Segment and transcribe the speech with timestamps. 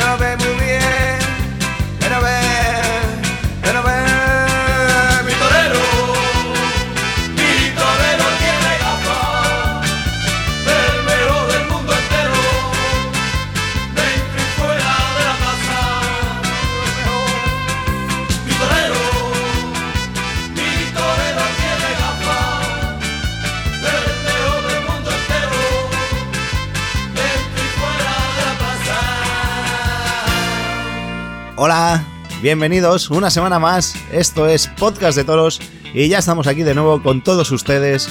[0.00, 0.49] no lo
[32.50, 33.94] bienvenidos una semana más.
[34.10, 35.60] Esto es Podcast de Toros
[35.94, 38.08] y ya estamos aquí de nuevo con todos ustedes.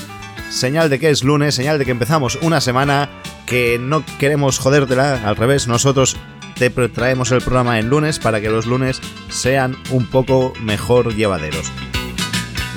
[0.50, 3.10] Señal de que es lunes, señal de que empezamos una semana
[3.46, 6.16] que no queremos jodértela, al revés, nosotros
[6.56, 11.70] te traemos el programa en lunes para que los lunes sean un poco mejor llevaderos.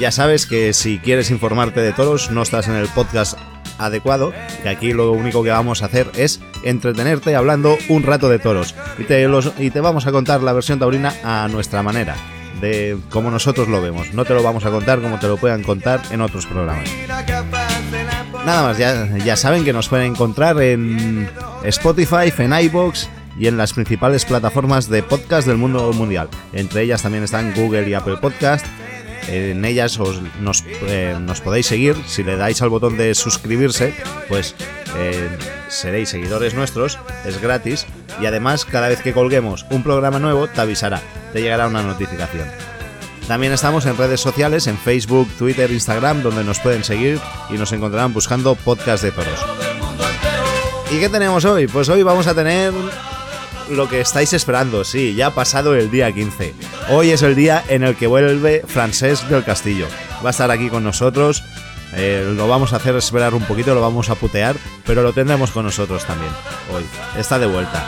[0.01, 3.39] Ya sabes que si quieres informarte de toros, no estás en el podcast
[3.79, 8.39] adecuado, que aquí lo único que vamos a hacer es entretenerte hablando un rato de
[8.39, 8.75] toros.
[8.99, 12.15] Y te, los- y te vamos a contar la versión taurina a nuestra manera,
[12.61, 14.13] de como nosotros lo vemos.
[14.15, 16.89] No te lo vamos a contar como te lo puedan contar en otros programas.
[18.45, 21.29] Nada más, ya, ya saben que nos pueden encontrar en
[21.65, 26.29] Spotify, en iBox y en las principales plataformas de podcast del mundo mundial.
[26.53, 28.67] Entre ellas también están Google y Apple Podcast.
[29.29, 31.97] En ellas os, nos, eh, nos podéis seguir.
[32.07, 33.95] Si le dais al botón de suscribirse,
[34.29, 34.55] pues
[34.97, 35.29] eh,
[35.69, 36.99] seréis seguidores nuestros.
[37.25, 37.87] Es gratis.
[38.21, 41.01] Y además, cada vez que colguemos un programa nuevo, te avisará.
[41.33, 42.49] Te llegará una notificación.
[43.29, 47.73] También estamos en redes sociales, en Facebook, Twitter, Instagram, donde nos pueden seguir y nos
[47.73, 49.41] encontrarán buscando podcast de toros.
[50.91, 51.69] ¿Y qué tenemos hoy?
[51.69, 52.73] Pues hoy vamos a tener
[53.73, 56.55] lo que estáis esperando, sí, ya ha pasado el día 15.
[56.91, 59.87] Hoy es el día en el que vuelve Francesc del Castillo.
[60.25, 61.43] Va a estar aquí con nosotros,
[61.95, 64.57] eh, lo vamos a hacer esperar un poquito, lo vamos a putear,
[64.87, 66.33] pero lo tendremos con nosotros también
[66.75, 66.85] hoy.
[67.19, 67.85] Está de vuelta.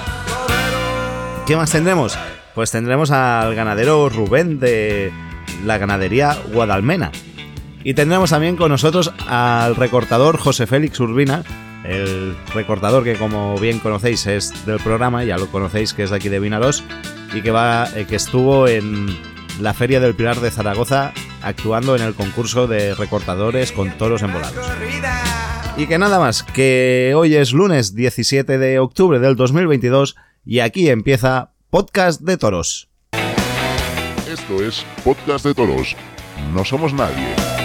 [1.47, 2.19] ¿Qué más tendremos?
[2.55, 5.13] Pues tendremos al ganadero Rubén de
[5.65, 7.13] la ganadería Guadalmena.
[7.83, 11.45] Y tendremos también con nosotros al recortador José Félix Urbina,
[11.85, 16.17] el recortador que como bien conocéis es del programa, ya lo conocéis que es de
[16.17, 16.83] aquí de Vinaros
[17.35, 19.17] y que va eh, que estuvo en
[19.61, 21.13] la Feria del Pilar de Zaragoza
[21.43, 24.67] actuando en el concurso de recortadores con toros embolados.
[25.77, 30.89] Y que nada más, que hoy es lunes 17 de octubre del 2022 y aquí
[30.89, 32.89] empieza Podcast de Toros.
[34.31, 35.97] Esto es Podcast de Toros.
[36.53, 37.64] No somos nadie.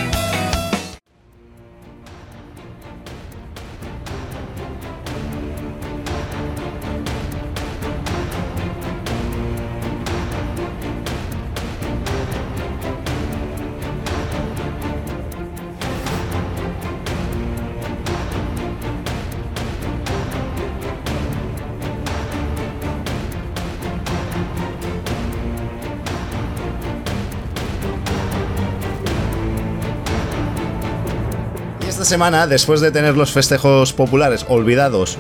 [32.10, 35.18] Semana, después de tener los festejos populares olvidados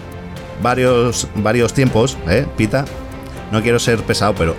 [0.61, 2.83] varios, varios tiempos, ¿eh, Pita?
[3.51, 4.55] No quiero ser pesado, pero...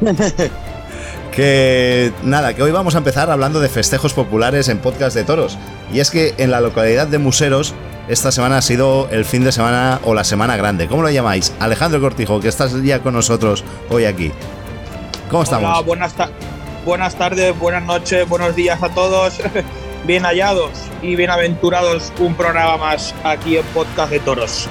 [1.32, 5.58] que nada, que hoy vamos a empezar hablando de festejos populares en podcast de toros.
[5.92, 7.74] Y es que en la localidad de Museros,
[8.08, 10.86] esta semana ha sido el fin de semana o la semana grande.
[10.86, 11.52] ¿Cómo lo llamáis?
[11.58, 14.30] Alejandro Cortijo, que estás ya con nosotros hoy aquí.
[15.30, 15.70] ¿Cómo estamos?
[15.70, 16.30] Hola, buenas, ta-
[16.84, 19.40] buenas tardes, buenas noches, buenos días a todos.
[20.04, 20.70] Bien hallados
[21.02, 24.68] y bienaventurados un programa más aquí en Podcast de Toros.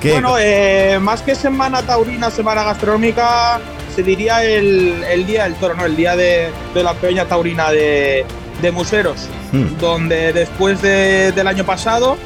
[0.00, 3.60] ¿Qué- Bueno, eh, más que semana taurina, semana gastronómica,
[3.94, 5.84] se diría el, el día del toro, ¿no?
[5.84, 8.24] El día de, de la peña taurina de,
[8.60, 9.78] de Museros, Hmm.
[9.78, 12.16] donde después de- del año pasado,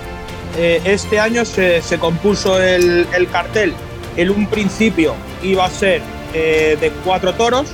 [0.57, 3.75] eh, este año se, se compuso el, el cartel.
[4.17, 6.01] En un principio iba a ser
[6.33, 7.67] eh, de cuatro toros,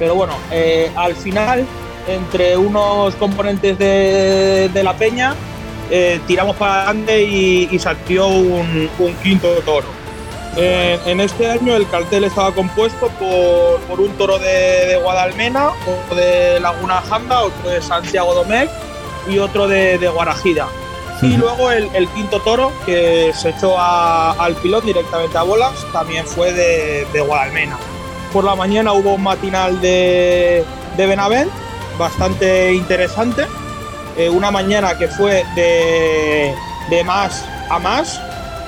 [0.00, 0.34] pero bueno,
[0.96, 1.64] al final,
[2.08, 5.34] entre unos componentes de, de la peña,
[5.90, 9.86] eh, tiramos para adelante y, y salió un, un quinto toro.
[10.56, 15.70] Eh, en este año el cartel estaba compuesto por, por un toro de, de Guadalmena,
[15.70, 18.70] otro de Laguna Janda, otro de Santiago Domecq
[19.28, 20.68] y otro de, de Guarajida.
[21.22, 25.72] Y luego el, el quinto toro, que se echó a- al pilón directamente a bolas,
[25.92, 27.78] también fue de, de Guadalmena.
[28.32, 30.64] Por la mañana hubo un matinal de,
[30.96, 31.50] de Benavent,
[31.98, 33.46] bastante interesante.
[34.16, 36.54] Eh, una mañana que fue de,
[36.90, 38.20] de más a más.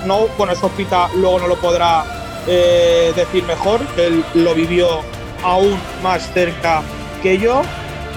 [0.05, 2.05] No, bueno, eso Pita luego no lo podrá
[2.46, 5.00] eh, decir mejor, él lo vivió
[5.44, 6.82] aún más cerca
[7.23, 7.62] que yo.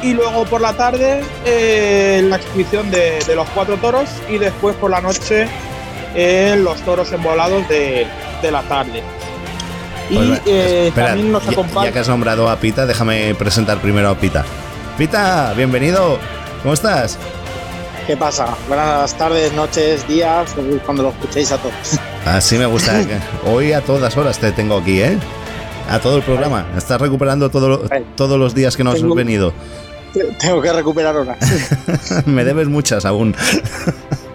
[0.01, 4.75] Y luego por la tarde eh, la exhibición de, de los cuatro toros y después
[4.77, 5.47] por la noche
[6.15, 8.07] en los toros embolados de,
[8.41, 9.03] de la tarde.
[10.09, 11.85] Y Pues, eh, espera, también nos ya- acompaña.
[11.87, 14.45] Ya, que has nombrado a Pita, déjame presentar primero a Pita.
[14.99, 16.19] Pita, bienvenido.
[16.61, 17.17] ¿Cómo estás?
[18.05, 18.57] ¿Qué pasa?
[18.67, 20.53] Buenas tardes, noches, días,
[20.85, 21.73] cuando lo escuchéis a todos.
[22.25, 23.05] Así me gusta.
[23.07, 23.17] que-
[23.49, 25.17] Hoy a todas horas te tengo aquí, ¿eh?
[25.89, 26.65] A todo el programa.
[26.77, 29.53] Estás recuperando todo todos los días que no has Tengo- venido.
[30.39, 31.37] Tengo que recuperar horas.
[32.25, 33.33] me debes muchas aún.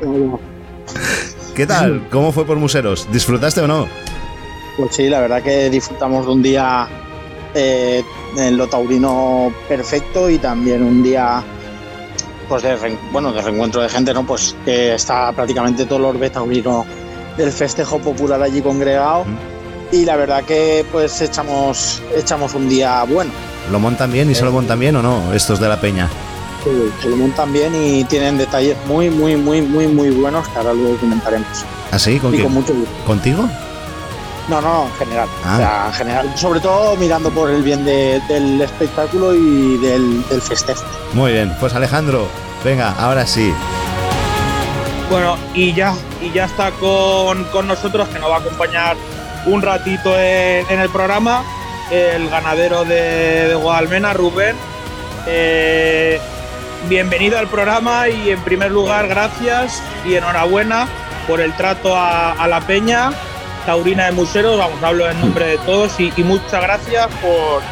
[1.55, 2.09] ¿Qué tal?
[2.11, 3.07] ¿Cómo fue por Museros?
[3.13, 3.87] ¿Disfrutaste o no?
[4.79, 6.89] Pues sí, la verdad que disfrutamos de un día
[7.55, 8.05] eh,
[8.37, 11.43] en lo taurino perfecto y también un día
[12.49, 14.27] pues de, bueno, de reencuentro de gente, ¿no?
[14.27, 16.85] Pues que está prácticamente todo el orbe taurino
[17.37, 19.25] del festejo popular allí congregado.
[19.93, 23.31] Y la verdad que pues echamos, echamos un día bueno.
[23.71, 25.33] ¿Lo montan bien y se lo montan bien o no?
[25.33, 26.09] Estos de la peña.
[27.03, 30.73] Se lo montan bien y tienen detalles muy, muy, muy, muy, muy buenos que ahora
[30.73, 31.65] luego comentaremos.
[31.91, 32.19] ¿Así?
[32.19, 32.91] ¿Con Y con mucho gusto.
[33.07, 33.49] ¿Contigo?
[34.49, 35.29] No, no, en general.
[35.45, 35.55] Ah.
[35.55, 40.27] O sea, en general, sobre todo mirando por el bien de- del espectáculo y del,
[40.29, 40.83] del festejo.
[41.15, 41.55] Muy bien.
[41.61, 42.29] Pues Alejandro,
[42.63, 43.55] venga, ahora sí.
[45.11, 48.97] Bueno, y ya, y ya está con, con nosotros, que nos va a acompañar
[49.47, 51.43] un ratito en, en el programa,
[51.91, 54.57] el ganadero de, de Guadalmena, Rubén.
[55.27, 56.21] Eh,
[56.89, 60.87] bienvenido al programa y en primer lugar, gracias y enhorabuena
[61.27, 63.11] por el trato a, a la peña
[63.65, 64.59] taurina de Museros.
[64.59, 67.63] Vamos, hablo en nombre de todos y, y muchas gracias por,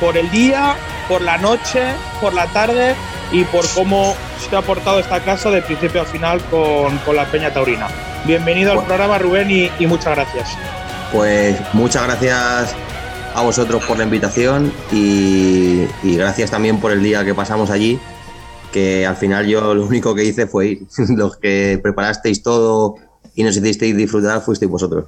[0.00, 0.74] por el día,
[1.08, 1.82] por la noche,
[2.20, 2.94] por la tarde
[3.30, 4.14] y por cómo
[4.48, 7.88] se ha portado esta casa de principio a final con, con la Peña Taurina.
[8.24, 10.50] Bienvenido al programa, Rubén, y, y muchas gracias.
[11.12, 12.74] Pues muchas gracias
[13.34, 17.98] a vosotros por la invitación y, y gracias también por el día que pasamos allí,
[18.70, 20.86] que al final yo lo único que hice fue ir.
[21.16, 22.96] Los que preparasteis todo
[23.34, 25.06] y nos hicisteis disfrutar fuisteis vosotros.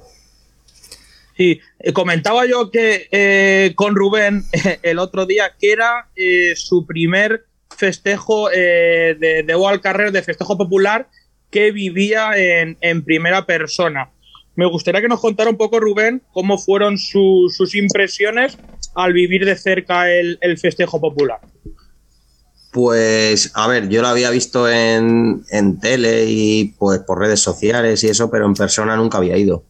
[1.37, 4.43] Sí, eh, comentaba yo que eh, con Rubén
[4.83, 7.45] el otro día que era eh, su primer
[7.77, 11.09] festejo eh, de, de Boal Carrer, de festejo popular,
[11.51, 14.11] que vivía en, primera persona.
[14.55, 18.57] Me gustaría que nos contara un poco, Rubén, cómo fueron su- sus impresiones
[18.95, 21.39] al vivir de cerca el, el festejo popular.
[22.71, 28.03] Pues, a ver, yo lo había visto en, en tele y pues por redes sociales
[28.03, 29.63] y eso, pero en persona nunca había ido.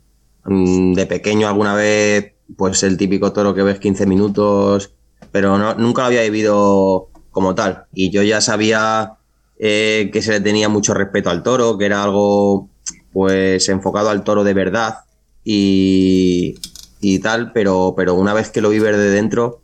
[0.46, 4.94] Mm, De pequeño alguna vez, pues el típico toro que ves 15 minutos,
[5.32, 7.86] pero no, nunca lo había vivido como tal.
[7.94, 9.18] Y yo ya sabía
[9.60, 12.70] eh, que se le tenía mucho respeto al toro, que era algo
[13.12, 14.96] pues enfocado al toro de verdad
[15.44, 16.56] y,
[17.00, 19.62] y tal, pero, pero una vez que lo vives de dentro,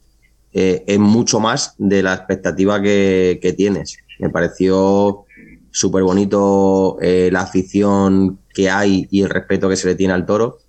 [0.54, 3.98] eh, es mucho más de la expectativa que, tienes.
[4.20, 5.26] Me pareció
[5.72, 10.26] súper bonito eh, la afición que hay y el respeto que se le tiene al
[10.26, 10.60] toro.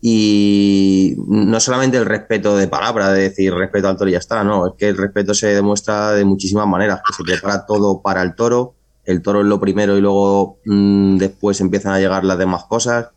[0.00, 4.42] Y no solamente el respeto de palabra, de decir respeto al toro y ya está,
[4.44, 8.22] no, es que el respeto se demuestra de muchísimas maneras, que se prepara todo para
[8.22, 8.74] el toro,
[9.04, 13.08] el toro es lo primero y luego mm, después empiezan a llegar las demás cosas.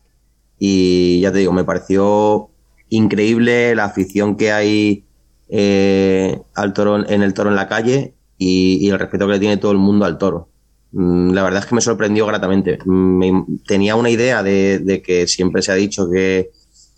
[0.58, 2.50] Y ya te digo, me pareció
[2.88, 5.04] increíble la afición que hay
[5.48, 9.38] eh, al toro en el toro en la calle y, y el respeto que le
[9.38, 10.48] tiene todo el mundo al toro.
[10.92, 12.78] Mm, La verdad es que me sorprendió gratamente.
[12.86, 16.50] Me- tenía una idea de, de que siempre se ha dicho que,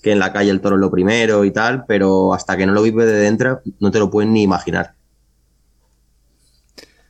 [0.02, 2.72] que en la calle el toro es lo primero y tal, pero hasta que no
[2.72, 4.92] lo vives de dentro no te lo puedes ni imaginar.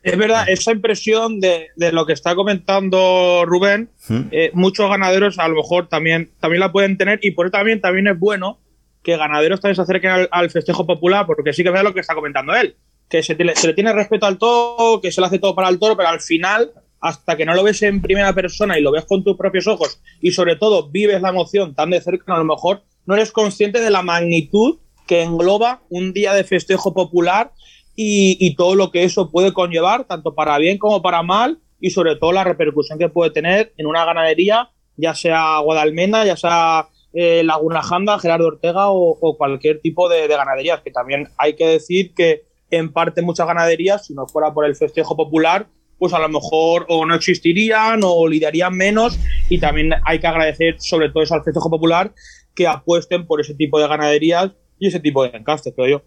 [0.02, 4.20] Es verdad, esa impresión de, de lo que está comentando Rubén, ¿Mm?
[4.30, 7.80] eh, muchos ganaderos a lo mejor también, también la pueden tener y por eso también,
[7.80, 8.58] también es bueno
[9.02, 12.00] que ganaderos también se acerquen al, al festejo popular, porque sí que es lo que
[12.00, 12.76] está comentando él,
[13.08, 15.78] que se, se le tiene respeto al toro, que se le hace todo para el
[15.78, 19.04] toro, pero al final, hasta que no lo ves en primera persona y lo ves
[19.04, 22.44] con tus propios ojos y sobre todo vives la emoción tan de cerca, a lo
[22.44, 27.52] mejor no eres consciente de la magnitud que engloba un día de festejo popular
[28.00, 32.14] y, todo lo que eso puede conllevar, tanto para bien como para mal, y sobre
[32.14, 37.42] todo la repercusión que puede tener en una ganadería, ya sea Guadalmena, ya sea eh,
[37.42, 41.66] Laguna Janda, Gerardo Ortega o, o cualquier tipo de, de ganaderías, que también hay que
[41.66, 46.18] decir que en parte muchas ganaderías, si no fuera por el festejo popular, pues a
[46.18, 51.22] lo mejor o no existirían o lidiarían menos y también hay que agradecer sobre todo
[51.22, 52.12] eso al festejo popular
[52.54, 56.02] que apuesten por ese tipo de ganaderías y ese tipo de encastes, creo yo.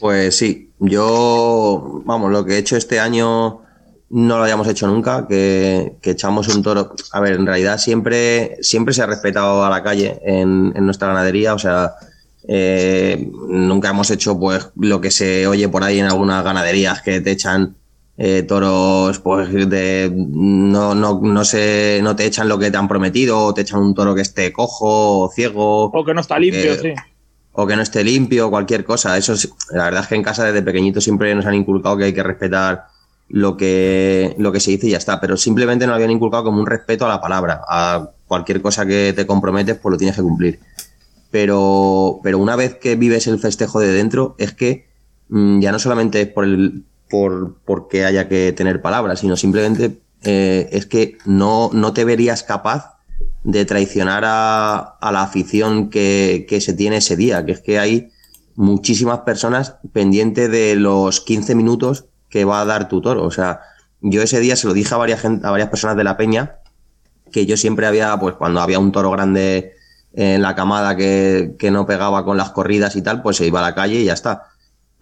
[0.00, 3.60] Pues sí, yo, vamos, lo que he hecho este año
[4.08, 6.94] no lo habíamos hecho nunca, que, echamos un toro.
[7.12, 11.54] A ver, en realidad siempre, siempre se ha respetado a la calle en nuestra ganadería,
[11.54, 11.94] o sea,
[12.48, 17.20] eh, nunca hemos hecho pues lo que se oye por ahí en algunas ganaderías que
[17.20, 17.76] te echan
[18.18, 22.88] eh, toros pues de no, no, no, se, no te echan lo que te han
[22.88, 25.86] prometido, o te echan un toro que esté cojo o ciego.
[25.86, 26.92] O que no está limpio, sí.
[27.52, 29.16] O que no esté limpio, cualquier cosa.
[29.16, 32.04] Eso es, la verdad es que en casa desde pequeñito siempre nos han inculcado que
[32.04, 32.86] hay que respetar
[33.28, 35.20] lo que, lo que se dice y ya está.
[35.20, 37.62] Pero simplemente nos habían inculcado como un respeto a la palabra.
[37.68, 40.60] A cualquier cosa que te comprometes, pues lo tienes que cumplir.
[41.32, 44.86] Pero, pero una vez que vives el festejo de dentro, es que
[45.30, 49.98] mm, ya no solamente es por el, por porque haya que tener palabras, sino simplemente
[50.22, 52.98] eh, es que no, no te verías capaz
[53.44, 57.78] de traicionar a, a la afición que, que, se tiene ese día, que es que
[57.78, 58.10] hay
[58.54, 63.24] muchísimas personas pendientes de los 15 minutos que va a dar tu toro.
[63.24, 63.60] O sea,
[64.00, 66.58] yo ese día se lo dije a varias, gente, a varias personas de la peña,
[67.32, 69.74] que yo siempre había, pues cuando había un toro grande
[70.14, 73.60] en la camada que, que no pegaba con las corridas y tal, pues se iba
[73.60, 74.52] a la calle y ya está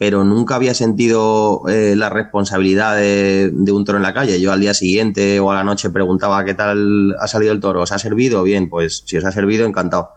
[0.00, 4.40] pero nunca había sentido eh, la responsabilidad de, un toro en la calle.
[4.40, 7.82] Yo al día siguiente o a la noche preguntaba qué tal ha salido el toro,
[7.82, 8.42] ¿os ha servido?
[8.42, 10.12] Bien, pues si os ha servido, encantado.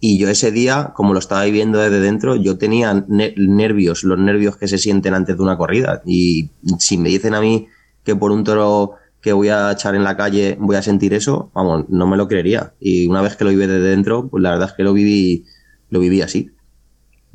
[0.00, 4.56] Y yo ese día, como lo estaba viviendo desde dentro, yo tenía nervios, los nervios
[4.56, 6.02] que se sienten antes de una corrida.
[6.04, 7.68] Y si me dicen a mí
[8.02, 11.50] que por un toro que voy a echar en la calle voy a sentir eso,
[11.54, 12.74] vamos, no me lo creería.
[12.80, 15.44] Y una vez que lo viví desde dentro, pues la verdad es que lo viví,
[15.90, 16.50] lo viví así.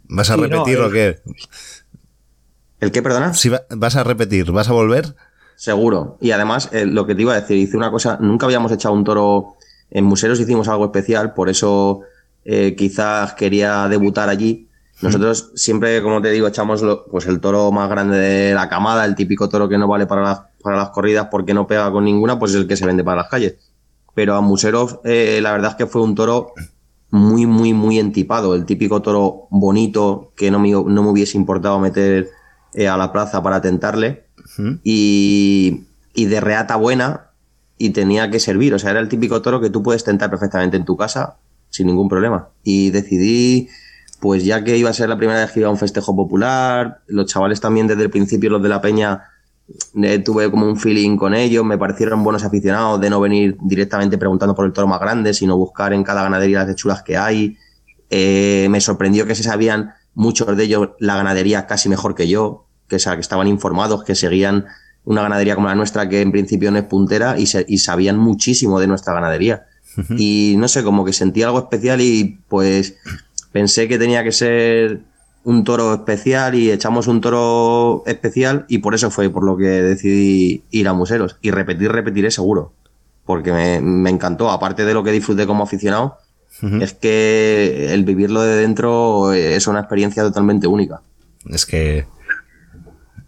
[0.08, 1.20] ¿Vas a repetir lo que
[2.80, 3.34] ¿El qué, perdona?
[3.34, 5.16] Si vas a repetir, ¿vas a volver?
[5.56, 6.18] Seguro.
[6.22, 8.94] Y además, eh, lo que te iba a decir, hice una cosa, nunca habíamos echado
[8.94, 9.56] un toro
[9.90, 12.02] en Museros, hicimos algo especial, por eso
[12.44, 14.68] eh, quizás quería debutar allí.
[15.02, 19.16] Nosotros siempre, como te digo, echamos pues el toro más grande de la camada, el
[19.16, 22.40] típico toro que no vale para las, para las corridas porque no pega con ninguna,
[22.40, 23.56] pues es el que se vende para las calles.
[24.16, 26.54] Pero a Museros, eh, la verdad es que fue un toro
[27.12, 28.56] muy, muy, muy entipado.
[28.56, 32.30] El típico toro bonito que no me, no me hubiese importado meter
[32.74, 34.26] eh, a la plaza para tentarle
[34.84, 37.32] y, y, de reata buena
[37.78, 38.74] y tenía que servir.
[38.74, 41.38] O sea, era el típico toro que tú puedes tentar perfectamente en tu casa
[41.70, 42.50] sin ningún problema.
[42.64, 43.70] Y decidí,
[44.20, 47.02] pues ya que iba a ser la primera vez que iba a un festejo popular,
[47.08, 49.24] los chavales también desde el principio, los de la peña,
[50.02, 54.18] eh, tuve como un feeling con ellos, me parecieron buenos aficionados de no venir directamente
[54.18, 57.58] preguntando por el toro más grande, sino buscar en cada ganadería las hechuras que hay.
[58.10, 62.68] Eh, me sorprendió que se sabían muchos de ellos la ganadería casi mejor que yo
[62.88, 64.66] que, que estaban informados, que seguían
[65.04, 68.80] una ganadería como la nuestra, que en principio no es puntera, y, y sabían muchísimo
[68.80, 69.66] de nuestra ganadería.
[70.18, 72.98] Y no sé, como que sentí algo especial y pues
[73.54, 75.04] pensé que tenía que ser
[75.46, 79.66] un toro especial y echamos un toro especial y por eso fue por lo que
[79.66, 81.38] decidí ir a Museros.
[81.42, 82.74] Y repetir, repetiré seguro,
[83.26, 86.18] porque me, me encantó, aparte de lo que disfruté como aficionado,
[86.82, 91.02] es que el vivirlo de dentro es una experiencia totalmente única.
[91.50, 92.06] Es que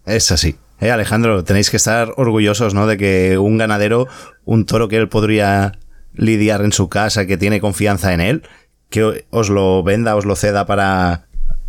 [0.06, 0.56] es así.
[0.80, 2.86] Eh, Alejandro, tenéis que estar orgullosos, ¿no?
[2.86, 4.08] De que un ganadero,
[4.44, 5.78] un toro que él podría
[6.14, 8.42] lidiar en su casa, que tiene confianza en él,
[8.88, 11.27] que os lo venda, os lo ceda para,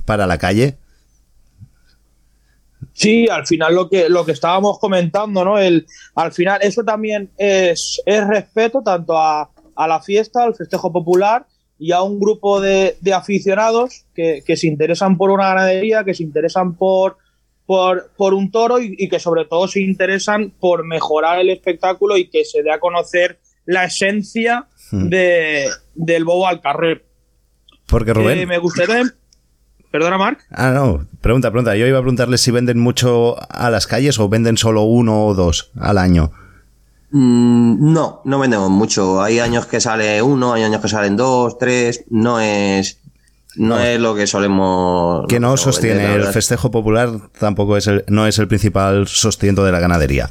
[0.10, 0.75] para la calle.
[2.94, 5.60] Sí, al final lo que, lo que estábamos comentando, ¿no?
[5.60, 5.86] El,
[6.16, 11.46] al final eso también es, es respeto tanto a, a, la fiesta, al festejo popular
[11.78, 16.16] y a un grupo de, de aficionados que, que, se interesan por una ganadería, que
[16.16, 17.18] se interesan por,
[17.68, 22.32] por, por un toro y, que sobre todo se interesan por mejorar el espectáculo y
[22.32, 23.38] que se dé a conocer
[23.68, 25.08] la esencia hmm.
[25.08, 27.06] de, del bobo al carrer.
[27.86, 28.39] Porque Rubén.
[28.39, 29.04] Eh, me gustaría.
[29.91, 30.46] Perdona, Marc.
[30.51, 31.75] Ah, no, pregunta, pregunta.
[31.75, 35.34] Yo iba a preguntarle si venden mucho a las calles o venden solo uno o
[35.34, 36.31] dos al año.
[37.12, 39.22] Mm, no, no vendemos mucho.
[39.22, 42.03] Hay años que sale uno, hay años que salen dos, tres.
[42.10, 43.00] No es,
[43.55, 45.25] no, es lo que solemos.
[45.27, 49.72] Que no sostiene el festejo popular, tampoco es el, no es el principal sostento de
[49.72, 50.29] la ganadería.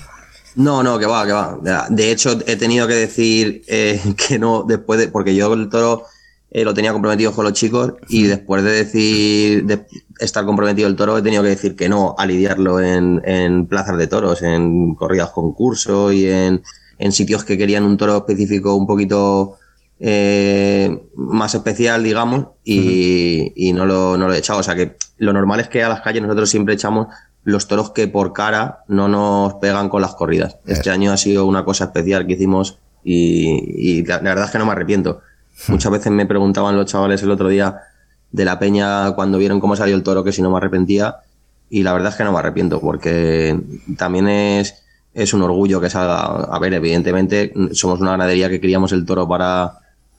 [0.54, 1.86] No, no, que va, que va.
[1.88, 5.08] De hecho, he tenido que decir eh, que no después de.
[5.08, 6.04] Porque yo el toro
[6.50, 9.64] eh, lo tenía comprometido con los chicos y después de decir.
[9.64, 9.86] de
[10.18, 13.96] estar comprometido el toro, he tenido que decir que no a lidiarlo en, en plazas
[13.98, 16.62] de toros, en corridas concurso y en,
[16.98, 19.58] en sitios que querían un toro específico un poquito
[20.00, 24.60] eh, más especial, digamos, y, no, lo, no, lo, he echado.
[24.60, 27.08] O sea que lo normal es que a las calles nosotros siempre echamos
[27.44, 30.58] los toros que por cara no nos pegan con las corridas.
[30.66, 34.66] Este año ha sido una cosa especial que hicimos y, la, verdad es que no
[34.66, 35.20] me arrepiento.
[35.68, 37.80] Muchas veces me preguntaban los chavales el otro día
[38.30, 41.16] de la peña cuando vieron cómo salió el toro que si no me arrepentía
[41.70, 43.58] y la verdad es que no me arrepiento porque
[43.96, 44.74] también es,
[45.14, 46.20] es un orgullo que salga.
[46.20, 49.78] A ver, evidentemente somos una ganadería que criamos el toro para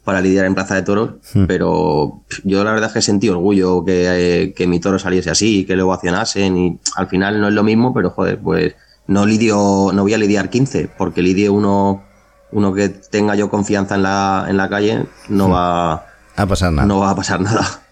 [0.09, 1.45] para lidiar en Plaza de Toros, hmm.
[1.45, 5.65] pero yo la verdad es que sentí orgullo que, eh, que mi toro saliese así,
[5.65, 8.73] que lo ovacionasen y al final no es lo mismo, pero joder, pues
[9.05, 12.05] no lidio, no voy a lidiar 15, porque lidie uno,
[12.51, 16.87] uno que tenga yo confianza en la, en la calle, no va a pasar nada.
[16.87, 17.83] No va a pasar nada.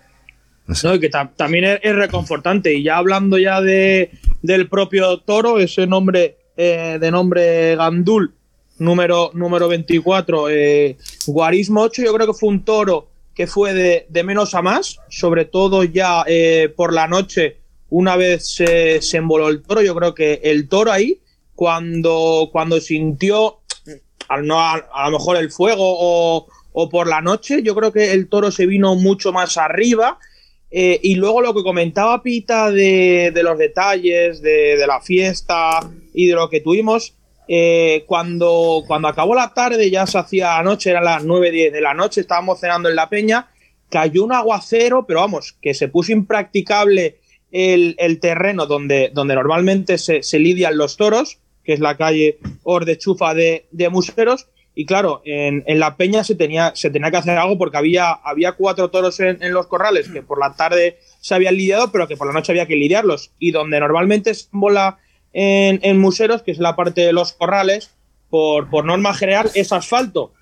[0.84, 2.74] No, y que también es, reconfortante.
[2.74, 4.12] Y ya hablando ya de,
[4.42, 8.34] del propio toro, ese nombre eh, de nombre Gandul,
[8.80, 10.98] número, número 24, eh,
[11.28, 15.46] Guarismo 8, yo creo que fue un toro que fue de, menos a más, sobre
[15.46, 17.58] todo ya eh, por la noche,
[17.90, 21.22] una vez se, se emboló el toro, yo creo que el toro ahí,
[21.54, 23.57] cuando, cuando sintió,
[24.44, 28.28] no, a, lo mejor el fuego o, o por la noche, yo creo que el
[28.28, 30.20] toro se vino mucho más arriba.
[30.70, 35.80] Eh, y luego lo que comentaba Pita de, los detalles, de, la fiesta
[36.14, 37.16] y de lo que tuvimos,
[37.48, 41.82] eh, cuando, cuando acabó la tarde, ya se hacía noche, eran las 9, 10 de
[41.82, 43.48] la noche, estábamos cenando en la peña,
[43.90, 47.18] cayó un aguacero, pero vamos, que se puso impracticable
[47.52, 53.68] el, terreno donde, donde normalmente se, lidian los toros, que es la calle Ordechufa de,
[53.72, 57.78] de Museros, y claro, en, la peña se tenía, se tenía que hacer algo porque
[57.78, 62.08] había, había cuatro toros en, los corrales que por la tarde se habían lidiado, pero
[62.08, 63.32] que por la noche había que lidiarlos.
[63.40, 65.00] Y donde normalmente se bola
[65.34, 67.90] en, en museros, que es la parte de los corrales,
[68.30, 70.34] por, por norma general es asfalto.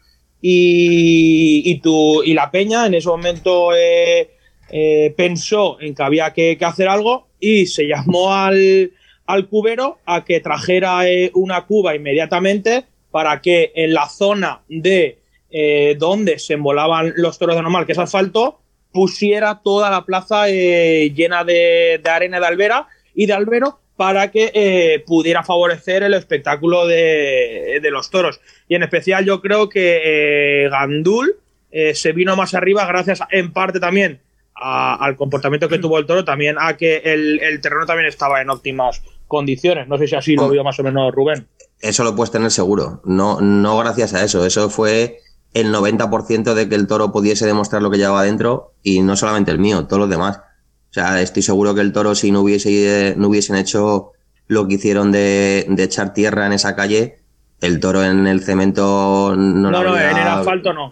[0.41, 1.81] Y, y,
[2.29, 4.31] y la peña en ese momento eh,
[4.69, 8.91] eh, pensó en que había que, hacer algo y se llamó al,
[9.25, 15.19] al cubero a que trajera eh, una cuba inmediatamente para que en la zona de
[15.49, 18.59] eh, donde se embolaban los toros de normal, que es asfalto,
[18.91, 25.01] pusiera toda la plaza eh, llena de, arena de albera y de albero para que
[25.07, 28.41] pudiera favorecer el espectáculo de, los toros.
[28.67, 31.37] Y en especial yo creo que Gandul
[31.71, 34.19] se vino más arriba gracias en parte también
[34.53, 38.49] al comportamiento que tuvo el toro, también a que el, el terreno también estaba en
[38.49, 39.87] óptimas condiciones.
[39.87, 41.47] No sé si así lo vio más o menos Rubén
[41.81, 43.01] eso lo puedes tener seguro.
[43.05, 44.45] No, no gracias a eso.
[44.45, 45.19] Eso fue
[45.53, 49.51] el 90% de que el toro pudiese demostrar lo que llevaba dentro y no solamente
[49.51, 50.37] el mío, todos los demás.
[50.37, 54.11] O sea, estoy seguro que el toro, si no, hubiese, no hubiesen hecho
[54.47, 57.19] lo que hicieron de, echar tierra en esa calle,
[57.61, 60.89] el toro en el cemento no, no, lo habría, en el asfalto no.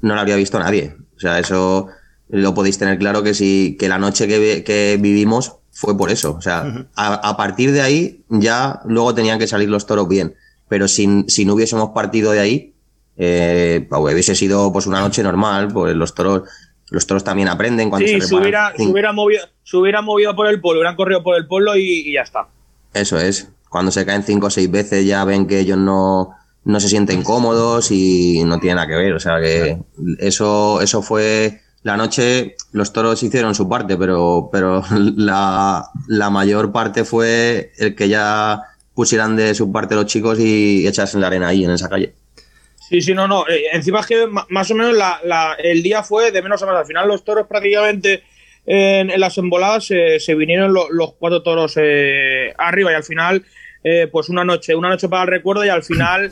[0.00, 0.94] No lo habría visto nadie.
[1.16, 1.88] O sea, eso
[2.28, 6.34] lo podéis tener claro que si que la noche que, que vivimos fue por eso.
[6.36, 10.34] O sea, a, partir de ahí ya luego tenían que salir los toros bien.
[10.68, 12.74] Pero si, si no hubiésemos partido de ahí,
[13.16, 16.48] eh, pues, hubiese sido pues una noche normal, pues los toros,
[16.90, 20.46] los toros también aprenden cuando sí, se, hubiera, se, hubiera movido, se hubiera movido por
[20.46, 22.46] el pueblo, hubieran corrido por el pueblo y, ya está.
[22.94, 23.50] Eso es.
[23.68, 26.30] Cuando se caen cinco o seis veces ya ven que ellos no,
[26.64, 29.12] no se sienten cómodos y no tienen nada que ver.
[29.12, 29.78] O sea que
[30.18, 34.82] eso, eso fue la noche los toros hicieron su parte, pero, pero
[35.16, 35.90] la,
[36.30, 38.62] mayor parte fue el que ya
[38.94, 42.14] pusieran de su parte los chicos y echasen la arena ahí en esa calle.
[42.88, 43.46] Sí, sí, no, no.
[43.48, 44.96] Eh, encima es que más o menos
[45.58, 46.76] el día fue de menos a más.
[46.76, 48.22] Al final los toros prácticamente
[48.64, 53.44] en, las emboladas se vinieron los cuatro toros eh, arriba y al final
[53.82, 56.30] eh, pues una noche, una noche para el recuerdo y al final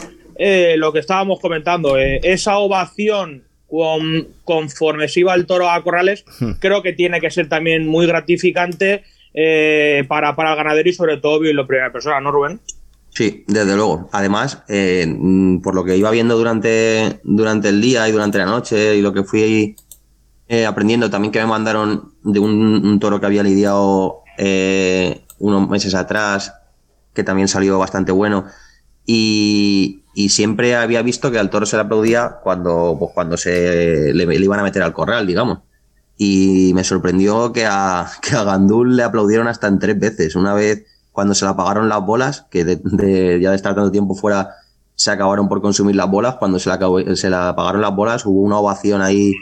[0.76, 3.44] lo que estábamos comentando, esa ovación
[4.44, 6.52] conforme se iba el toro a corrales, hmm.
[6.58, 9.04] creo que tiene que ser también muy gratificante
[9.34, 12.60] eh, para, para el ganadero y sobre todo en la primera persona, ¿no, Rubén?
[13.10, 14.08] Sí, desde luego.
[14.12, 18.46] Además, eh, mm, por lo que iba viendo durante, durante el día y durante la
[18.46, 19.76] noche y lo que fui
[20.48, 24.18] eh, aprendiendo, también que me mandaron de un, toro que había lidiado
[25.38, 26.52] unos meses atrás,
[27.14, 28.46] que también salió bastante bueno.
[29.06, 34.12] Y, y siempre había visto que al toro se le aplaudía cuando, pues, cuando se
[34.12, 35.60] le, iban a meter al corral, digamos.
[36.16, 40.36] Y me sorprendió que a, que a Gandul le aplaudieron hasta en tres veces.
[40.36, 44.14] Una vez cuando se le apagaron las bolas, que de, ya de estar tanto tiempo
[44.14, 44.50] fuera
[44.94, 48.24] se acabaron por consumir las bolas, cuando se le, acabó, se le apagaron las bolas
[48.26, 49.32] hubo una ovación ahí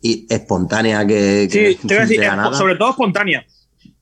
[0.00, 1.48] y espontánea que...
[1.50, 1.88] sí,
[2.52, 3.44] sobre todo espontánea.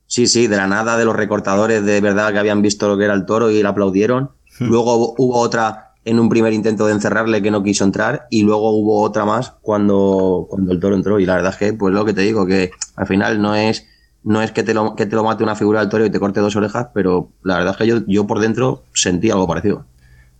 [0.06, 3.04] Sí, sí, de la nada de los recortadores de verdad que habían visto lo que
[3.04, 4.30] era el toro y le aplaudieron.
[4.60, 4.68] Hmm.
[4.68, 8.70] Luego hubo otra en un primer intento de encerrarle que no quiso entrar y luego
[8.70, 11.18] hubo otra más cuando, cuando el toro entró.
[11.20, 13.86] Y la verdad es que pues lo que te digo que al final no es
[14.22, 16.20] no es que te lo, que te lo mate una figura del toro y te
[16.20, 19.86] corte dos orejas pero la verdad es que yo, yo por dentro sentí algo parecido.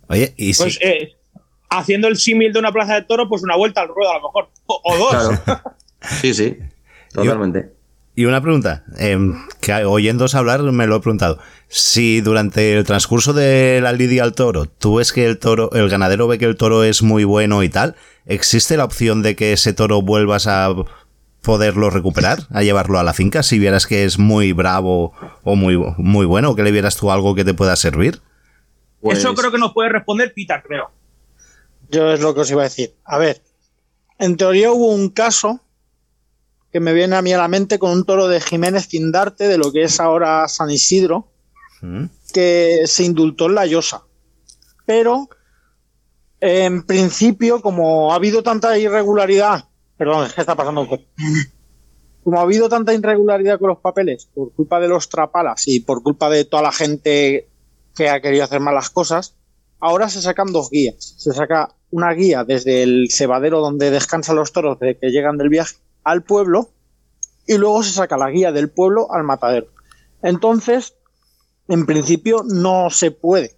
[0.07, 1.13] Oye y pues, eh,
[1.69, 4.27] haciendo el símil de una plaza de toro pues una vuelta al ruedo a lo
[4.27, 4.49] mejor.
[4.65, 5.39] O, dos.
[6.01, 6.57] Sí sí
[7.13, 7.80] totalmente
[8.21, 9.17] y una pregunta, eh,
[9.61, 11.39] que oyéndose hablar me lo he preguntado.
[11.69, 15.89] Si durante el transcurso de la lidia al toro, tú ves que el toro, el
[15.89, 17.95] ganadero ve que el toro es muy bueno y tal,
[18.27, 20.69] ¿existe la opción de que ese toro vuelvas a
[21.41, 25.75] poderlo recuperar, a llevarlo a la finca, si vieras que es muy bravo o muy,
[25.97, 28.21] muy bueno, o que le vieras tú algo que te pueda servir?
[28.99, 30.91] Pues- Eso creo que nos puede responder Pita, creo.
[31.89, 32.93] Yo es lo que os iba a decir.
[33.03, 33.41] A ver,
[34.19, 35.61] en teoría hubo un caso
[36.71, 39.57] que me viene a mí a la mente con un toro de Jiménez Cindarte, de
[39.57, 41.27] lo que es ahora San Isidro,
[41.81, 42.05] Mm.
[42.33, 44.03] que se indultó en la Llosa.
[44.85, 45.29] Pero,
[46.39, 49.65] en principio, como ha habido tanta irregularidad,
[49.97, 50.89] perdón, es que está pasando un.
[52.23, 56.03] Como ha habido tanta irregularidad con los papeles por culpa de los trapalas y por
[56.03, 57.49] culpa de toda la gente
[57.95, 59.33] que ha querido hacer malas cosas,
[59.79, 61.15] ahora se sacan dos guías.
[61.17, 65.49] Se saca una guía desde el cebadero donde descansan los toros de que llegan del
[65.49, 66.69] viaje al pueblo
[67.47, 69.67] y luego se saca la guía del pueblo al matadero.
[70.21, 70.95] Entonces,
[71.67, 73.55] en principio no se puede.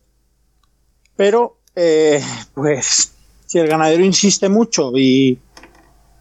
[1.15, 2.21] Pero, eh,
[2.53, 3.13] pues,
[3.45, 5.39] si el ganadero insiste mucho y,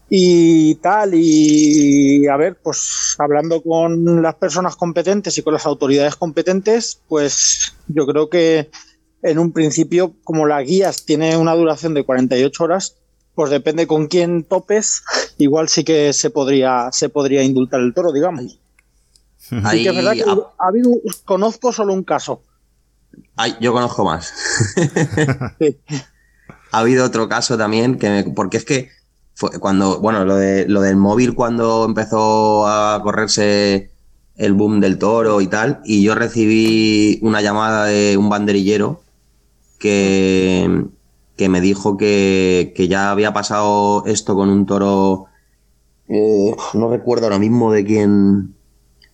[0.09, 6.15] y tal, y a ver, pues hablando con las personas competentes y con las autoridades
[6.15, 8.69] competentes, pues yo creo que
[9.23, 12.97] en un principio, como las guías tiene una duración de 48 horas,
[13.35, 15.03] pues depende con quién topes,
[15.37, 18.59] igual sí que se podría, se podría indultar el toro, digamos.
[19.63, 20.91] Ahí, Sí que es verdad que ha habido,
[21.25, 22.41] conozco solo un caso.
[23.35, 24.33] ay, yo conozco más.
[25.59, 25.77] Sí.
[26.71, 28.89] ha habido otro caso también, que me- porque es que
[29.35, 33.91] fue cuando, bueno, lo, de, lo del móvil cuando empezó a correrse
[34.35, 39.01] el boom del toro y tal, y yo recibí una llamada de un banderillero
[39.79, 40.85] que,
[41.35, 45.25] que me dijo que, que ya había pasado esto con un toro,
[46.07, 48.55] eh, no recuerdo ahora mismo de quién,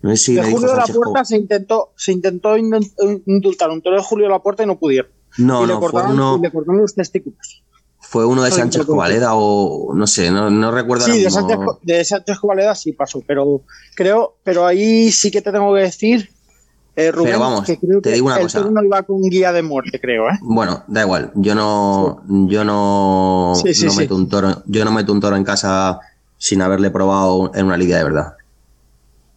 [0.01, 3.81] no sé si de Julio de la Puerta se intentó, se intentó indult- indultar un
[3.81, 5.11] toro de Julio de la Puerta y no pudieron.
[5.37, 7.63] No, y, le no, fue cortaron, uno, y le cortaron los testículos.
[7.99, 8.85] fue uno de Sánchez.
[8.85, 11.29] Covaleda o no sé, no, no recuerdo Sí, ahora de.
[11.29, 13.61] Sánchez, de Sánchez Covaleda sí pasó, pero
[13.95, 16.29] creo, pero ahí sí que te tengo que decir,
[16.95, 18.59] eh, Rubén, Pero vamos, que creo te que digo una el cosa.
[18.59, 20.37] toro no iba con guía de muerte, creo, ¿eh?
[20.41, 21.31] Bueno, da igual.
[21.35, 23.97] Yo no, yo no, Sí, sí, no sí.
[23.99, 25.99] meto un toro, yo no meto un toro en casa
[26.37, 28.33] sin haberle probado en una lidia de verdad.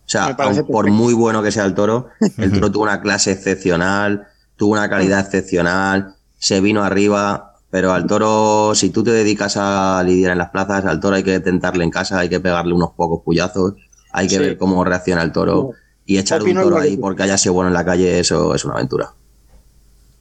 [0.05, 3.33] O sea, aun por muy bueno que sea el toro, el toro tuvo una clase
[3.33, 9.57] excepcional, tuvo una calidad excepcional, se vino arriba, pero al toro, si tú te dedicas
[9.57, 12.75] a lidiar en las plazas, al toro hay que tentarle en casa, hay que pegarle
[12.75, 13.75] unos pocos puyazos,
[14.13, 14.41] hay que Sí.
[14.41, 15.71] ver cómo reacciona el toro.
[16.07, 18.75] Y echar un toro ahí porque haya sido bueno en la calle, eso es una
[18.75, 19.13] aventura.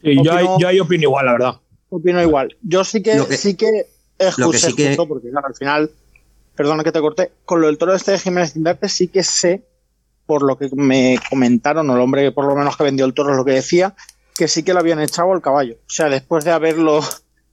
[0.04, 1.56] Sí, yo, ahí- Opino- yo ahí opino igual, la verdad.
[1.89, 2.56] Opino igual.
[2.62, 5.08] Yo sí que, Lo que- sí que es lo justo, que sí es que- justo,
[5.08, 5.91] porque claro, al final,
[6.56, 9.63] perdona que te corté, con lo del toro este de Jiménez Cindarte sí que sé,
[10.26, 13.32] por lo que me comentaron, o el hombre por lo menos que vendió el toro
[13.32, 13.96] es lo que decía,
[14.36, 15.76] que sí que lo habían echado al caballo.
[15.76, 17.02] O sea, después de haberlo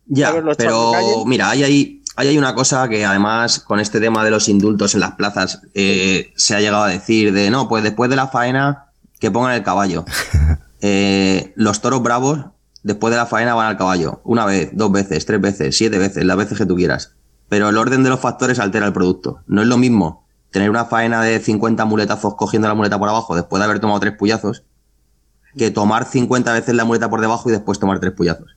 [0.06, 1.24] Ya, haberlo echado pero calle.
[1.26, 4.94] mira, ahí hay, ahí hay una cosa que además con este tema de los indultos
[4.94, 8.26] en las plazas eh, se ha llegado a decir de no, pues después de la
[8.26, 8.86] faena
[9.20, 10.04] que pongan el caballo.
[10.80, 12.38] Eh, los toros bravos
[12.84, 14.20] después de la faena van al caballo.
[14.22, 17.16] Una vez, dos veces, tres veces, siete veces, las veces que tú quieras.
[17.48, 19.40] Pero el orden de los factores altera el producto.
[19.48, 23.34] No es lo mismo tener una faena de 50 muletazos cogiendo la muleta por abajo
[23.34, 24.62] después de haber tomado tres puyazos
[25.56, 28.54] que tomar 50 veces la muleta por debajo y después tomar tres puyazos.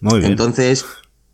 [0.00, 0.30] Muy bien.
[0.30, 0.86] Entonces,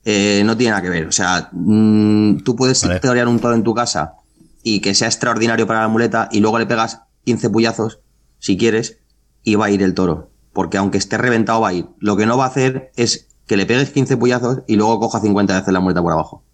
[0.04, 1.06] eh, no tiene nada que ver.
[1.06, 3.00] O sea, mm, tú puedes Vale.
[3.00, 4.14] teorear un toro en tu casa
[4.62, 8.00] y que sea extraordinario para la muleta y luego le pegas 15 puyazos,
[8.38, 8.98] si quieres,
[9.42, 10.30] y va a ir el toro.
[10.52, 11.86] Porque aunque esté reventado, va a ir.
[11.98, 15.20] Lo que no va a hacer es que le pegues 15 puyazos y luego coja
[15.20, 16.44] 50 veces la muleta por abajo.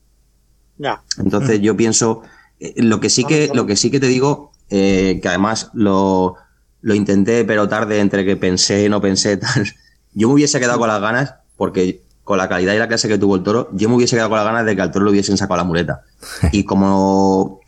[0.78, 1.02] Ya.
[1.18, 2.22] Entonces yo pienso,
[2.60, 6.36] eh, lo que sí que, lo que sí que te digo, eh, que además lo,
[6.80, 9.66] lo intenté, pero tarde, entre que pensé y no pensé, tal.
[10.14, 13.18] Yo me hubiese quedado con las ganas, porque con la calidad y la clase que
[13.18, 15.12] tuvo el toro, yo me hubiese quedado con las ganas de que al toro le
[15.12, 16.02] hubiesen sacado la muleta.
[16.50, 17.60] Y como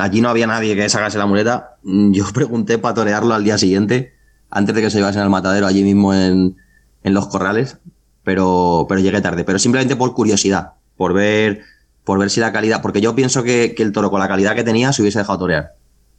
[0.00, 3.58] allí no había nadie que sacase la muleta, mm, yo pregunté para torearlo al día
[3.58, 4.14] siguiente,
[4.48, 6.56] antes de que se llevasen al matadero allí mismo en,
[7.02, 7.76] en los corrales,
[8.24, 9.44] pero, pero llegué tarde.
[9.44, 11.60] Pero simplemente por curiosidad, por ver,
[12.02, 14.64] por ver si la calidad, porque yo pienso que, el toro con la calidad que
[14.64, 15.74] tenía se hubiese dejado torear.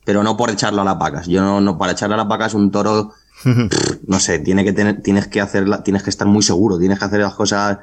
[0.06, 1.26] Pero no por echarlo a las vacas.
[1.26, 3.14] Yo no, no para echarle a las vacas un toro,
[4.08, 7.06] no sé, tiene que tener, tienes que hacerla, tienes que estar muy seguro, tienes que
[7.06, 7.80] hacer las cosas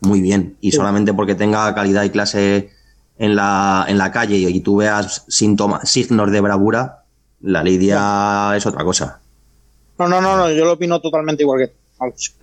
[0.00, 0.56] muy bien.
[0.60, 2.70] Y solamente porque tenga calidad y clase
[3.18, 7.04] en la, en la calle y, y tú veas síntomas, signos de bravura,
[7.40, 9.20] la lidia es otra cosa.
[9.98, 11.74] No, no, no, no, yo lo opino totalmente igual que tú.
[11.98, 12.34] Vamos.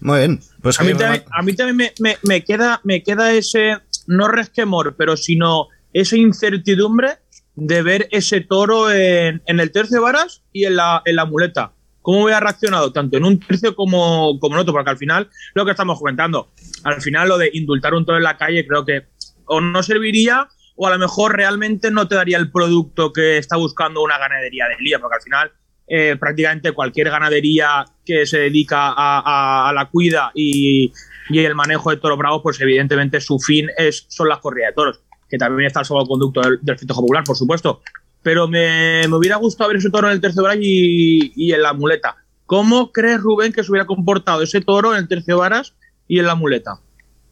[0.00, 0.40] Muy bien.
[0.62, 4.28] Pues A mí también, a mí también me, me- me queda, me queda ese, no
[4.28, 7.18] resquemor, pero sino esa incertidumbre
[7.56, 11.24] de ver ese toro en, en el tercio de varas y en la, en la
[11.26, 11.72] muleta.
[12.02, 14.72] ¿Cómo hubiera reaccionado tanto en un tercio como, como en otro?
[14.72, 16.50] Porque al final, lo que estamos comentando,
[16.84, 19.06] al final lo de indultar un toro en la calle creo que
[19.46, 23.56] o no serviría o a lo mejor realmente no te daría el producto que está
[23.56, 25.52] buscando una ganadería de lía, porque al final
[25.88, 30.92] eh, prácticamente cualquier ganadería que se dedica a, la cuida y,
[31.30, 34.74] y el manejo de toros bravos, pues evidentemente su fin es, son las corridas de
[34.74, 37.82] toros, que también está el salvoconducto del, del festejo popular, por supuesto.
[38.28, 41.62] Pero me, me hubiera gustado ver ese toro en el tercio varas y, y en
[41.62, 42.14] la muleta.
[42.44, 45.72] ¿Cómo crees, Rubén, que se hubiera comportado ese toro en el tercio varas
[46.06, 46.78] y en la muleta?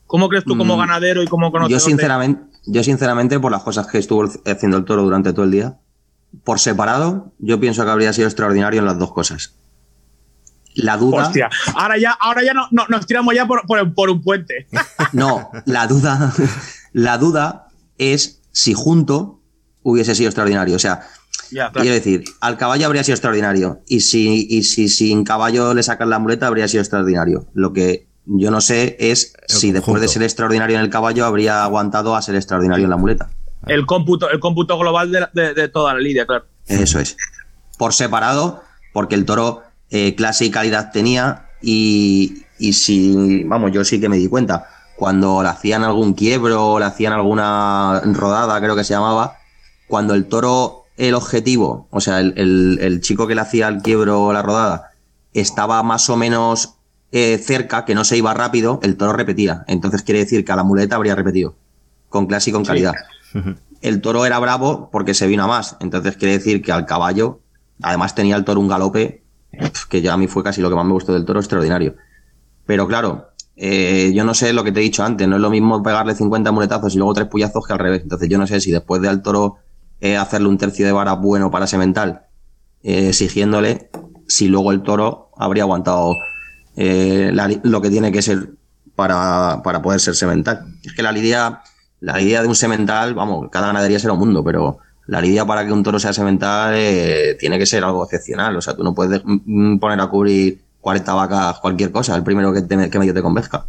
[0.06, 1.78] ¿Cómo crees tú como Mm, ganadero y como conocedor?
[1.78, 5.50] Yo sinceramente, yo sinceramente, por las cosas que estuvo haciendo el toro durante todo el
[5.50, 5.76] día,
[6.44, 9.54] por separado, yo pienso que habría sido extraordinario en las dos cosas.
[10.76, 11.26] La duda.
[11.26, 14.66] Hostia, ahora ya, ahora ya no, no- nos tiramos ya por, por- por un puente.
[15.12, 16.32] No, la duda,
[16.94, 19.42] la duda es si junto
[19.90, 20.74] hubiese sido extraordinario.
[20.76, 21.06] O sea,
[21.50, 21.72] claro.
[21.80, 23.80] quiero decir, al caballo habría sido extraordinario.
[23.86, 27.46] Y si, y si sin caballo le sacan la muleta, habría sido extraordinario.
[27.54, 31.62] Lo que yo no sé es si después de ser extraordinario en el caballo habría
[31.62, 33.30] aguantado a ser extraordinario en la muleta.
[33.66, 36.46] El cómputo, el cómputo global de, la- de- de toda la lidia, claro.
[36.66, 37.16] Eso es.
[37.78, 43.84] Por separado, porque el toro eh, clase y calidad tenía y, y si, vamos, yo
[43.84, 44.66] sí que me di cuenta.
[44.96, 49.35] Cuando le hacían algún quiebro, le hacían alguna rodada, creo que se llamaba,
[49.88, 53.82] cuando el toro, el objetivo, o sea, el, el- el chico que le hacía el
[53.82, 54.90] quiebro o la rodada,
[55.34, 56.74] estaba más o menos
[57.12, 59.64] eh, cerca, que no se iba rápido, el toro repetía.
[59.68, 61.54] Entonces quiere decir que a la muleta habría repetido,
[62.08, 62.94] con clase y con calidad.
[63.82, 65.76] El toro era bravo porque se vino a más.
[65.80, 67.40] Entonces quiere decir que al caballo,
[67.82, 69.22] además tenía el toro un galope,
[69.88, 71.94] que ya a mí fue casi lo que más me gustó del toro, extraordinario.
[72.66, 75.50] Pero claro, eh, yo no sé lo que te he dicho antes, no es lo
[75.50, 78.02] mismo pegarle 50 muletazos y luego tres puyazos que al revés.
[78.02, 79.58] Entonces yo no sé si después de al toro
[80.00, 82.22] eh, hacerle un tercio de vara bueno para semental,
[82.82, 83.90] eh, exigiéndole,
[84.26, 86.16] si luego el toro habría aguantado
[86.76, 88.50] eh, la lo que tiene que ser
[88.94, 90.66] para, para poder ser semental.
[90.84, 91.62] Es que la lidia,
[92.00, 95.64] la lidia de un semental, vamos, cada ganadería será un mundo, pero la lidia para
[95.64, 98.56] que un toro sea semental eh, tiene que ser algo excepcional.
[98.56, 102.52] O sea, tú no puedes mm, poner a cubrir 40 vacas cualquier cosa, el primero
[102.52, 103.66] que, te, que medio te convenzca.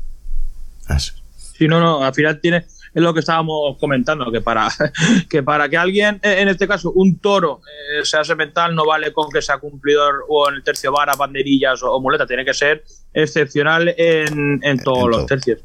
[1.58, 2.66] Sí, no, no, al final tiene,
[2.98, 4.70] es lo que estábamos comentando, que para
[5.30, 7.62] que, para que alguien, eh, en este caso, un toro,
[7.94, 11.84] eh, sea semental, no vale con que sea cumplidor o en el tercio vara, banderillas
[11.84, 12.84] o, o muleta, tiene que ser
[13.14, 15.26] excepcional en, en todos En los todo.
[15.28, 15.60] tercios.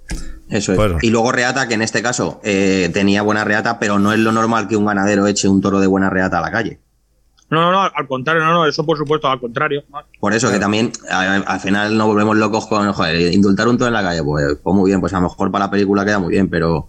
[0.51, 0.79] Eso es.
[0.79, 0.99] Bueno.
[1.01, 4.33] Y luego reata, que en este caso eh, tenía buena reata, pero no es lo
[4.33, 6.81] normal que un ganadero eche un toro de buena reata a la calle.
[7.49, 9.85] No, no, no, al contrario, no, no, eso por supuesto, al contrario.
[10.21, 13.89] Por eso que también a- al final nos volvemos locos con joder, indultar un toro
[13.89, 14.23] en la calle.
[14.23, 16.89] Pues, pues muy bien, pues a lo mejor para la película queda muy bien, pero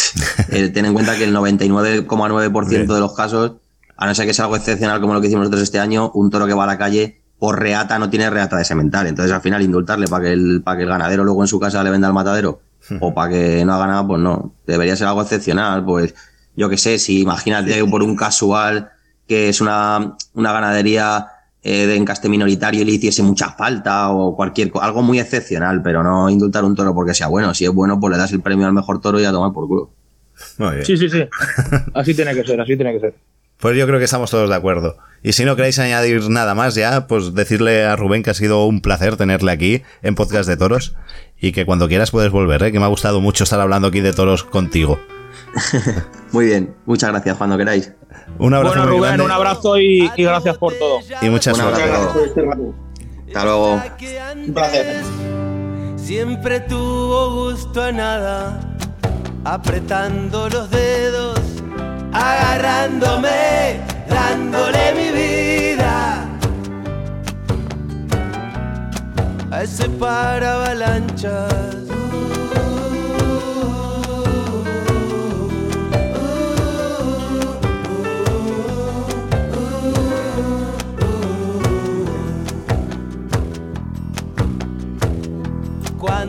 [0.50, 3.52] eh, ten en cuenta que el 99,9% de los casos,
[3.96, 6.30] a no ser que sea algo excepcional como lo que hicimos nosotros este año, un
[6.30, 9.08] toro que va a la calle por reata no tiene reata de semental.
[9.08, 11.82] Entonces al final indultarle para que el, para que el ganadero luego en su casa
[11.82, 12.60] le venda al matadero
[13.00, 14.54] o para que no haga nada, pues no.
[14.64, 15.84] Debería ser algo excepcional.
[15.84, 16.14] Pues
[16.54, 18.92] yo que sé, si imagínate por un casual
[19.26, 21.26] que es una, una ganadería
[21.62, 26.02] eh, de encaste minoritario y le hiciese mucha falta o cualquier algo muy excepcional, pero
[26.02, 27.54] no indultar un toro porque sea bueno.
[27.54, 29.68] Si es bueno, pues le das el premio al mejor toro y a tomar por
[29.68, 29.90] culo.
[30.58, 30.84] Muy bien.
[30.84, 31.22] Sí, sí, sí.
[31.94, 33.14] Así tiene que ser, así tiene que ser.
[33.58, 34.96] Pues yo creo que estamos todos de acuerdo.
[35.22, 38.66] Y si no queréis añadir nada más ya, pues decirle a Rubén que ha sido
[38.66, 40.96] un placer tenerle aquí en Podcast de Toros
[41.40, 42.72] y que cuando quieras puedes volver, ¿eh?
[42.72, 44.98] que me ha gustado mucho estar hablando aquí de toros contigo.
[46.32, 47.92] Muy bien, muchas gracias cuando queráis.
[48.38, 51.00] Un abrazo Bueno, muy Rubén, grande un abrazo y, y gracias por todo.
[51.20, 51.28] y.
[51.28, 52.42] Muchas gracias este.
[53.28, 53.80] Hasta luego.
[54.46, 55.02] Un placer.
[55.96, 58.60] Siempre tuvo gusto a nada,
[59.44, 61.38] apretando los dedos,
[62.12, 66.28] agarrándome, dándole mi vida
[69.50, 71.54] a ese para avalanchas.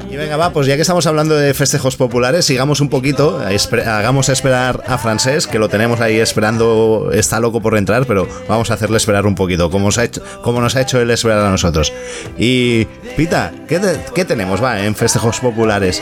[0.10, 3.40] Y venga, va, pues ya que estamos hablando de festejos populares, sigamos un poquito,
[3.86, 8.70] hagamos esperar a Francés, que lo tenemos ahí esperando, está loco por entrar, pero vamos
[8.72, 11.40] a hacerle esperar un poquito, como, os ha hecho, como nos ha hecho él esperar
[11.40, 11.92] a nosotros.
[12.38, 12.86] Y,
[13.18, 16.02] Pita, ¿qué, te- qué tenemos, va, en festejos populares?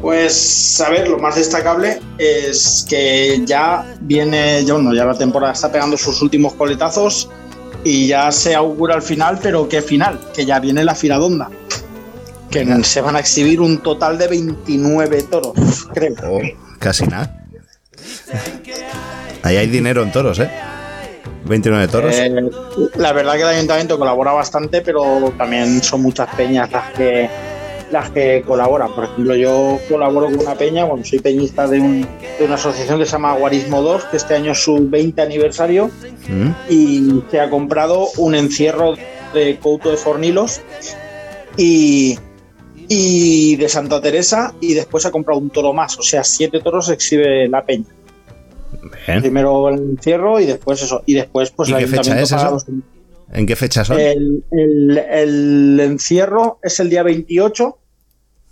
[0.00, 5.52] Pues a ver, lo más destacable es que ya viene, ya, bueno, ya la temporada
[5.52, 7.28] está pegando sus últimos coletazos
[7.84, 10.18] y ya se augura el final, pero ¿qué final?
[10.34, 11.48] Que ya viene la filadonda.
[12.52, 16.14] Que se van a exhibir un total de 29 toros, creo.
[16.28, 16.40] Oh,
[16.78, 17.44] casi nada.
[19.42, 20.50] Ahí hay dinero en toros, ¿eh?
[21.46, 22.14] 29 toros.
[22.14, 22.30] Eh,
[22.96, 27.28] la verdad que el ayuntamiento colabora bastante, pero también son muchas peñas las que
[27.90, 28.94] las que colaboran.
[28.94, 32.00] Por ejemplo, yo colaboro con una peña, bueno, soy peñista de, un-
[32.38, 35.90] de una asociación que se llama Guarismo 2, que este año es su 20 aniversario
[36.26, 36.50] ¿Mm?
[36.70, 38.94] y se ha comprado un encierro
[39.34, 40.62] de Couto de Fornilos
[41.58, 42.18] y,
[42.94, 46.88] y de Santa Teresa y después ha comprado un toro más, o sea, siete toros
[46.90, 47.86] exhibe la peña.
[49.06, 49.20] Bien.
[49.20, 52.50] Primero el encierro y después eso, y después pues ¿Y el qué fecha es eso?
[52.50, 52.66] los-
[53.32, 53.98] ¿En qué fecha son?
[53.98, 57.78] el, el- el encierro es el día 28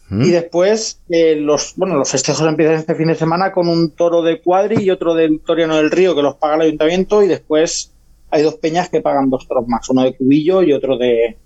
[0.08, 0.22] ¿Mm?
[0.22, 4.22] y después eh, los bueno los festejos empiezan este fin de semana con un toro
[4.22, 7.92] de cuadri y otro del Toriano del Río que los paga el ayuntamiento y después
[8.30, 11.36] hay dos peñas que pagan dos toros más, uno de Cubillo y otro de,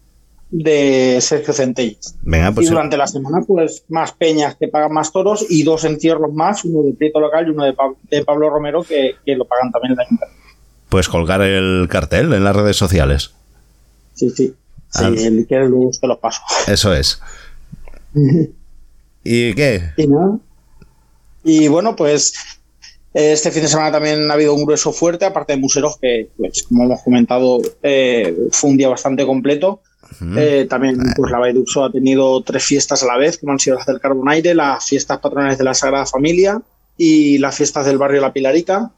[0.56, 2.14] de Sergio Centelles.
[2.22, 5.84] Venga, pues y durante la semana pues más peñas que pagan más toros y dos
[5.84, 9.34] encierros más, uno de Prieto Local y uno de, Pa- de Pablo Romero que, que
[9.34, 10.40] lo pagan también el ayuntamiento.
[10.88, 13.32] pues colgar el cartel en las redes sociales.
[14.14, 14.54] Sí, sí.
[14.90, 15.08] Sí, Ah.
[15.08, 16.40] el que luego te los paso.
[16.68, 17.20] Eso es.
[19.24, 19.90] ¿Y qué?
[19.96, 20.38] Y nada.
[21.42, 22.32] Y bueno, pues
[23.12, 26.62] este fin de semana también ha habido un grueso fuerte, aparte de Museros, que, pues,
[26.64, 29.82] como hemos comentado, eh, fue un día bastante completo.
[30.20, 30.38] ¿Mm?
[30.38, 33.76] Eh, también pues, la Baiduxo ha tenido tres fiestas a la vez, como han sido
[33.76, 36.60] las del Carbonaire, las fiestas patronales de la Sagrada Familia
[36.96, 38.90] y las fiestas del barrio La Pilarica.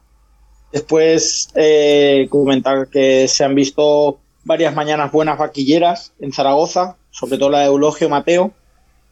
[0.71, 7.49] Después eh, comentar que se han visto varias mañanas buenas vaquilleras en Zaragoza, sobre todo
[7.49, 8.51] la de Eulogio Mateo.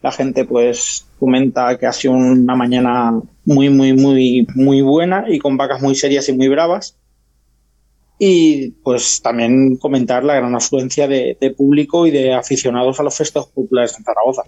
[0.02, 5.38] La gente pues comenta que ha sido una mañana muy, muy, muy, muy buena y
[5.38, 6.96] con vacas muy serias y muy bravas.
[8.18, 13.16] Y pues también comentar la gran afluencia de, de público y de aficionados a los
[13.16, 14.42] festejos populares en Zaragoza.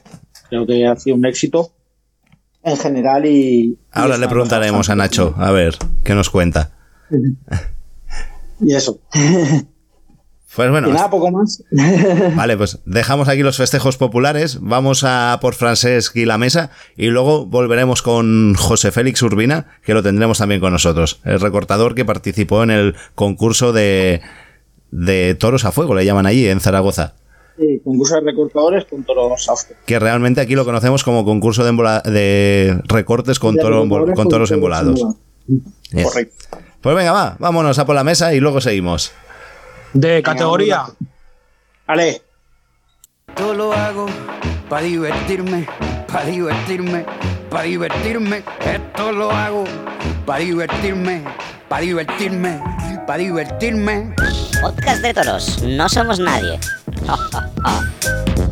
[0.48, 1.72] Creo que ha sido un éxito
[2.62, 3.31] en general y...
[3.31, 6.72] y Ahora le preguntaremos a Nacho, a ver, ¿qué nos cuenta?
[8.61, 9.00] Y eso.
[10.58, 11.62] Pues bueno, y nada, poco más.
[12.34, 17.06] Vale, pues dejamos aquí los festejos populares, vamos a por Francesc y la mesa y
[17.06, 22.04] luego volveremos con José Félix Urbina, que lo tendremos también con nosotros, el recortador que
[22.04, 24.20] participó en el concurso de,
[24.90, 27.14] de toros a fuego, le llaman allí en Zaragoza,
[27.56, 29.76] Sí, concurso de recortadores con toros after.
[29.86, 34.28] que realmente aquí lo conocemos como concurso de, embola- de recortes con, De toro- con
[34.28, 35.04] toros embolados.
[35.92, 36.02] Yes.
[36.04, 36.58] Correcto.
[36.80, 39.12] Pues venga, va, vámonos a por la mesa y luego seguimos.
[39.92, 40.85] De categoría.
[41.87, 42.22] Ale,
[43.35, 44.07] Todo lo hago
[44.68, 45.66] para divertirme,
[46.07, 47.07] para divertirme,
[47.51, 48.42] para divertirme.
[48.61, 49.64] Esto lo hago
[50.27, 51.24] para divertirme,
[51.68, 52.61] para divertirme,
[53.07, 54.14] para divertirme.
[54.61, 56.59] Podcast de toros, no somos nadie.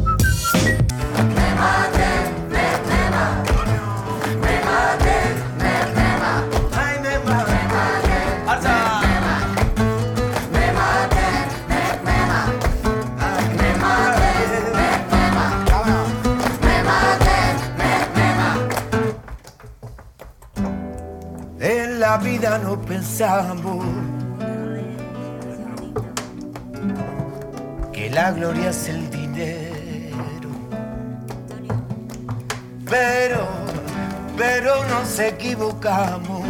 [22.18, 23.84] vida no pensamos
[27.92, 30.50] que la gloria es el dinero.
[32.88, 33.46] Pero,
[34.36, 36.42] pero nos equivocamos.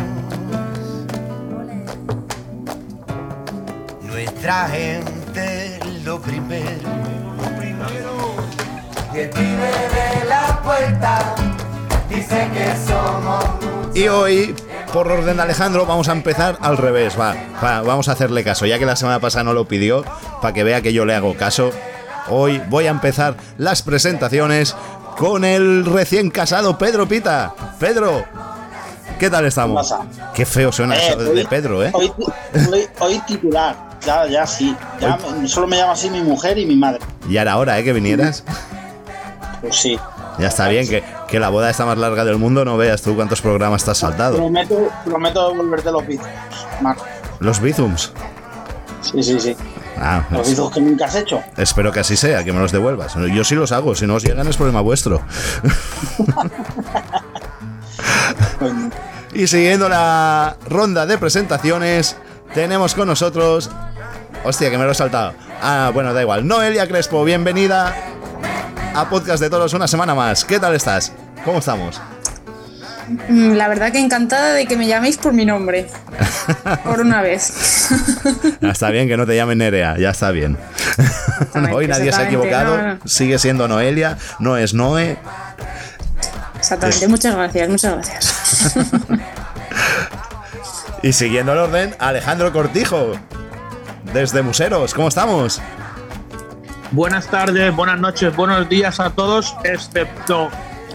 [4.03, 6.97] Nuestra gente lo primero.
[9.15, 11.35] Y el de la puerta
[12.11, 13.45] dice que somos
[13.95, 14.55] Y hoy,
[14.97, 17.21] por orden de Alejandro, vamos a empezar al revés.
[17.21, 20.03] Va, va, vamos a hacerle caso, ya que la semana pasada no lo pidió,
[20.41, 21.71] para que vea que yo le hago caso.
[22.31, 24.75] Hoy voy a empezar las presentaciones
[25.19, 27.53] con el recién casado Pedro Pita.
[27.79, 28.25] Pedro,
[29.21, 29.95] ¿qué tal estamos?
[30.33, 31.91] ¿Qué feo suena Eh, eso de hoy- Pedro, ¿eh?
[31.93, 32.11] Hoy,
[32.73, 33.77] hoy- hoy titular.
[34.07, 34.75] Ya, ya sí.
[34.99, 37.01] Ya solo me llama así mi mujer y mi madre.
[37.29, 37.85] Ya era hora, ¿eh?
[37.85, 38.45] Que vinieras.
[39.61, 39.99] Pues sí.
[40.39, 43.15] Ya está bien, que, que la boda está más larga del mundo, no veas tú
[43.17, 44.37] cuántos programas te has saltado.
[44.37, 46.25] Prometo, prometo devolverte los bits.
[46.81, 47.05] Marco.
[47.41, 48.13] Los Bizums.
[49.01, 49.57] Sí, sí, sí.
[49.99, 51.43] Ah, Los bits que nunca has hecho.
[51.57, 53.15] espero que así sea, que me los devuelvas.
[53.33, 55.23] Yo sí los hago, si no os llegan es problema vuestro.
[59.35, 62.17] Y siguiendo la ronda de presentaciones,
[62.55, 63.71] tenemos con nosotros.
[64.45, 65.35] Hostia, que me lo he saltado.
[65.63, 66.47] Ah, bueno, da igual.
[66.47, 67.95] Noelia Crespo, bienvenida
[68.97, 70.43] a Podcast de Toros una semana más.
[70.45, 71.13] ¿Qué tal estás?
[71.45, 72.01] ¿Cómo estamos?
[73.29, 75.87] Mm, La verdad que encantada de que me llaméis por mi nombre.
[76.85, 77.89] Por una vez.
[78.61, 80.57] Ya está bien que no te llamen Nerea, ya está bien.
[81.73, 82.77] Hoy nadie se ha equivocado.
[82.79, 82.99] no, no.
[83.05, 85.19] Sigue siendo Noelia, no es Noe.
[86.57, 88.77] Exactamente, muchas gracias, muchas gracias.
[91.03, 93.13] Y siguiendo el orden, Alejandro Cortijo,
[94.13, 94.93] desde Museros.
[94.95, 95.61] ¿Cómo estamos?
[96.93, 100.49] Buenas tardes, buenas noches, buenos días a todos, excepto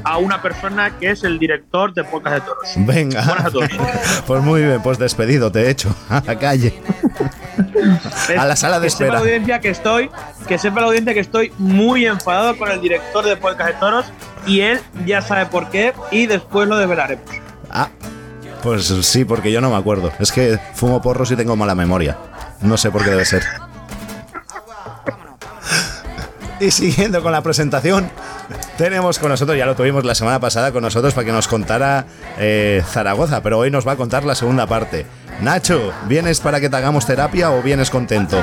[0.03, 2.69] a una persona que es el director de Podcast de Toros.
[2.77, 3.23] Venga.
[3.23, 3.69] Buenas a todos.
[4.25, 5.93] Pues muy bien, pues despedido, te he hecho.
[6.09, 6.73] A la calle.
[8.37, 9.19] A la sala de que sepa la espera.
[9.19, 10.09] audiencia que estoy,
[10.47, 14.05] que sepa la audiencia que estoy muy enfadado con el director de Podcast de Toros
[14.47, 17.25] y él ya sabe por qué y después lo develaremos.
[17.69, 17.89] Ah,
[18.63, 20.11] pues sí, porque yo no me acuerdo.
[20.19, 22.17] Es que fumo porros y tengo mala memoria.
[22.61, 23.43] No sé por qué debe ser.
[26.61, 28.07] Y siguiendo con la presentación,
[28.77, 32.05] tenemos con nosotros, ya lo tuvimos la semana pasada con nosotros para que nos contara
[32.37, 35.07] eh, Zaragoza, pero hoy nos va a contar la segunda parte.
[35.41, 38.39] Nacho, ¿vienes para que te hagamos terapia o vienes contento?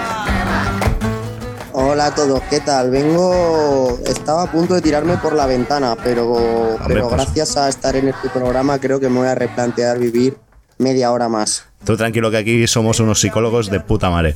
[1.72, 2.90] Hola a todos, ¿qué tal?
[2.90, 4.00] Vengo.
[4.04, 7.22] Estaba a punto de tirarme por la ventana, pero, pero pues.
[7.22, 10.36] gracias a estar en este programa creo que me voy a replantear vivir
[10.78, 11.66] media hora más.
[11.84, 14.34] Tú tranquilo que aquí somos unos psicólogos de puta madre.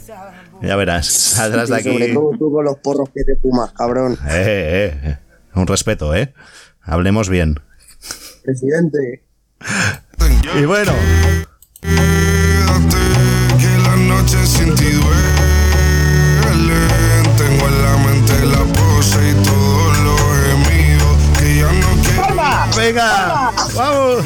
[0.63, 2.15] Ya verás, saldrás de Y sobre aquí.
[2.15, 4.13] todo tú con los porros que te fumas, cabrón.
[4.29, 5.19] Eh, eh, eh.
[5.55, 6.33] Un respeto, ¿eh?
[6.83, 7.59] Hablemos bien.
[8.45, 9.25] Presidente.
[10.59, 10.93] Y bueno,
[11.81, 15.03] que la noche sin ti duele.
[17.37, 23.53] Tengo en la mente la pose y todos los gemidos que ya no quiero venga,
[23.75, 24.25] vamos.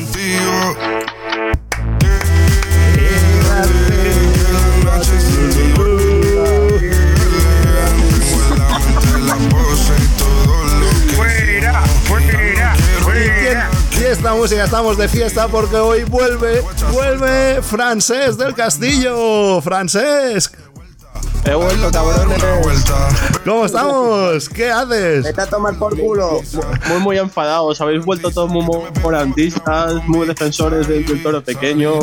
[14.07, 14.13] Contigo.
[14.13, 19.61] Y esta música estamos de fiesta porque hoy vuelve, vuelve Francés del Castillo.
[19.61, 20.51] Francés,
[21.45, 22.43] He vuelto, cabrones.
[23.45, 24.49] ¿cómo estamos?
[24.49, 25.25] ¿Qué haces?
[25.25, 26.41] Vete a tomar por culo.
[26.89, 27.81] Muy, muy enfadados.
[27.81, 28.65] Habéis vuelto todos muy
[29.03, 32.01] morantistas, muy defensores del, del toro pequeño.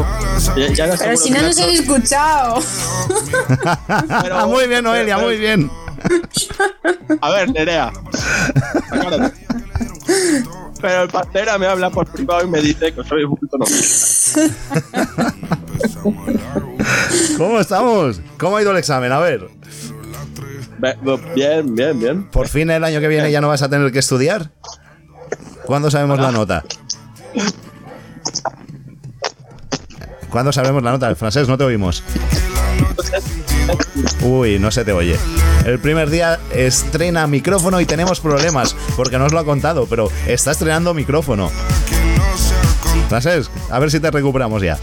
[0.55, 2.61] Ya, ya no Pero si no nos han escuchado.
[4.35, 5.69] Ah, muy bien, Noelia, muy bien.
[7.21, 7.91] A ver, Nerea.
[8.91, 9.45] aclárate.
[10.83, 13.65] Pero el pantera me habla por privado y me dice que habéis vuelto no.
[17.37, 18.19] ¿Cómo estamos?
[18.37, 19.13] ¿Cómo ha ido el examen?
[19.13, 19.47] A ver,
[21.33, 22.23] Bien, bien, bien.
[22.29, 24.51] ¿por fin el año que viene ya no vas a tener que estudiar?
[25.65, 26.65] ¿Cuándo sabemos la nota?
[30.29, 31.15] ¿Cuándo sabemos la nota?
[31.15, 32.03] Francés, no te oímos.
[34.21, 35.17] Uy, no se te oye.
[35.65, 40.09] El primer día estrena micrófono y tenemos problemas, porque no os lo ha contado, pero
[40.27, 41.49] está estrenando micrófono.
[43.09, 44.77] Francés, a ver si te recuperamos ya.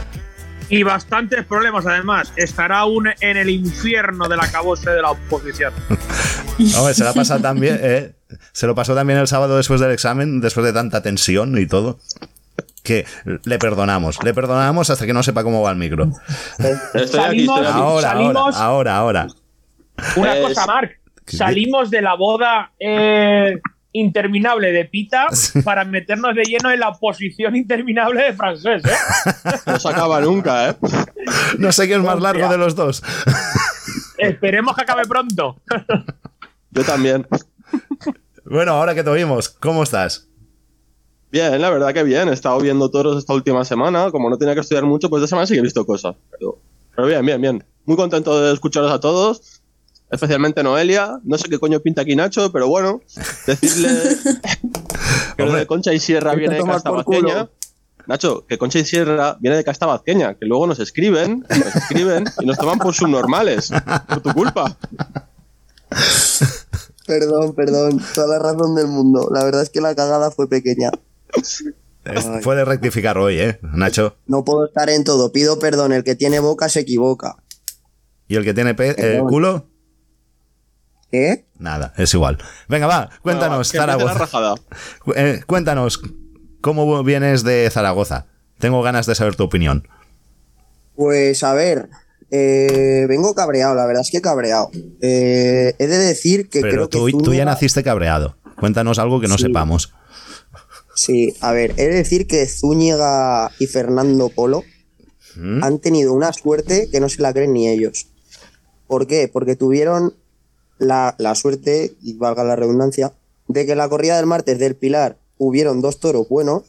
[0.68, 2.32] Y bastantes problemas, además.
[2.36, 5.72] Estará aún en el infierno del acabose de la oposición.
[6.78, 8.12] Hombre, se la pasa también, ¿eh?
[8.52, 11.98] Se lo pasó también el sábado después del examen, después de tanta tensión y todo.
[12.82, 13.06] Que
[13.44, 16.10] le perdonamos, le perdonamos hasta que no sepa cómo va el micro.
[16.94, 17.68] Estoy aquí, estoy aquí.
[17.72, 19.26] Ahora, Salimos- ahora, ahora, ahora.
[20.16, 20.98] Una Es- cosa, Marc.
[21.26, 23.60] Salimos de la boda eh,
[23.92, 25.26] interminable de Pita
[25.64, 29.50] para meternos de lleno en la oposición interminable de Francés, ¿eh?
[29.66, 30.76] No se acaba nunca, ¿eh?
[31.58, 33.02] No sé qué es más largo de los dos.
[34.18, 35.60] Esperemos que acabe pronto.
[36.70, 37.26] Yo también.
[38.44, 40.26] Bueno, ahora que te oímos, ¿cómo estás?
[41.30, 42.28] Bien, la verdad que bien.
[42.28, 44.10] He estado viendo toros esta última semana.
[44.10, 46.16] Como no tenía que estudiar mucho, pues de semana sí que he visto cosas.
[46.30, 46.58] Pero,
[46.94, 47.64] pero bien, bien, bien.
[47.84, 49.62] Muy contento de escucharos a todos.
[50.10, 51.20] Especialmente Noelia.
[51.22, 53.00] No sé qué coño pinta aquí Nacho, pero bueno.
[53.46, 53.88] Decirle
[55.36, 57.48] que lo de Concha y Sierra viene de Castabazqueña.
[58.06, 62.46] Nacho, que Concha y Sierra viene de Castabazqueña, que luego nos escriben, nos escriben y
[62.46, 63.70] nos toman por subnormales.
[64.08, 64.76] Por tu culpa.
[67.06, 68.00] Perdón, perdón.
[68.14, 69.28] Toda la razón del mundo.
[69.32, 70.92] La verdad es que la cagada fue pequeña.
[71.36, 71.62] Es-
[72.42, 74.16] Puedes rectificar hoy, ¿eh, Nacho?
[74.26, 75.32] No puedo estar en todo.
[75.32, 75.92] Pido perdón.
[75.92, 77.36] El que tiene boca se equivoca.
[78.26, 79.66] ¿Y el que tiene eh, culo?
[81.10, 81.46] ¿Qué?
[81.58, 82.38] Nada, es igual.
[82.68, 84.54] Venga, va, cuéntanos, la Zaragoza.
[85.16, 86.00] eh, cuéntanos,
[86.60, 88.26] ¿cómo vienes de Zaragoza?
[88.58, 89.88] Tengo ganas de saber tu opinión.
[90.94, 91.88] Pues a ver,
[92.30, 94.70] eh, vengo cabreado, la verdad es que cabreado.
[95.00, 98.36] Eh, he de decir que Pero creo que tú, tú ya naciste cabreado.
[98.56, 99.44] Cuéntanos algo que no Sí.
[99.46, 99.92] sepamos.
[100.94, 104.64] Sí, a ver, he de decir que Zúñiga y Fernando Polo
[105.36, 105.62] ¿Mm?
[105.62, 108.08] han tenido una suerte que no se la creen ni ellos.
[108.86, 109.28] ¿Por qué?
[109.32, 110.14] Porque tuvieron
[110.78, 113.12] la, la suerte, y valga la redundancia,
[113.48, 116.64] de que la corrida del martes del Pilar hubieron dos toros buenos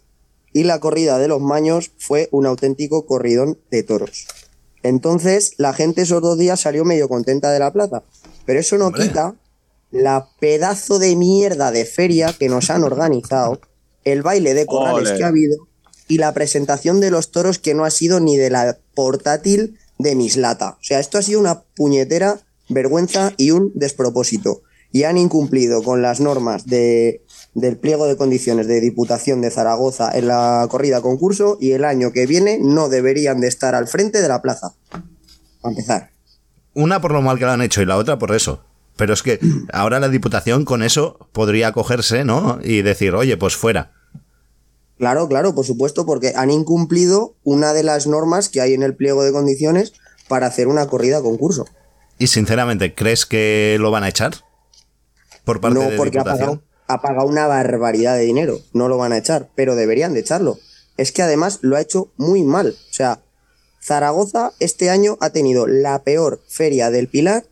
[0.53, 4.27] y la corrida de los Maños fue un auténtico corridón de toros.
[4.83, 8.03] Entonces, la gente esos dos días salió medio contenta de la plaza.
[8.45, 9.35] Pero eso no quita
[9.91, 13.59] la pedazo de mierda de feria que nos han organizado,
[14.03, 15.17] el baile de corrales Ole.
[15.17, 15.67] que ha habido
[16.07, 20.15] y la presentación de los toros que no ha sido ni de la portátil de
[20.15, 20.71] Mislata.
[20.71, 24.61] O sea, esto ha sido una puñetera vergüenza y un despropósito.
[24.93, 27.23] y han incumplido con las normas de,
[27.53, 32.11] del pliego de condiciones de Diputación de Zaragoza en la corrida concurso y el año
[32.11, 34.73] que viene no deberían de estar al frente de la plaza.
[35.61, 36.09] Para empezar.
[36.73, 38.65] Una por lo mal que lo han hecho y la otra por eso.
[38.97, 39.39] Pero es que
[39.73, 42.59] ahora la Diputación con eso podría cogerse, ¿no?
[42.63, 43.93] Y decir, oye, pues fuera.
[44.97, 48.95] Claro, claro, por supuesto, porque han incumplido una de las normas que hay en el
[48.95, 49.93] pliego de condiciones
[50.27, 51.65] para hacer una corrida concurso.
[52.19, 54.35] Y sinceramente, ¿crees que lo van a echar?
[55.43, 58.59] Por parte no, de porque ha pagado, ha pagado una barbaridad de dinero.
[58.73, 60.59] No lo van a echar, pero deberían de echarlo.
[60.97, 62.75] Es que además lo ha hecho muy mal.
[62.77, 63.21] O sea,
[63.81, 67.45] Zaragoza este año ha tenido la peor feria del Pilar.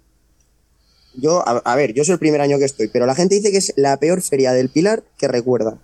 [1.20, 3.52] Yo, a, a ver, yo soy el primer año que estoy, pero la gente dice
[3.52, 5.78] que es la peor feria del Pilar que recuerda.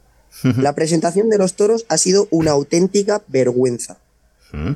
[0.44, 3.98] La presentación de los toros ha sido una auténtica vergüenza.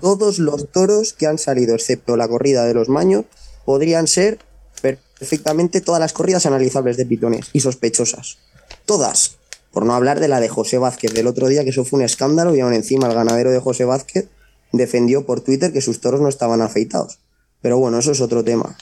[0.02, 3.26] Todos los toros que han salido, excepto la corrida de los maños,
[3.66, 4.40] podrían ser
[4.82, 8.38] perfectamente todas las corridas analizables de pitones y sospechosas.
[8.86, 9.38] Todas.
[9.72, 12.06] Por no hablar de la de José Vázquez del otro día, que eso fue un
[12.06, 14.28] escándalo y aún encima el ganadero de José Vázquez
[14.72, 17.20] defendió por Twitter que sus toros no estaban afeitados.
[17.62, 18.76] Pero bueno, eso es otro tema.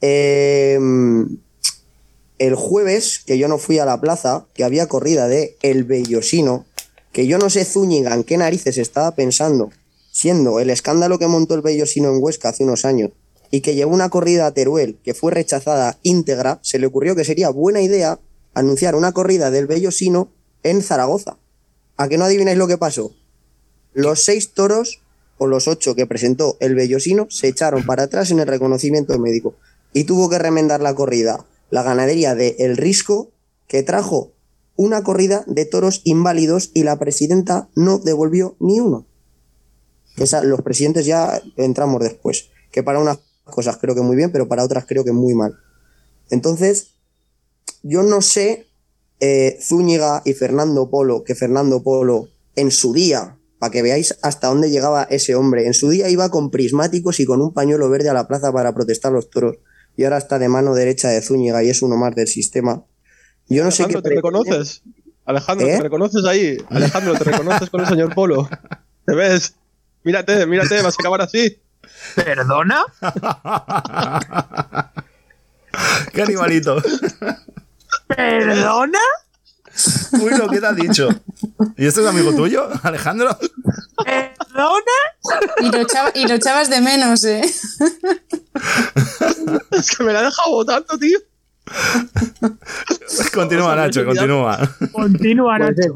[0.00, 0.78] Eh,
[2.38, 6.64] el jueves, que yo no fui a la plaza, que había corrida de El Bellosino,
[7.12, 9.70] que yo no sé Zúñiga en qué narices estaba pensando,
[10.10, 13.10] siendo el escándalo que montó el Bellosino en Huesca hace unos años,
[13.50, 17.24] y que llevó una corrida a Teruel que fue rechazada íntegra, se le ocurrió que
[17.24, 18.18] sería buena idea
[18.54, 20.32] anunciar una corrida del Bellosino
[20.62, 21.36] en Zaragoza.
[21.96, 23.12] ¿A que no adivináis lo que pasó?
[23.92, 25.02] Los seis toros,
[25.40, 29.56] o los ocho que presentó el Bellosino, se echaron para atrás en el reconocimiento médico.
[29.92, 33.30] Y tuvo que remendar la corrida la ganadería de El Risco,
[33.66, 34.32] que trajo
[34.76, 39.06] una corrida de toros inválidos y la presidenta no devolvió ni uno.
[40.16, 44.48] Esa, los presidentes ya entramos después, que para unas cosas creo que muy bien, pero
[44.48, 45.56] para otras creo que muy mal.
[46.30, 46.94] Entonces,
[47.82, 48.66] yo no sé
[49.20, 54.48] eh, Zúñiga y Fernando Polo, que Fernando Polo en su día, para que veáis hasta
[54.48, 58.08] dónde llegaba ese hombre, en su día iba con prismáticos y con un pañuelo verde
[58.08, 59.58] a la plaza para protestar los toros,
[59.96, 62.82] y ahora está de mano derecha de Zúñiga y es uno más del sistema.
[63.48, 64.82] Yo no sé qué Alejandro, ¿te reconoces?
[65.26, 65.76] Alejandro, ¿Eh?
[65.76, 66.56] ¿te reconoces ahí?
[66.70, 68.48] Alejandro, ¿te reconoces con el señor Polo?
[69.06, 69.54] ¿Te ves?
[70.04, 71.60] Mírate, mírate, vas a acabar así.
[72.14, 72.82] ¿Perdona?
[76.14, 76.82] ¡Qué animalito!
[78.06, 78.98] ¿Perdona?
[80.22, 81.08] Uy, lo que te ha dicho.
[81.76, 83.36] ¿Y este es amigo tuyo, Alejandro?
[84.04, 84.80] ¿Perdona?
[85.60, 87.40] Y lo, echaba- y lo echabas de menos, ¿eh?
[89.72, 91.18] Es que me la ha dejado votando, tío.
[93.34, 94.58] Continúa, Nacho, continúa.
[94.92, 95.94] Continúa, Pues Nacho.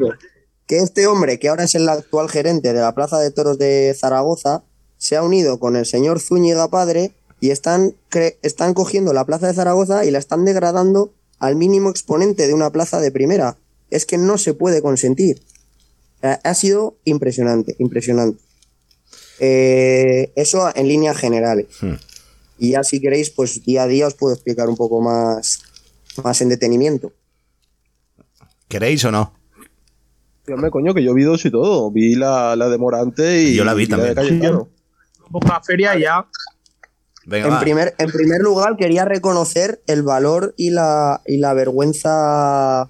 [0.67, 3.95] que este hombre, que ahora es el actual gerente de la Plaza de Toros de
[3.99, 4.63] Zaragoza,
[4.99, 9.47] se ha unido con el señor Zúñiga padre y están, cre- están cogiendo la Plaza
[9.49, 13.57] de Zaragoza y la están degradando al mínimo exponente de una plaza de primera.
[13.91, 15.43] Es que no se puede consentir.
[16.23, 18.43] Ha sido impresionante, impresionante.
[19.41, 21.67] Eh, eso en líneas generales.
[21.81, 21.95] Hmm.
[22.59, 25.61] Y ya si queréis, pues día a día os puedo explicar un poco más,
[26.23, 27.13] más en detenimiento.
[28.69, 29.35] ¿Queréis o no?
[30.47, 31.91] Dígame, coño, que yo vi dos y todo.
[31.91, 34.15] Vi la, la de Morante y, Yo la vi de también.
[34.15, 34.69] Cayetano.
[35.31, 36.27] Poca feria ya.
[37.27, 37.61] Venga, En va.
[37.61, 42.89] primer, en primer lugar, quería reconocer el valor y la, y la vergüenza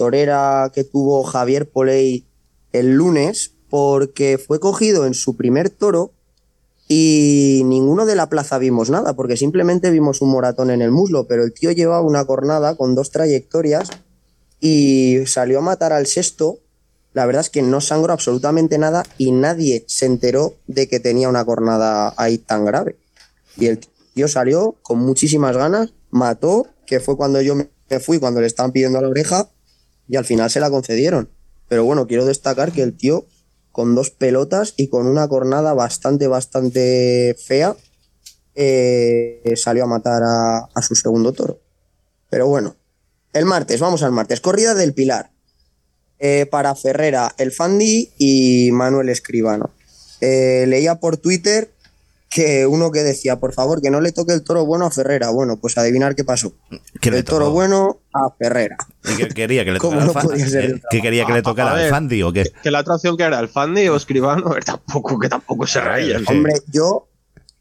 [0.00, 2.24] torera que tuvo Javier Poley
[2.72, 6.14] el lunes, porque fue cogido en su primer toro
[6.88, 11.26] y ninguno de la plaza vimos nada, porque simplemente vimos un moratón en el muslo,
[11.26, 13.90] pero el tío llevaba una cornada con dos trayectorias
[14.58, 16.60] y salió a matar al sexto.
[17.12, 21.28] La verdad es que no sangró absolutamente nada y nadie se enteró de que tenía
[21.28, 22.96] una cornada ahí tan grave.
[23.58, 23.80] Y el
[24.14, 27.68] tío salió con muchísimas ganas, mató, que fue cuando yo me
[28.00, 29.50] fui, cuando le estaban pidiendo la oreja,
[30.10, 31.30] y al final se la concedieron.
[31.68, 33.26] Pero bueno, quiero destacar que el tío,
[33.70, 37.76] con dos pelotas y con una cornada bastante, bastante fea,
[38.56, 41.60] eh, salió a matar a, su segundo toro.
[42.28, 42.74] Pero bueno,
[43.32, 44.40] el martes, vamos al martes.
[44.40, 45.30] Corrida del Pilar.
[46.18, 49.70] Eh, para Ferrera, el Fandi y Manuel Escribano.
[50.20, 51.72] Eh, leía por Twitter
[52.30, 55.30] que uno que decía, por favor, que no le toque el toro bueno a Ferrera.
[55.30, 56.52] Bueno, pues adivinar qué pasó.
[57.00, 58.76] ¿Qué el toro bueno a Ferrera.
[59.04, 61.42] ¿Y qué quería que le ¿Cómo tocara no al ¿Qué- otra ¿Qué quería que le
[61.42, 61.90] tocara A al ver.
[61.90, 62.44] Fandi o qué?
[62.62, 65.66] Que la otra opción que era el Fandi o Escribano, a ver, tampoco, que tampoco
[65.66, 66.20] se reían.
[66.24, 66.26] Sí.
[66.32, 67.08] Hombre, yo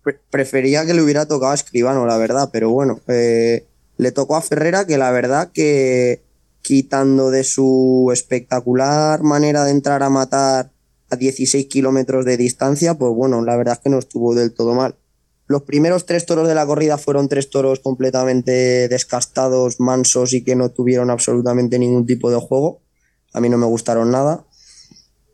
[0.03, 3.65] pre- prefería que le hubiera tocado a Escribano, la verdad, pero bueno, eh,
[3.97, 6.21] le tocó a Ferrera que la verdad que
[6.61, 10.69] quitando de su espectacular manera de entrar a matar
[11.09, 14.73] a 16 kilómetros de distancia, pues bueno, la verdad es que no estuvo del todo
[14.73, 14.95] mal.
[15.47, 20.55] Los primeros tres toros de la corrida fueron tres toros completamente descastados, mansos y que
[20.55, 22.81] no tuvieron absolutamente ningún tipo de juego.
[23.33, 24.45] A mí no me gustaron nada.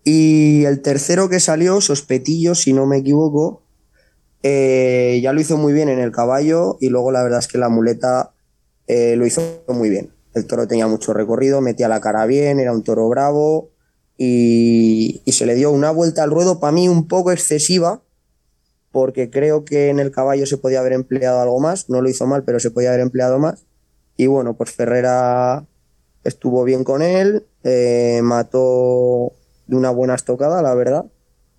[0.05, 3.63] Y el tercero que salió, Sospetillo, si no me equivoco,
[4.41, 7.57] eh, ya lo hizo muy bien en el caballo y luego la verdad es que
[7.57, 8.31] la muleta
[8.87, 10.13] eh, lo hizo muy bien.
[10.33, 13.74] El toro tenía mucho recorrido, metía la cara bien, era un toro bravo
[14.17, 18.01] y, y se le dio una vuelta al ruedo para mí un poco excesiva
[18.95, 22.27] porque creo que en el caballo se podía haber empleado algo más, no lo hizo
[22.27, 23.65] mal, pero se podía haber empleado más.
[24.15, 25.65] Y bueno, pues Ferrera
[26.23, 29.33] estuvo bien con él, eh, mató
[29.67, 31.07] de una buena estocada, la verdad,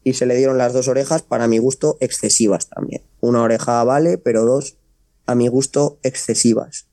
[0.02, 3.02] y se le dieron las dos orejas, para mi gusto, excesivas también.
[3.20, 4.78] Una oreja vale, pero dos,
[5.26, 6.86] a mi gusto, excesivas.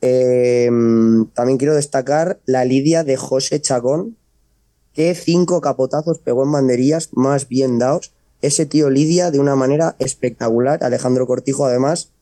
[0.00, 0.70] Eh,
[1.34, 4.16] también quiero destacar la lidia de José Chacón,
[4.96, 8.12] que cinco capotazos pegó en banderillas más bien dados.
[8.40, 10.82] Ese tío lidia de una manera espectacular.
[10.82, 12.12] Alejandro Cortijo, además,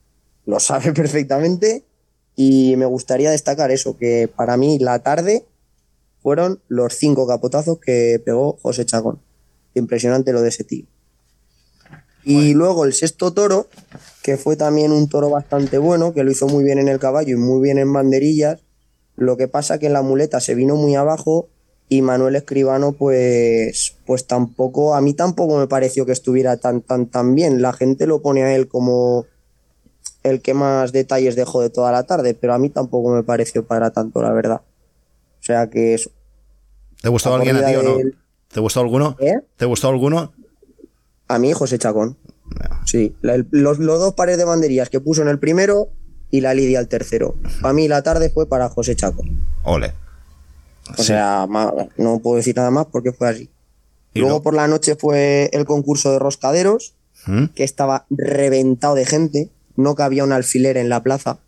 [0.44, 1.84] lo sabe perfectamente.
[2.34, 5.46] Y me gustaría destacar eso, que para mí la tarde
[6.20, 9.20] fueron los cinco capotazos que pegó José Chacón.
[9.74, 10.84] Impresionante lo de ese tío.
[12.24, 13.68] Y luego el sexto toro,
[14.22, 17.34] que fue también un toro bastante bueno, que lo hizo muy bien en el caballo
[17.34, 18.62] y muy bien en banderillas.
[19.14, 21.50] Lo que pasa que en la muleta se vino muy abajo
[21.88, 27.06] y Manuel Escribano, pues, pues tampoco, a mí tampoco me pareció que estuviera tan, tan,
[27.06, 27.62] tan bien.
[27.62, 29.26] La gente lo pone a él como
[30.22, 33.64] el que más detalles dejó de toda la tarde, pero a mí tampoco me pareció
[33.66, 34.62] para tanto, la verdad.
[35.40, 36.10] O sea que eso.
[37.02, 37.96] ¿Te gustó alguien a ti o no?
[37.98, 38.16] del-
[38.50, 39.16] ¿Te gustó alguno?
[39.20, 39.40] ¿Eh?
[39.56, 40.32] ¿Te gustó alguno?
[41.28, 42.16] A mí, José Chacón.
[42.86, 45.88] Sí, la- el- los, los dos pares de banderillas que puso en el primero
[46.30, 47.34] y la Lidia al tercero.
[47.60, 49.44] Para mí la tarde fue para José Chacón.
[49.64, 49.92] Ole.
[50.98, 51.46] O sea,
[51.96, 53.50] no puedo decir nada más porque fue así.
[54.14, 56.94] Luego por la noche fue el concurso de roscaderos,
[57.26, 57.46] ¿Mm?
[57.54, 61.38] que estaba reventado de gente, no cabía un alfiler en la plaza.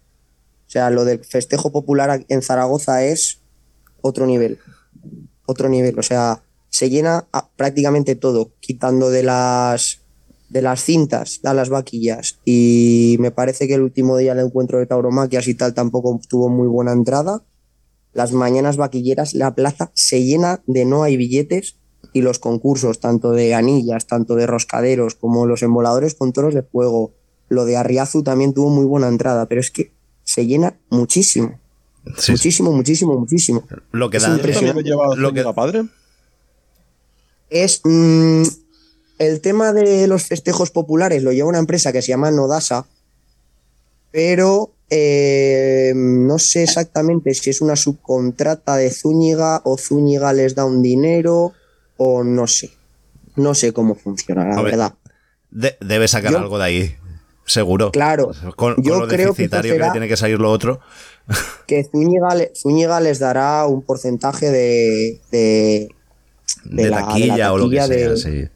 [0.67, 3.41] O sea, lo del festejo popular en Zaragoza es
[4.01, 4.59] otro nivel.
[5.47, 5.97] Otro nivel.
[5.99, 10.01] O sea, se llena a- prácticamente todo, quitando de las
[10.49, 12.39] de las cintas a las vaquillas.
[12.45, 16.49] Y me parece que el último día del encuentro de tauromaquias y tal tampoco tuvo
[16.49, 17.43] muy buena entrada.
[18.17, 21.77] Las mañanas vaquilleras, la plaza se llena de no hay billetes
[22.15, 26.63] y los concursos, tanto de anillas, tanto de roscaderos, como los emboladores con toros de
[26.63, 27.13] fuego.
[27.51, 29.93] Lo de Arriazu también tuvo muy buena entrada, pero es que
[30.25, 31.61] se llena muchísimo.
[32.17, 33.65] Sí, muchísimo, muchísimo, muchísimo.
[33.93, 34.35] Lo que Es da.
[34.35, 34.91] impresionante.
[35.17, 35.85] Lo que, padre?
[37.51, 38.45] Es mm,
[39.19, 42.87] el tema de los festejos populares lo lleva una empresa que se llama Nodasa,
[44.11, 50.65] pero eh, no sé exactamente si es una subcontrata de Zúñiga o Zúñiga les da
[50.65, 51.53] un dinero
[51.97, 52.71] o no sé.
[53.37, 54.95] No sé cómo funciona, la ver, verdad.
[55.51, 56.97] de- debe sacar Yo- algo de ahí.
[57.49, 57.93] Seguro.
[57.93, 58.33] Claro.
[58.57, 60.81] Con, con Yo lo creo que deficitario que, le tiene que salir lo otro.
[61.67, 65.89] Que Zúñiga, Zúñiga les dará un porcentaje de, de,
[66.65, 68.49] De, de la- de la taquilla o lo que taquilla sea, sí.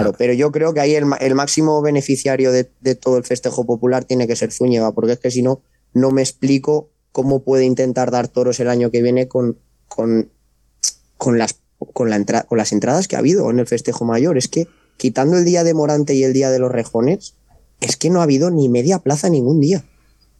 [0.00, 3.64] Claro, pero yo creo que ahí el, el máximo beneficiario de, de todo el festejo
[3.66, 5.60] popular tiene que ser Zúñiga, porque es que si no,
[5.94, 10.30] no me explico cómo puede intentar dar toros el año que viene con, con,
[11.16, 11.60] con, las,
[11.92, 14.38] con, la entra- con las entradas que ha habido en el festejo mayor.
[14.38, 17.34] Es que quitando el día de Morante y el día de los Rejones,
[17.80, 19.84] es que no ha habido ni media plaza ningún día.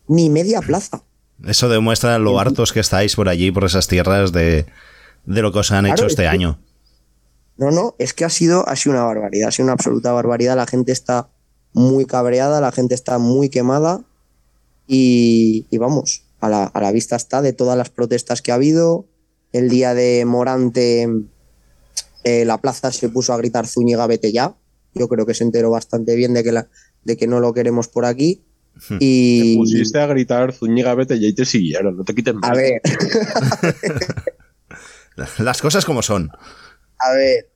[0.09, 1.03] Ni media plaza.
[1.47, 4.67] Eso demuestra lo hartos que estáis por allí, por esas tierras, de,
[5.25, 6.59] de lo que os han Claro, hecho es este año.
[7.59, 10.57] No, no, es que ha sido, ha sido una barbaridad, ha sido una absoluta barbaridad.
[10.57, 11.29] La gente está
[11.73, 14.05] muy cabreada, la gente está muy quemada
[14.87, 18.55] y, y vamos, a la, a la vista está de todas las protestas que ha
[18.55, 19.07] habido.
[19.53, 21.09] El día de Morante,
[22.25, 24.55] eh, la plaza se puso a gritar Zúñiga, vete ya.
[24.95, 26.69] Yo creo que se enteró bastante bien de que, la,
[27.05, 28.45] de que no lo queremos por aquí.
[28.89, 32.51] Te Y, pusiste a gritar Zúñiga, vete y ahí te siguieron, no te quiten más.
[32.51, 32.81] a ver,
[35.39, 36.31] Las cosas como son.
[36.99, 37.49] A ver.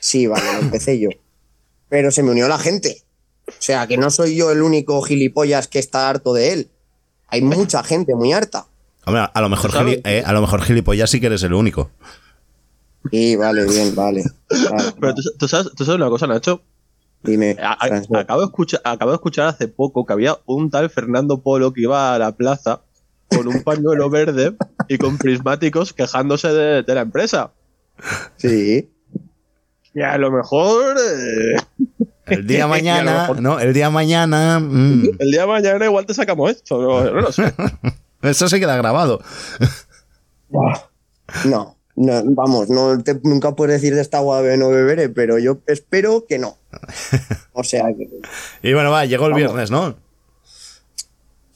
[0.00, 1.08] Sí, vale, lo empecé yo.
[1.88, 3.02] Pero se me unió la gente.
[3.48, 6.70] O sea, que no soy yo el único gilipollas que está harto de él.
[7.28, 8.66] Hay mucha gente muy harta.
[9.04, 9.70] Hombre, a lo mejor,
[10.04, 11.90] eh, a lo mejor gilipollas sí que eres el único.
[13.10, 14.24] Sí, vale, bien, vale.
[14.70, 16.62] Vale, Pero tú, tú sabes, tú sabes una cosa, Nacho.
[17.22, 17.56] Dime.
[17.60, 18.20] A- a- Transmit.
[18.20, 21.82] acabo, de escuchar, acabo de escuchar hace poco que había un tal Fernando Polo que
[21.82, 22.80] iba a la plaza
[23.28, 24.56] con un pañuelo verde
[24.88, 27.52] y con prismáticos quejándose de, de la empresa.
[28.36, 28.90] Sí.
[29.94, 31.56] Y a lo mejor eh,
[32.26, 33.58] El día mañana, mejor- ¿no?
[33.60, 34.58] El día mañana.
[34.60, 36.80] mm, el día de mañana igual te sacamos esto.
[36.80, 37.52] No, no lo sé.
[38.22, 39.20] eso se queda grabado.
[41.44, 45.58] No, no, vamos, no te- nunca puedes decir de esta agua no beberé, pero yo
[45.66, 46.56] espero que no.
[47.52, 48.08] O sea que.
[48.68, 49.44] Y bueno, va, llegó el Vamos.
[49.52, 49.96] viernes, ¿no?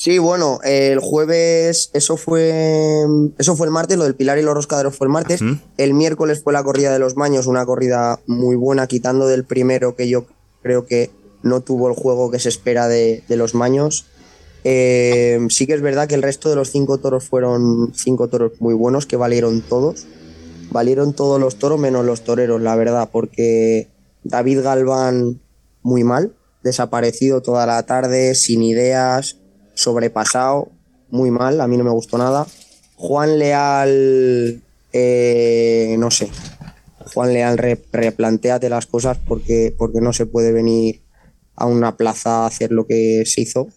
[0.01, 3.05] Sí, bueno, el jueves, eso fue.
[3.37, 5.43] Eso fue el martes, lo del Pilar y los Roscaderos fue el martes.
[5.77, 9.97] El miércoles fue la corrida de los Maños, una corrida muy buena, quitando del primero
[9.97, 10.25] que yo
[10.63, 11.11] creo que
[11.43, 14.07] no tuvo el juego que se espera de, de los Maños.
[14.65, 18.53] Eh, sí que es verdad que el resto de los cinco toros fueron cinco toros
[18.59, 20.07] muy buenos, que valieron todos.
[20.71, 23.91] Valieron todos los toros menos los toreros, la verdad, porque
[24.25, 25.43] David Galván
[25.83, 29.39] muy mal, desaparecido toda la tarde, sin ideas,
[29.81, 30.68] sobrepasado,
[31.11, 32.47] muy mal, a mí no me gustó nada.
[32.97, 34.62] Juan Leal,
[34.93, 36.31] eh, no sé,
[37.14, 41.03] Juan Leal, re- replantéate las cosas porque, porque no se puede venir
[41.57, 43.68] a una plaza a hacer lo que se hizo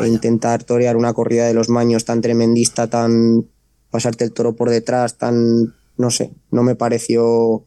[0.00, 3.46] e intentar torear una corrida de los maños tan tremendista, tan
[3.90, 7.64] pasarte el toro por detrás, tan no sé, no me pareció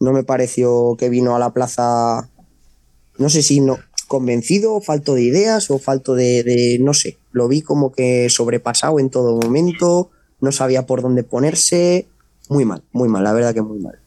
[0.00, 2.30] no me pareció que vino a la plaza.
[3.18, 3.78] No sé si no
[4.10, 8.98] convencido, falto de ideas o falto de, de, no sé, lo vi como que sobrepasado
[8.98, 12.08] en todo momento, no sabía por dónde ponerse,
[12.48, 14.00] muy mal, muy mal, la verdad que muy mal.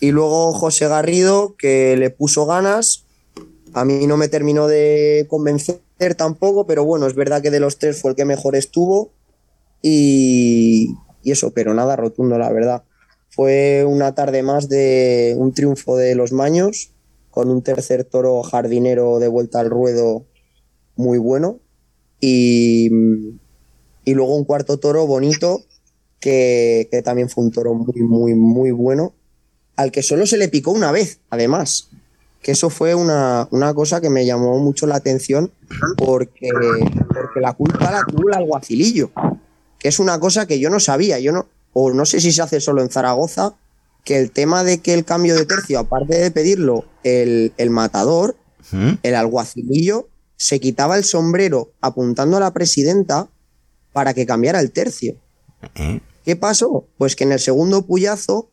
[0.00, 3.04] Y luego José Garrido, que le puso ganas,
[3.74, 5.78] a mí no me terminó de convencer
[6.16, 9.12] tampoco, pero bueno, es verdad que de los tres fue el que mejor estuvo
[9.82, 12.82] y eso, pero nada rotundo, la verdad.
[13.30, 16.90] Fue una tarde más de un triunfo de los Maños,
[17.34, 20.24] con un tercer toro jardinero de vuelta al ruedo
[20.94, 21.58] muy bueno.
[22.20, 22.88] Y,
[24.04, 25.64] y luego un cuarto toro bonito
[26.20, 29.14] que, que también fue un toro muy, muy, muy bueno,
[29.74, 31.90] al que solo se le picó una vez, además.
[32.40, 35.50] Que eso fue una, una cosa que me llamó mucho la atención
[35.96, 36.50] porque,
[37.08, 39.10] porque la culpa la tuvo el alguacilillo,
[39.80, 42.42] que es una cosa que yo no sabía, yo no, o no sé si se
[42.42, 43.54] hace solo en Zaragoza,
[44.04, 48.36] que el tema de que el cambio de tercio, aparte de pedirlo el, el matador,
[49.02, 53.28] el alguacilillo se quitaba el sombrero apuntando a la presidenta
[53.92, 55.16] para que cambiara el tercio.
[56.24, 56.86] ¿Qué pasó?
[56.98, 58.50] Pues que en el segundo puyazo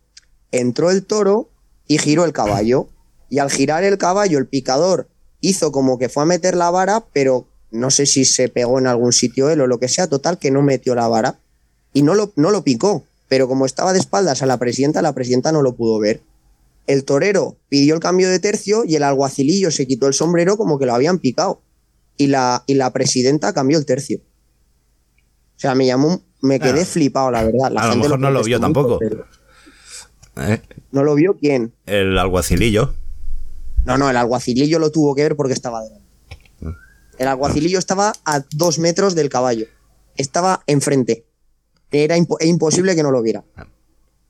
[0.51, 1.49] entró el toro
[1.87, 2.87] y giró el caballo.
[3.29, 7.05] Y al girar el caballo, el picador hizo como que fue a meter la vara,
[7.13, 10.37] pero no sé si se pegó en algún sitio él o lo que sea, total
[10.37, 11.39] que no metió la vara.
[11.93, 15.13] Y no lo, no lo picó, pero como estaba de espaldas a la presidenta, la
[15.13, 16.21] presidenta no lo pudo ver.
[16.85, 20.77] El torero pidió el cambio de tercio y el alguacilillo se quitó el sombrero como
[20.77, 21.61] que lo habían picado.
[22.17, 24.19] Y la, y la presidenta cambió el tercio.
[25.55, 26.85] O sea, me llamó, me quedé Ah.
[26.85, 27.71] flipado, la verdad.
[27.71, 28.99] La a lo mejor no lo vio tampoco.
[30.35, 30.61] ¿Eh?
[30.91, 31.71] ¿No lo vio quién?
[31.85, 32.95] El alguacilillo.
[33.85, 36.05] No, no, el alguacilillo lo tuvo que ver porque estaba delante.
[37.17, 39.67] El alguacilillo estaba a dos metros del caballo.
[40.17, 41.23] Estaba enfrente.
[41.91, 43.43] Era impo- imposible que no lo viera.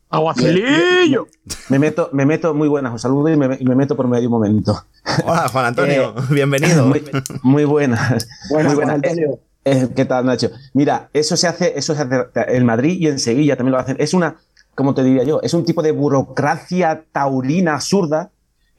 [0.09, 1.27] ¡Aguacilillo!
[1.69, 4.83] Me meto, me meto muy buenas, os saludo y me, meto por medio momento.
[5.25, 6.85] Hola, Juan Antonio, Eh, bienvenido.
[6.85, 7.03] Muy,
[7.43, 8.27] muy buenas.
[8.49, 8.75] Buenas, muy buenas.
[8.75, 9.39] Juan Antonio.
[9.63, 10.49] Eh, ¿Qué tal, Nacho?
[10.73, 12.15] Mira, eso se hace, eso se hace
[12.47, 13.95] en Madrid y en Sevilla también lo hacen.
[13.99, 14.35] Es una,
[14.75, 18.31] como te diría yo, es un tipo de burocracia taurina absurda.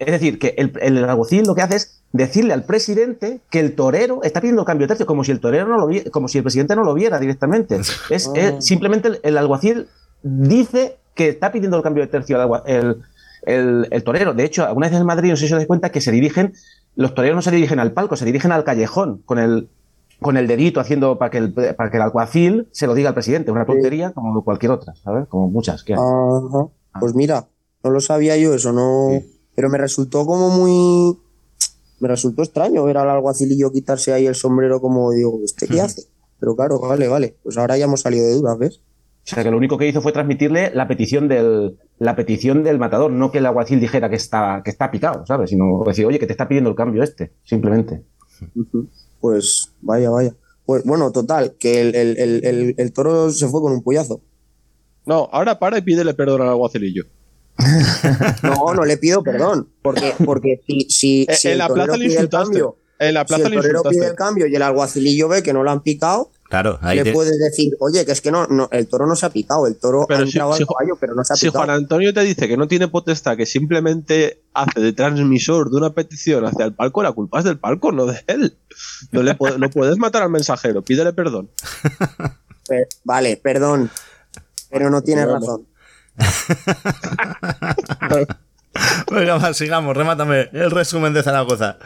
[0.07, 3.74] Es decir, que el, el alguacil lo que hace es decirle al presidente que el
[3.74, 6.38] torero está pidiendo cambio de tercio, como si el torero no lo vi- como si
[6.38, 7.80] el presidente no lo viera directamente.
[8.11, 9.86] Es, es simplemente el, el alguacil
[10.22, 12.98] dice que está pidiendo el cambio de tercio al agua- el,
[13.46, 14.34] el- el torero.
[14.34, 16.55] De hecho, alguna vez en Madrid, no sé si os dais cuenta, que se dirigen,
[16.96, 19.68] los toreros no se dirigen al palco, se dirigen al callejón, con el,
[20.20, 23.14] con el dedito haciendo para que el, para que el alguacil se lo diga al
[23.14, 23.50] presidente.
[23.50, 25.26] Una tontería como cualquier otra, ¿sabes?
[25.28, 25.98] Como muchas que hay.
[25.98, 26.66] Ajá.
[27.00, 27.46] Pues mira,
[27.82, 29.09] no lo sabía yo eso, no.
[29.55, 31.18] Pero me resultó como muy.
[32.00, 36.03] Me resultó extraño ver al alguacilillo quitarse ahí el sombrero como digo, ¿este qué hace?
[36.40, 37.36] Pero claro, vale, vale.
[37.42, 38.80] Pues ahora ya hemos salido de dudas, ¿ves?
[39.24, 42.80] O sea, que lo único que hizo fue transmitirle la petición del, la petición del
[42.80, 45.50] matador, no que el alguacil dijera que está, que está picado, ¿sabes?
[45.50, 48.03] Sino decir, oye, que te está pidiendo el cambio este, simplemente.
[49.20, 50.34] Pues vaya, vaya.
[50.66, 54.20] Pues bueno, total, que el, el- el- el- el toro se fue con un puyazo.
[55.07, 57.05] No, ahora para y pídele perdón al aguacilillo.
[58.42, 59.68] No, no le pido perdón.
[59.82, 62.76] Porque, porque si, si, Eh, si en el la torero plaza le pide el cambio,
[62.98, 65.53] En la plaza si el le torero pide el cambio y el alguacilillo ve que
[65.53, 68.46] no lo han picado, Claro, ahí le te- puedes decir, oye, que es que no,
[68.46, 70.66] no, el toro no se ha picado, el toro Pero ha si- entrado si al
[70.68, 71.64] caballo, pero no se ha Si picado.
[71.64, 75.90] Juan Antonio te dice que no tiene potestad, que simplemente hace de transmisor de una
[75.94, 78.59] petición hacia el palco, la culpa es del palco, no de él.
[79.12, 81.48] No, le no puedes matar al mensajero, pídele perdón.
[82.68, 83.90] Pe- vale, perdón,
[84.70, 85.66] pero no tienes razón.
[89.10, 91.78] Venga, sigamos, remátame el resumen de Zaragoza.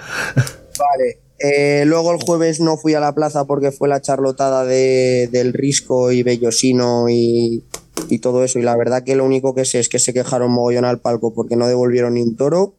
[0.79, 1.21] Vale.
[1.39, 5.53] eh, luego el jueves no fui a la plaza porque fue la charlotada de, del
[5.53, 7.65] Risco y Bellosino y,
[8.09, 8.59] y todo eso.
[8.59, 11.35] Y la verdad que lo único que sé es que se quejaron mogollón al palco
[11.35, 12.75] porque no devolvieron ni un toro.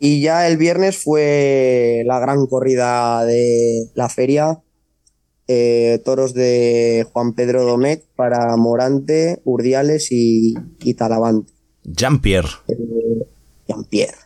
[0.00, 4.60] Y ya el viernes fue la gran corrida de la feria.
[5.48, 11.50] Eh, toros de Juan Pedro Domet para Morante, Urdiales y, y Talavante.
[11.84, 12.48] Jean-Pierre.
[12.68, 12.76] Eh,
[13.66, 14.18] Jean-Pierre.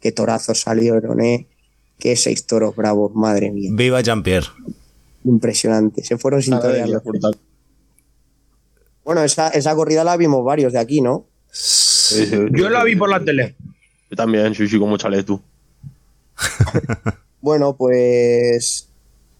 [0.00, 1.46] Qué torazos salieron, ¿eh?
[1.98, 3.70] Qué seis toros bravos, madre mía.
[3.74, 4.48] Viva Jean-Pierre.
[5.24, 6.02] Impresionante.
[6.02, 6.88] Se fueron sin torear.
[9.04, 11.26] Bueno, esa, esa corrida la vimos varios de aquí, ¿no?
[11.50, 13.54] Sí, sí, Yo la vi por la tele.
[14.08, 15.42] Yo también, sí, sí, como chale tú.
[17.42, 18.79] Bueno, pues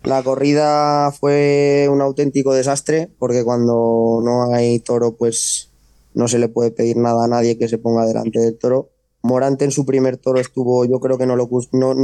[0.03, 5.71] la corrida fue un auténtico desastre, porque cuando no hay toro, pues
[6.15, 8.89] no se le puede pedir nada a nadie que se ponga delante del toro.
[9.23, 11.95] Morante en su primer toro estuvo, yo creo que no lo no,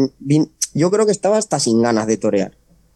[0.75, 2.53] yo creo que estaba hasta sin ganas de torear,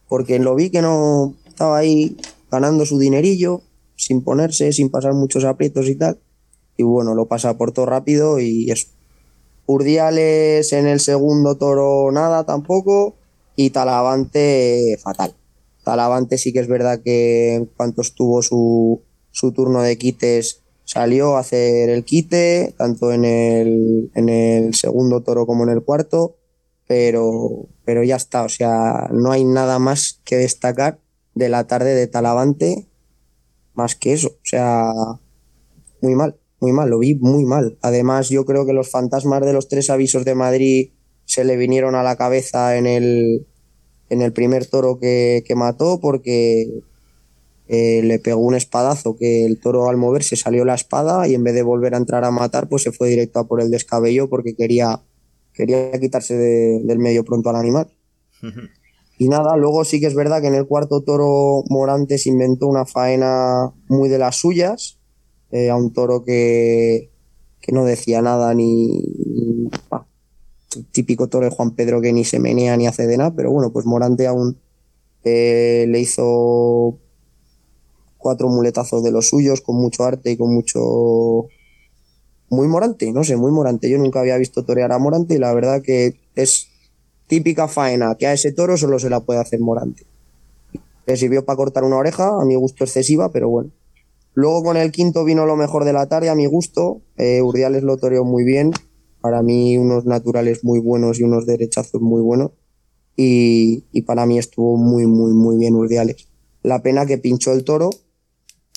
[0.07, 2.15] porque lo vi que no estaba ahí
[2.51, 3.61] ganando su dinerillo,
[3.95, 6.19] sin ponerse, sin pasar muchos aprietos y tal.
[6.77, 8.87] Y bueno, lo pasa por todo rápido y eso.
[9.65, 13.15] Urdiales en el segundo toro nada tampoco
[13.65, 15.35] y Talavante fatal.
[15.83, 19.01] Talavante sí que es verdad que en cuanto estuvo su,
[19.31, 25.21] su turno de quites salió a hacer el quite, tanto en el, en el segundo
[25.21, 26.35] toro como en el cuarto,
[26.87, 30.99] pero, pero ya está, o sea, no hay nada más que destacar
[31.33, 32.87] de la tarde de Talavante
[33.73, 34.91] más que eso, o sea,
[36.01, 37.77] muy mal, muy mal, lo vi muy mal.
[37.81, 40.91] Además, yo creo que los fantasmas de los tres avisos de Madrid
[41.25, 43.47] se le vinieron a la cabeza en el,
[44.11, 46.67] en el primer toro que, que mató porque
[47.67, 51.43] eh, le pegó un espadazo que el toro al moverse salió la espada y en
[51.43, 54.29] vez de volver a entrar a matar, pues se fue directo a por el descabello
[54.29, 55.01] porque quería,
[55.53, 57.87] quería quitarse de- del medio pronto al animal.
[59.17, 62.87] Y nada, luego sí que es verdad que en el cuarto toro Morantes inventó una
[62.87, 64.97] faena muy de las suyas,
[65.51, 67.11] eh, a un toro que,
[67.61, 68.87] que no decía nada ni...
[68.97, 70.07] ni- bah,
[70.91, 73.71] típico toro de Juan Pedro que ni se menea ni hace de nada, pero bueno,
[73.71, 74.57] pues Morante aún
[75.23, 76.97] eh, le hizo
[78.17, 81.47] cuatro muletazos de los suyos con mucho arte y con mucho...
[82.49, 83.89] Muy Morante, no sé, muy Morante.
[83.89, 86.67] Yo nunca había visto torear a Morante y la verdad que es
[87.27, 90.03] típica faena que a ese toro solo se la puede hacer Morante.
[91.05, 93.71] Le sirvió para cortar una oreja, a mi gusto excesiva, pero bueno.
[94.33, 97.01] Luego con el quinto vino lo mejor de la tarde, a mi gusto.
[97.17, 98.71] Eh, Urdiales lo toreó muy bien.
[99.21, 102.51] Para mí unos naturales muy buenos y unos derechazos muy buenos.
[103.15, 106.27] Y, y para mí estuvo muy, muy, muy bien Urdiales.
[106.63, 107.89] La pena que pinchó el toro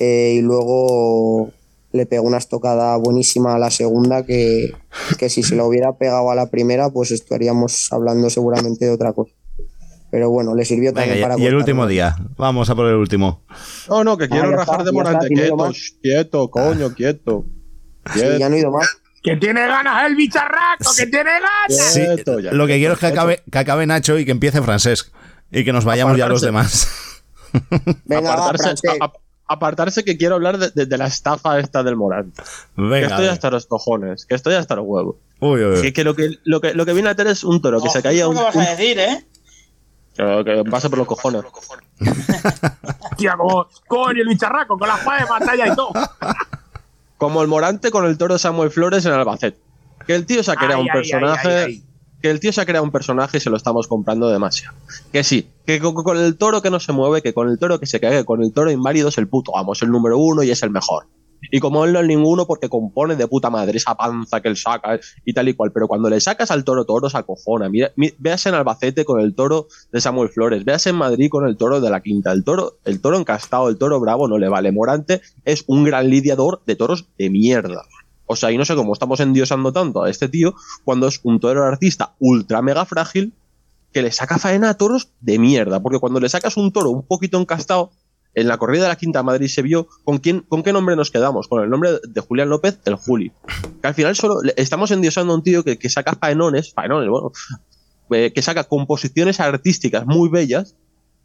[0.01, 1.51] eh, y luego
[1.93, 4.73] le pegó una estocada buenísima a la segunda que,
[5.19, 9.13] que si se lo hubiera pegado a la primera pues estaríamos hablando seguramente de otra
[9.13, 9.33] cosa.
[10.11, 12.17] Pero bueno, le sirvió Venga, también y, para y el último día.
[12.37, 13.43] Vamos a por el último.
[13.89, 15.29] No, no, que quiero ya rajar está, de Morante.
[15.29, 15.73] Quieto,
[16.03, 17.45] quieto, coño, quieto.
[18.13, 18.87] Sí, ya no he ido más.
[19.25, 21.93] Que tiene ganas el bicharraco, que tiene ganas.
[21.95, 22.05] Sí,
[22.53, 25.09] lo que quiero es que acabe, que acabe Nacho y que empiece Francesc.
[25.51, 26.89] Y que nos vayamos ya los demás.
[28.05, 29.13] Venga, apartarse, a-
[29.47, 32.43] apartarse que quiero hablar de, de- de la estafa esta del Morante.
[32.77, 33.07] que Venga.
[33.07, 33.33] estoy venga.
[33.33, 35.17] hasta los cojones, que estoy hasta los huevos.
[35.41, 35.81] Uy, uy, uy.
[35.83, 37.89] Que, que lo que lo que lo que viene a tener es un toro que
[37.89, 39.25] se caía un, ¿Qué vas a decir, eh?
[40.17, 41.43] que, que pasa por los cojones.
[43.17, 45.93] Tía, como coño el bicharraco, con la espada de batalla y todo.
[47.25, 49.59] Como el Morante con el toro Samuel Flores en Albacete.
[50.07, 51.49] Que el tío se ha creado Ay, un ay, personaje.
[51.49, 51.83] ay.
[52.21, 54.77] Que el tío se ha creado un personaje y se lo estamos comprando demasiado.
[55.11, 57.81] Que sí, que con, con el toro que no se mueve, que con el toro
[57.81, 60.43] que se cae, que con el toro inválido es el puto vamos, el número uno
[60.43, 61.07] y es el mejor.
[61.51, 64.57] Y como él no es ninguno porque compone de puta madre esa panza que él
[64.57, 65.73] saca y tal y cual.
[65.73, 67.69] Pero cuando le sacas al toro toro se acojona.
[67.69, 71.47] Mira, mi- veas en Albacete con el toro de Samuel Flores, veas en Madrid con
[71.47, 72.33] el toro de la quinta.
[72.33, 74.73] El toro, el toro encastado, el toro bravo no le vale.
[74.73, 77.83] Morante es un gran lidiador de toros de mierda.
[78.27, 81.41] O sea, y no sé cómo estamos endiosando tanto a este tío cuando es un
[81.41, 83.35] toro artista ultra mega frágil
[83.93, 85.81] que le saca faena a toros de mierda.
[85.81, 87.91] Porque cuando le sacas un toro un poquito encastado,
[88.35, 91.11] en la corrida de la Quinta Madrid se vio con quién, con qué nombre nos
[91.11, 93.33] quedamos, con el nombre de Julián López, el Juli.
[93.81, 97.33] Que al final solo estamos endiosando a un tío que, que saca faenones, faenones, bueno,
[98.11, 100.77] eh, que saca composiciones artísticas muy bellas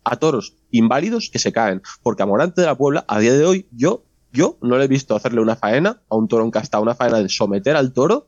[0.03, 1.81] a toros inválidos que se caen.
[2.03, 4.87] Porque a Morante de la Puebla, a día de hoy, yo, yo no le he
[4.87, 8.27] visto hacerle una faena a un toro encastado, una faena de someter al toro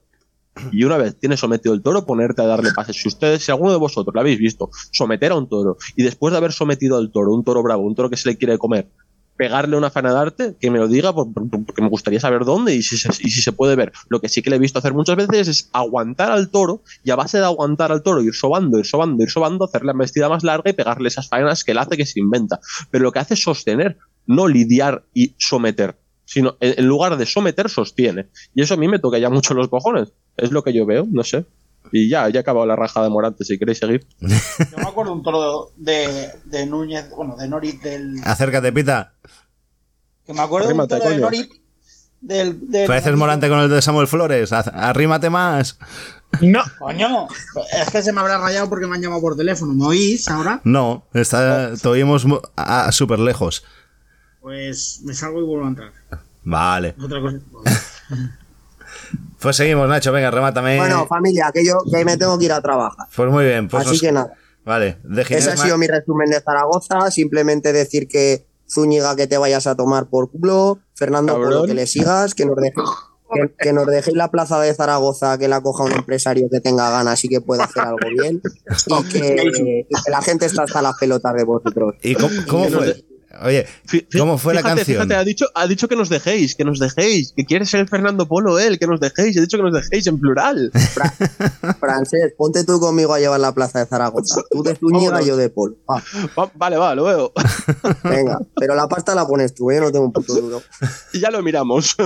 [0.71, 2.97] y una vez tienes sometido el toro, ponerte a darle pases.
[2.97, 6.31] Si ustedes, si alguno de vosotros lo habéis visto, someter a un toro y después
[6.31, 8.89] de haber sometido al toro, un toro bravo, un toro que se le quiere comer,
[9.37, 12.45] pegarle una faena de arte, que me lo diga por- por- porque me gustaría saber
[12.45, 13.91] dónde y si, se, puede ver.
[14.09, 17.09] Lo que sí que le he visto hacer muchas veces es aguantar al toro y
[17.09, 20.29] a base de aguantar al toro, ir sobando, ir sobando, ir sobando, hacerle la embestida
[20.29, 22.59] más larga y pegarle esas faenas que él hace que se inventa.
[22.91, 23.97] Pero lo que hace es sostener,
[24.27, 25.97] no lidiar y someter
[26.31, 28.29] sino en en lugar de someter, sostiene.
[28.55, 30.13] Y eso a mí me toca ya mucho los cojones.
[30.37, 31.45] Es lo que yo veo, no sé.
[31.91, 34.07] Y ya, ya he acabado la raja de Morante, si queréis seguir.
[34.21, 38.15] Yo me acuerdo un toro de, de Núñez, bueno, de Norit del.
[38.23, 39.13] Acércate, pita.
[40.25, 41.17] Que me acuerdo de un toro de.
[41.17, 41.51] Norit
[42.21, 42.69] del.
[42.71, 44.53] del Pareces Morante con el de Samuel Flores.
[44.53, 45.77] Arrímate más.
[46.39, 47.27] No, coño.
[47.77, 49.73] Es que se me habrá rayado porque me han llamado por teléfono.
[49.73, 50.61] ¿Me oís ahora?
[50.63, 53.65] No, está, te oímos mu- a- a súper lejos.
[54.41, 55.91] Pues me salgo y vuelvo a entrar.
[56.43, 56.95] Vale.
[57.01, 57.37] Otra cosa.
[59.39, 60.11] Pues seguimos, Nacho.
[60.11, 60.77] Venga, remátame.
[60.77, 63.07] Bueno, familia, que yo que me tengo que ir a trabajar.
[63.15, 63.67] pues muy bien.
[63.67, 64.33] Pues Así os- que nada.
[64.63, 64.97] Vale.
[65.03, 67.09] De Ese ha sido mi resumen de Zaragoza.
[67.09, 70.79] Simplemente decir que Zúñiga que te vayas a tomar por culo.
[70.93, 72.87] Fernando, por lo que le sigas, que nos dejéis.
[73.33, 76.89] Que, que nos dejéis la plaza de Zaragoza, que la coja un empresario que tenga
[76.91, 78.41] ganas y que pueda hacer algo bien.
[78.85, 79.51] Y que, y
[80.03, 81.95] que la gente está hasta las pelotas de vosotros.
[82.03, 83.03] ¿Y cómo, cómo fue?
[83.43, 83.65] Oye,
[84.17, 84.85] ¿cómo fue la canción?
[84.85, 87.87] Fíjate, ha dicho, ha dicho que nos dejéis, que nos dejéis, que quiere ser el
[87.87, 89.37] Fernando Polo él, que nos dejéis.
[89.37, 90.71] He dicho que nos dejéis en plural.
[91.79, 94.41] Francés, ponte tú conmigo a llevar la plaza de Zaragoza.
[94.51, 95.77] Tú de Zúñiga yo de Polo.
[95.89, 96.03] Va,
[96.37, 97.31] Va- vale, va, lo veo.
[98.03, 99.75] venga, pero la pasta la pones tú, ¿eh?
[99.75, 100.61] yo no tengo un puto duro.
[101.13, 101.95] Y ya lo miramos.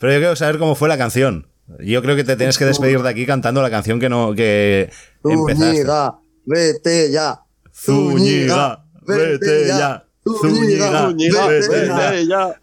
[0.00, 1.48] Pero yo quiero saber cómo fue la canción.
[1.80, 4.90] Yo creo que te tienes que despedir de aquí cantando la canción que no que
[5.24, 5.66] empezaste.
[5.72, 7.40] Zúñiga, vete ya.
[7.74, 8.84] Zúñiga,
[9.16, 10.04] vete ya.
[10.24, 12.60] Zúñiga, Zúñiga, vete vete ya.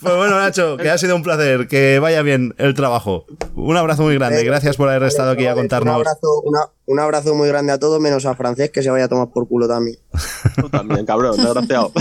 [0.00, 1.68] Pues bueno, Nacho, que ha sido un placer.
[1.68, 3.26] Que vaya bien el trabajo.
[3.54, 4.42] Un abrazo muy grande.
[4.42, 5.94] Gracias por haber estado aquí a Un contarnos.
[5.94, 9.08] abrazo, una- un abrazo muy grande a todos, menos a Francés, que se vaya a
[9.08, 9.98] tomar por culo también.
[10.56, 11.92] Tú también, cabrón, desgraciado.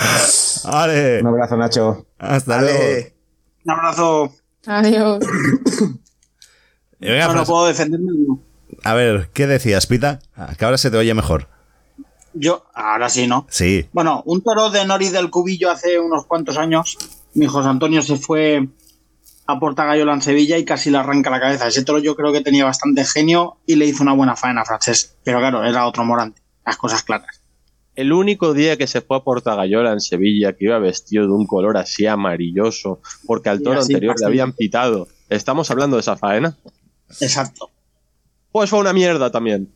[0.64, 1.20] Vale.
[1.20, 2.06] Un abrazo, Nacho.
[2.18, 2.78] Hasta luego.
[3.64, 4.32] Un abrazo.
[4.66, 5.24] Adiós.
[6.98, 8.10] Venga, no, no puedo defenderme.
[8.84, 10.20] A ver, ¿qué decías, Pita?
[10.34, 11.48] Ah, Que ahora se te oye mejor.
[12.32, 13.46] Yo, ahora sí, ¿no?
[13.50, 13.86] Sí.
[13.92, 16.96] Bueno, un toro de Norit del Cubillo hace unos cuantos años.
[17.34, 18.68] Mi José Antonio se fue
[19.46, 21.66] a Portagayola en Sevilla y casi le arranca la cabeza.
[21.66, 24.64] Ese toro yo creo que tenía bastante genio y le hizo una buena faena a
[24.64, 25.16] francés.
[25.24, 26.40] Pero claro, era otro morante.
[26.64, 27.40] Las cosas claras.
[27.96, 31.46] El único día que se fue a Portagayola en Sevilla, que iba vestido de un
[31.46, 35.08] color así amarilloso, porque al toro así, anterior le habían pitado.
[35.28, 36.56] ¿Estamos hablando de esa faena?
[37.20, 37.70] Exacto.
[38.52, 39.72] Pues fue una mierda también.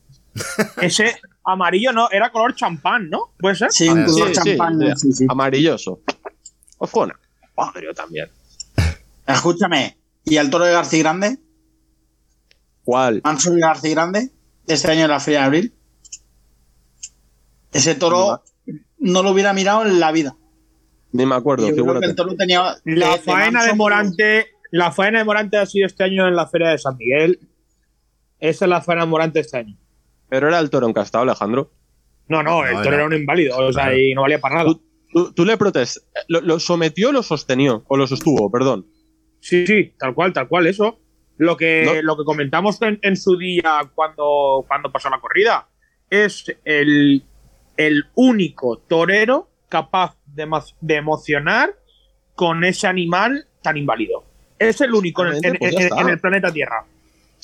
[0.81, 3.31] Ese amarillo no, era color champán, ¿no?
[3.39, 3.71] ¿Puede ser?
[3.71, 4.79] Sí, un color sí, champán.
[4.79, 5.25] sí, sí, sí.
[5.29, 6.01] Amarilloso.
[7.95, 8.29] También.
[9.25, 11.37] Escúchame, ¿y el toro de García Grande?
[12.83, 13.21] ¿Cuál?
[13.23, 14.29] Manso de García Grande,
[14.67, 15.73] este año en la Feria de Abril.
[17.71, 18.43] Ese toro
[18.99, 20.35] no lo hubiera mirado en la vida.
[21.11, 22.05] Ni me acuerdo, Yo creo que figúrate.
[22.07, 22.75] el toro tenía.
[22.83, 26.27] La de- de faena de Manso- Morante, la faena de Morante ha sido este año
[26.27, 27.39] en la Feria de San Miguel.
[28.39, 29.77] Esa es la faena de Morante este año.
[30.29, 31.71] Pero era el toro encastado, Alejandro.
[32.27, 33.97] No, no, el No, toro era- era un inválido, o sea, Claro.
[33.97, 34.73] y no valía para nada.
[35.13, 36.05] Tú, tú le protestas.
[36.27, 37.83] ¿Lo, lo sometió o lo sostenió?
[37.87, 38.85] O lo sostuvo, perdón.
[39.39, 40.99] Sí, sí, tal cual, tal cual, eso.
[41.37, 42.01] Lo que, No.
[42.01, 45.67] lo que comentamos en, en su día cuando, cuando pasó la corrida
[46.09, 47.23] es el,
[47.77, 50.47] el único torero capaz de,
[50.81, 51.75] de emocionar
[52.35, 54.23] con ese animal tan inválido.
[54.59, 55.59] Es el único en, en- Exactamente,
[55.89, 56.85] pues en- en el planeta Tierra.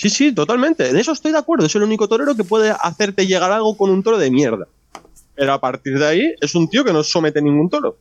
[0.01, 0.89] Sí, sí, totalmente.
[0.89, 1.67] En eso estoy de acuerdo.
[1.67, 4.67] Es el único torero que puede hacerte llegar algo con un toro de mierda.
[5.35, 7.97] Pero a partir de ahí es un tío que no somete ningún toro.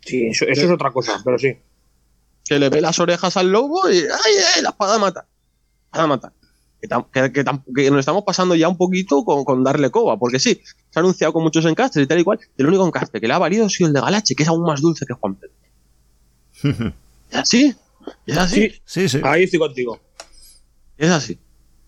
[0.00, 1.58] Sí, eso, eso es otra cosa, pero sí.
[2.48, 4.62] Que le ve las orejas al lobo y ¡ay, ay!
[4.62, 5.26] La espada mata.
[5.26, 6.32] La espada mata.
[6.80, 9.90] Que, tam- que- que tam- que nos estamos pasando ya un poquito con, con darle
[9.90, 12.38] coba, porque sí, se ha anunciado con muchos encastres y tal y cual.
[12.56, 14.48] y El único encaste que le ha valido ha sido el de Galache, que es
[14.48, 15.52] aún más dulce que Juan Pedro.
[17.30, 17.74] ¿Es así?
[18.26, 18.72] ¿Es así?
[18.86, 19.20] Sí, sí.
[19.22, 20.00] Ahí estoy contigo.
[20.98, 21.38] Es así.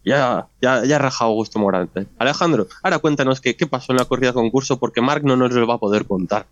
[0.04, 2.06] Ya, ya, ya ha rajado gusto morante.
[2.18, 5.74] Alejandro, ahora cuéntanos qué, pasó en la corrida concurso, porque Mark no nos lo va
[5.74, 6.46] a poder contar.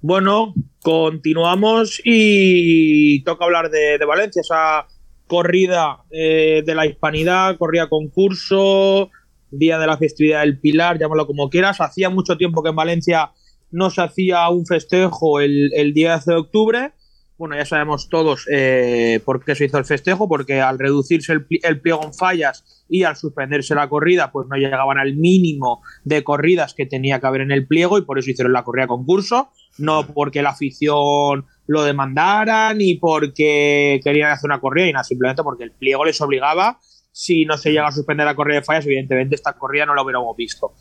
[0.00, 4.86] Bueno, continuamos y toca hablar de, Valencia, esa
[5.26, 9.10] corrida eh, de la hispanidad, corrida concurso,
[9.50, 11.80] día de la festividad del Pilar, llámalo como quieras.
[11.80, 13.32] Hacía mucho tiempo que en Valencia
[13.70, 16.92] no se hacía un festejo el, el 10 de octubre.
[17.38, 21.46] Bueno, ya sabemos todos eh, por qué se hizo el festejo, porque al reducirse el,
[21.62, 26.24] el pliego en fallas y al suspenderse la corrida, pues no llegaban al mínimo de
[26.24, 29.52] corridas que tenía que haber en el pliego y por eso hicieron la corrida concurso,
[29.78, 35.44] no porque la afición lo demandara ni porque querían hacer una corrida y nada, simplemente
[35.44, 36.80] porque el pliego les obligaba,
[37.12, 40.02] si no se llega a suspender la corrida de fallas, evidentemente esta corrida no la
[40.02, 40.74] hubiéramos visto.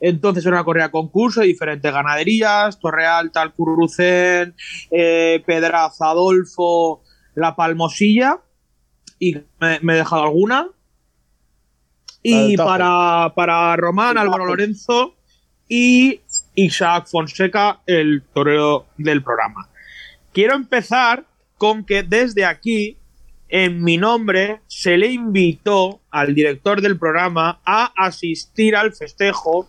[0.00, 4.54] Entonces era una corrida concurso de diferentes ganaderías, Torrealta, Alcurrucén,
[4.90, 7.02] eh, Pedraz, Adolfo,
[7.34, 8.40] La Palmosilla,
[9.18, 10.68] y me, me he dejado alguna.
[12.22, 15.14] Y para, para Román, Álvaro Lorenzo
[15.68, 16.20] y
[16.56, 19.68] Isaac Fonseca, el torero del programa.
[20.32, 21.24] Quiero empezar
[21.56, 22.98] con que desde aquí
[23.48, 29.68] en mi nombre se le invitó al director del programa a asistir al festejo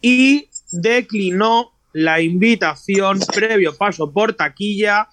[0.00, 5.08] y declinó la invitación previo paso por taquilla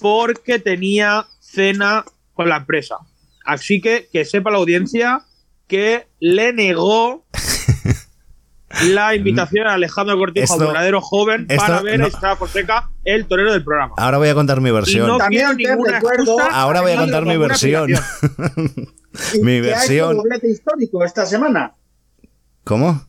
[0.00, 2.04] porque tenía cena
[2.34, 2.96] con la empresa.
[3.44, 5.24] Así que que sepa la audiencia
[5.68, 7.26] que le negó
[8.86, 12.90] la invitación a Alejandro Cortijo, Esto- verdadero joven, esto para ver no- a Estrada Fonseca,
[13.04, 13.94] el torero del programa.
[13.96, 15.06] Ahora voy a contar mi Y versión.
[15.08, 17.90] no También ninguna recuerdo- excusa Ahora voy a contar mi versión.
[17.90, 20.16] mi que ha hecho versión.
[20.16, 21.74] doblete histórico esta semana,
[22.64, 23.04] ¿Cómo?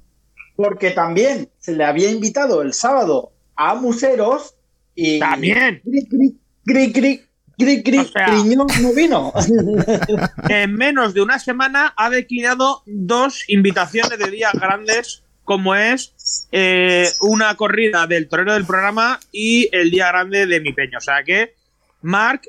[0.56, 4.56] porque también se le había invitado el sábado a Museros
[4.96, 5.20] y.
[5.20, 5.82] También.
[5.86, 7.22] Gri, gri, gri, gri,
[7.58, 9.32] gri, gri, O sea- Griñón no vino.
[10.50, 17.10] En menos de una semana ha declinado dos invitaciones de días grandes, como es eh,
[17.22, 20.98] una corrida del torero del programa y el día grande de mi peño.
[20.98, 21.56] O sea que,
[22.02, 22.48] Marc,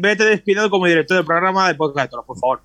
[0.00, 2.60] vete despidiendo como director del programa de Podcast de Toros, por favor.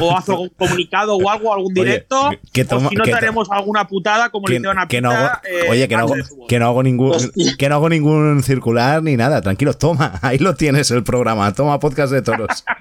[0.00, 2.30] O haz algún comunicado o algo, algún Oye, directo.
[2.52, 5.10] que o si no, que haremos alguna putada como le Que, hicieron a que no
[5.10, 6.14] Pita, hago, eh, oye, que no hago,
[6.48, 7.12] que no hago ningún
[7.58, 11.78] que no hago ningún circular ni nada, tranquilo, toma, ahí lo tienes el programa, toma
[11.80, 12.64] podcast de toros.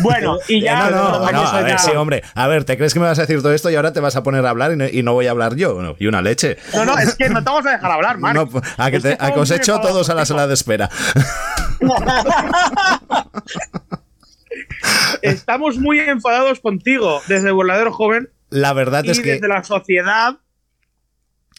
[0.00, 0.88] Bueno, y ya.
[0.88, 3.22] Eh, no, no, a ver, sí, hombre, a ver, ¿te crees que me vas a
[3.22, 5.12] decir todo esto y ahora te vas a poner a hablar y no, y no
[5.12, 5.80] voy a hablar yo?
[5.82, 6.56] No, y una leche.
[6.74, 8.36] No, no, es que no te vamos a dejar hablar, Marc.
[8.36, 10.88] No, a que, te- a que os echo todos a la sala de espera.
[15.22, 19.62] Estamos muy enfadados contigo desde el verdadero joven La verdad y es que desde la
[19.64, 20.38] sociedad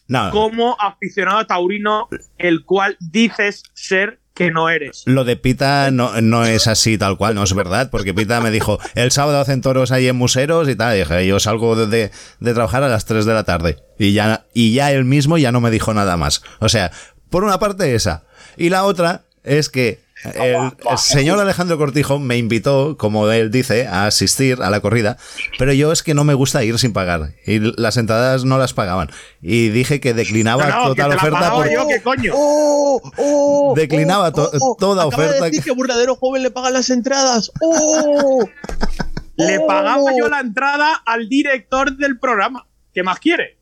[0.07, 5.03] no, como aficionado taurino, el cual dices ser que no eres.
[5.05, 8.51] Lo de Pita no, no es así tal cual, no es verdad, porque Pita me
[8.51, 11.87] dijo, el sábado hacen toros ahí en museros y tal, y dije, yo salgo de,
[11.87, 12.11] de-
[12.41, 13.77] de trabajar a las 3 de la tarde.
[13.99, 16.43] Y ya, y ya él mismo ya no me dijo nada más.
[16.59, 16.91] O sea,
[17.29, 18.23] por una parte esa.
[18.57, 20.55] Y la otra es que el,
[20.89, 25.17] el señor Alejandro Cortijo me invitó, como él dice, a asistir a la corrida,
[25.57, 27.33] pero yo es que no me gusta ir sin pagar.
[27.45, 29.09] Y las entradas no las pagaban.
[29.41, 31.71] Y dije que declinaba No, no, que total la oferta por...
[31.71, 32.33] yo, ¿qué coño?
[32.35, 33.01] ¡Oh!
[33.17, 33.73] ¡Oh!
[33.75, 37.51] Declinaba to- toda Acaba oferta De decir que- que Burdadero Joven le pagan las entradas.
[37.61, 38.47] ¡Oh!
[39.37, 39.65] Le ¡Oh!
[39.65, 42.67] pagaba yo la entrada al director del programa.
[42.93, 43.57] ¿Qué más quiere?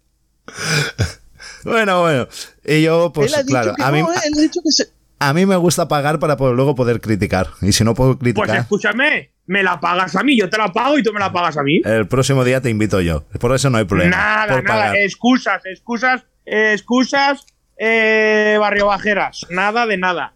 [1.63, 2.27] Bueno, bueno.
[2.65, 4.09] Y yo, pues Él ha dicho claro, que a mí, no.
[4.11, 4.89] Él ha dicho que se...
[5.19, 7.47] a mí me gusta pagar para poder- luego poder criticar.
[7.61, 10.71] Y si no puedo Pues criticar, escúchame, me la pagas a mí, yo te la
[10.71, 11.81] pago y tú me la pagas a mí.
[11.85, 13.23] el próximo día te invito yo.
[13.39, 14.11] Por eso no hay problema.
[14.15, 14.95] Nada, por nada, pagar.
[14.97, 17.45] excusas, excusas, excusas,
[17.77, 20.33] eh, barrio bajeras, nada de nada.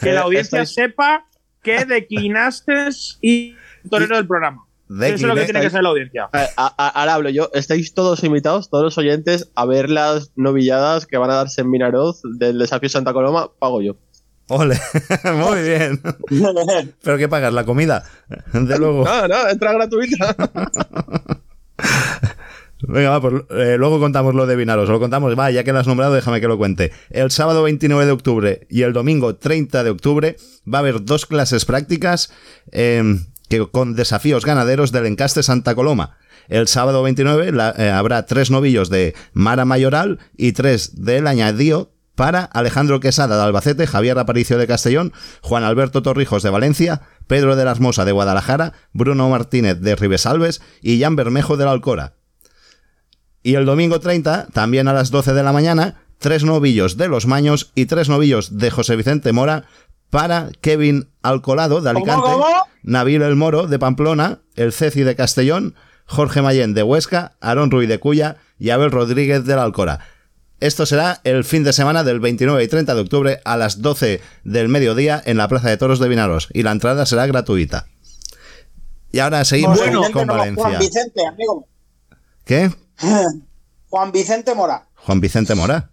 [0.00, 1.26] Que la audiencia estáis- sepa
[1.62, 2.88] que declinaste
[3.20, 3.54] y
[3.90, 4.64] torero del programa.
[4.88, 6.28] Eso es lo que tiene que ser la audiencia.
[6.32, 7.50] A- ahora hablo yo.
[7.54, 11.70] Estáis todos invitados, todos los oyentes, a ver las novilladas que van a darse en
[11.70, 13.50] Minaroz del desafío Santa Coloma.
[13.58, 13.96] Pago yo.
[14.48, 14.78] Ole,
[15.34, 16.00] muy bien.
[17.02, 17.52] ¿Pero qué pagas?
[17.54, 18.04] ¿La comida?
[18.52, 19.04] De luego.
[19.04, 20.36] No, no, entra gratuita.
[22.86, 24.90] Venga, va, pues eh, luego contamos lo de Vinaros.
[24.90, 26.92] Lo contamos, va, ya que lo has nombrado, déjame que lo cuente.
[27.08, 30.36] El sábado 29 de octubre y el domingo 30 de octubre
[30.72, 32.30] va a haber dos clases prácticas
[32.72, 33.02] eh,
[33.48, 36.18] que, con desafíos ganaderos del encaste Santa Coloma.
[36.48, 41.93] El sábado 29 la- eh, habrá tres novillos de Mara Mayoral y tres del añadío
[42.14, 45.12] para Alejandro Quesada de Albacete, Javier Aparicio de Castellón,
[45.42, 50.62] Juan Alberto Torrijos de Valencia, Pedro de la Hermosa de Guadalajara, Bruno Martínez de Ribesalves
[50.82, 52.14] y Jan Bermejo de la Alcora.
[53.42, 57.26] Y el domingo 30, también a las 12 de la mañana, tres novillos de Los
[57.26, 59.64] Maños y tres novillos de José Vicente Mora
[60.08, 62.30] para Kevin Alcolado de Alicante?
[62.82, 65.74] Nabil El Moro de Pamplona, el Ceci de Castellón,
[66.06, 70.00] Jorge Mayén de Huesca, Aarón Ruiz de Cuya y Abel Rodríguez de la Alcora.
[70.60, 74.20] Esto será el fin de semana del 29 y 30 de octubre a las 12
[74.44, 77.86] del mediodía en la Plaza de Toros de Vinaros y la entrada será gratuita.
[79.12, 80.78] Y ahora seguimos Bueno, con, con no, Juan Valencia.
[80.78, 81.68] Vicente, amigo.
[82.44, 82.70] ¿Qué?
[83.90, 84.86] Juan Vicente Mora.
[84.94, 85.90] Juan Vicente Mora.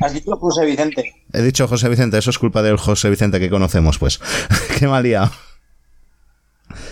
[0.00, 1.12] Has dicho José Vicente.
[1.32, 4.20] He dicho José Vicente, eso es culpa del José Vicente que conocemos, pues.
[4.78, 5.30] Qué mal liado.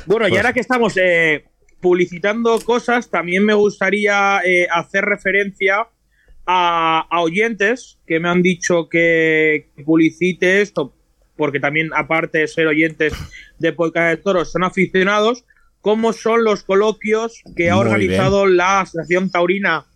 [0.06, 1.44] Bueno, y Pues- ahora que estamos eh,
[1.80, 5.86] publicitando cosas, también me gustaría eh, hacer referencia
[6.46, 10.94] a, a oyentes que me han dicho que publicite esto,
[11.36, 13.14] porque también, aparte de ser oyentes
[13.58, 15.44] de Podcast de Toros, son aficionados,
[15.80, 19.86] como son los coloquios que ha Muy organizado la Asociación Taurina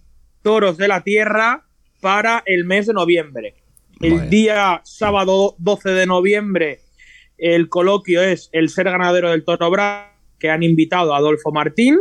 [0.43, 1.65] Toros de la Tierra
[2.01, 3.55] para el mes de noviembre.
[4.01, 4.31] El bien.
[4.31, 6.81] día sábado 12 de noviembre
[7.39, 10.09] el coloquio es el ser ganadero del Toro Bravo,
[10.39, 11.99] que han invitado a Adolfo Martín.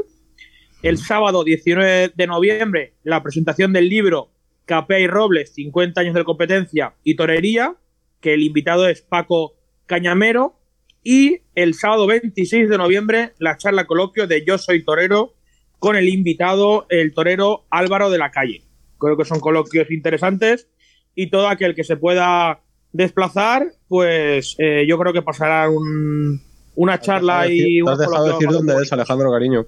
[0.81, 4.31] El sábado 19 de noviembre, la presentación del libro
[4.65, 7.75] Capea y Robles, 50 años de competencia y torería,
[8.21, 9.53] que el invitado es Paco
[9.85, 10.59] Cañamero.
[11.03, 15.33] Y el sábado 26 de noviembre, la charla coloquio de Yo Soy Torero
[15.77, 18.63] con el invitado, el torero Álvaro de la Calle.
[18.97, 20.67] Creo que son coloquios interesantes
[21.13, 22.61] y todo aquel que se pueda
[22.91, 26.41] desplazar, pues eh, yo creo que pasará un-
[26.75, 29.65] una charla y Te un has dejado decir dónde es, Alejandro, cariño.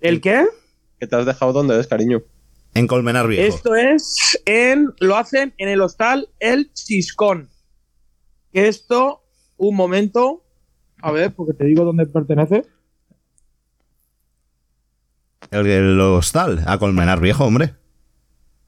[0.00, 0.44] ¿El qué?
[1.00, 2.22] Que te has dejado dónde es, cariño.
[2.78, 3.54] En Colmenar Viejo.
[3.56, 4.92] Esto es en.
[5.00, 7.50] Lo hacen en el hostal El Chiscón.
[8.52, 9.22] Que esto,
[9.56, 10.44] un momento.
[11.02, 12.64] A ver, porque te digo dónde pertenece.
[15.50, 17.74] El, el hostal, a Colmenar Viejo, hombre.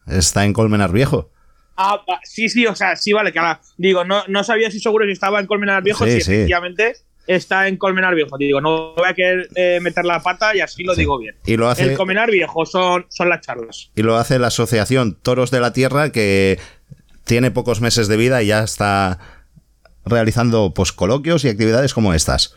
[0.07, 1.31] Está en Colmenar Viejo.
[1.77, 5.07] Ah, sí, sí, o sea, sí, vale, que ahora- digo, no, no sabía si seguro
[5.07, 6.33] si estaba en Colmenar Viejo, Sí, si sí.
[6.33, 6.95] efectivamente
[7.35, 8.37] está en Colmenar Viejo.
[8.39, 11.35] Digo, no voy a querer eh, meter la pata y así lo digo bien.
[11.47, 13.91] Y lo hace- El Colmenar Viejo son, son las charlas.
[13.97, 16.59] Y lo hace la Asociación Toros de la Tierra, que
[17.25, 19.19] tiene pocos meses de vida y ya está
[20.05, 22.55] realizando pues, coloquios y actividades como estas.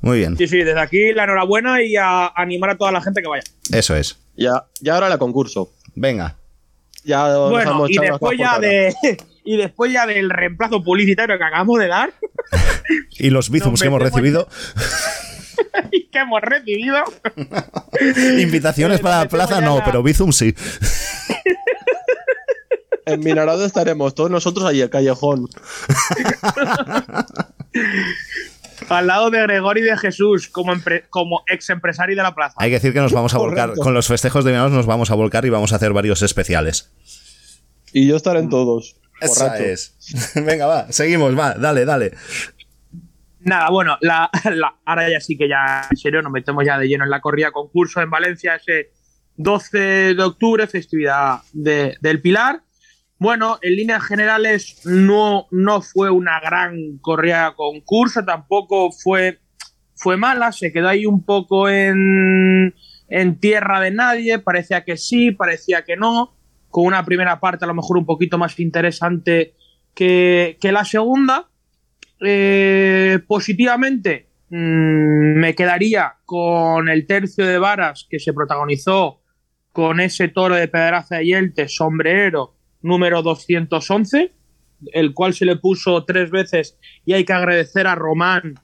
[0.00, 3.20] Muy bien, Sí, sí, desde aquí la enhorabuena y a animar a toda la gente
[3.20, 3.42] que vaya.
[3.72, 4.18] eso es.
[4.36, 5.72] Ya, ya ahora la concurso.
[5.94, 6.36] Venga.
[7.04, 8.94] Ya Bueno, y después ya de
[9.52, 12.12] y después ya del reemplazo publicitario que acabamos de dar
[13.18, 14.48] Y los bizums que hemos recibido,
[15.92, 16.98] y que hemos recibido.
[18.40, 20.54] invitaciones para la plaza no, pero bizums sí.
[23.06, 25.48] En Minarado estaremos todos nosotros allí, el callejón.
[28.88, 32.54] Al lado de Gregorio y de Jesús, como, empre- como ex empresario de la plaza.
[32.58, 33.82] Hay que decir que nos vamos a volcar, Correcto.
[33.82, 36.90] con los festejos de verano nos vamos a volcar y vamos a hacer varios especiales.
[37.92, 38.96] Y yo estaré en todos.
[39.20, 40.32] Esa es.
[40.46, 42.12] Venga, va, seguimos, va, dale, dale.
[43.40, 46.88] Nada, bueno, la, la- ahora ya sí que ya en serio nos metemos ya de
[46.88, 48.90] lleno en la corrida concurso en Valencia ese
[49.36, 52.62] 12 de octubre, festividad de- del Pilar.
[53.18, 59.40] Bueno, en líneas generales no, no fue una gran corrida concurso, tampoco fue,
[59.94, 62.74] fue mala, se quedó ahí un poco en,
[63.08, 66.34] en tierra de nadie, parecía que sí, parecía que no,
[66.70, 69.54] con una primera parte a lo mejor un poquito más interesante
[69.94, 71.48] que, que la segunda.
[72.22, 79.20] Eh, positivamente, mm, me quedaría con el tercio de varas que se protagonizó
[79.72, 84.32] con ese toro de Pedraza de Yelte, sombrero número 211,
[84.92, 88.54] el cual se le puso tres veces y hay que agradecer a Román,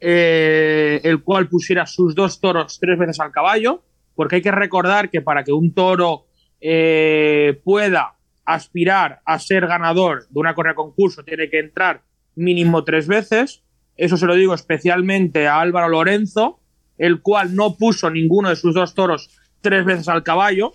[0.00, 3.82] eh, el cual pusiera sus dos toros tres veces al caballo,
[4.14, 6.25] porque hay que recordar que para que un toro
[6.60, 8.14] eh, pueda
[8.44, 12.02] aspirar a ser ganador de una correa concurso tiene que entrar
[12.36, 13.62] mínimo tres veces.
[13.96, 16.60] Eso se lo digo especialmente a Álvaro Lorenzo,
[16.96, 19.30] el cual no puso ninguno de sus dos toros
[19.60, 20.72] tres veces al caballo.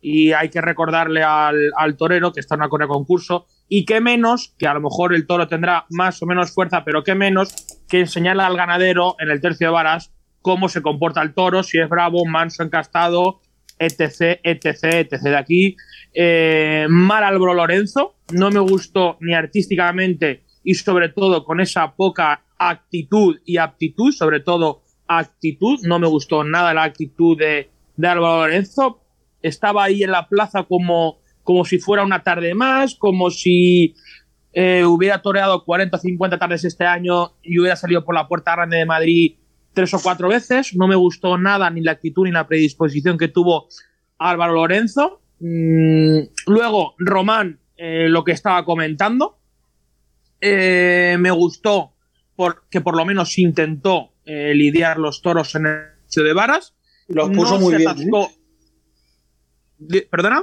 [0.00, 3.46] Y hay que recordarle al, torero que está en una correa concurso.
[3.68, 7.02] Y que menos, que a lo mejor el toro tendrá más o menos fuerza, pero
[7.02, 11.34] que menos que enseñarle al ganadero en el tercio de varas cómo se comporta el
[11.34, 13.40] toro, si es bravo, manso, encastado,
[13.78, 15.22] etc, etc, etc.
[15.22, 15.76] De aquí,
[16.14, 22.42] eh, mal Álvaro Lorenzo, no me gustó ni artísticamente y sobre todo con esa poca
[22.58, 28.42] actitud y aptitud, sobre todo actitud, no me gustó nada la actitud de, de Álvaro
[28.42, 29.00] Lorenzo,
[29.42, 33.94] estaba ahí en la plaza como, como si fuera una tarde más, como si
[34.52, 38.52] eh, hubiera toreado 40 o 50 tardes este año y hubiera salido por la puerta
[38.52, 39.36] grande de Madrid
[39.78, 40.74] tres o cuatro veces.
[40.74, 43.68] No me gustó nada ni la actitud ni la predisposición que tuvo
[44.18, 45.22] Álvaro Lorenzo.
[45.38, 49.38] Mm, luego, Román, eh, lo que estaba comentando.
[50.40, 51.94] Eh, me gustó
[52.34, 56.74] porque por lo menos intentó eh, lidiar los toros en el de varas.
[57.06, 58.30] Los puso No muy bien, atascó-
[60.10, 60.42] ¿Perdona?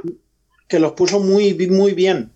[0.67, 2.31] Que los puso muy, muy bien.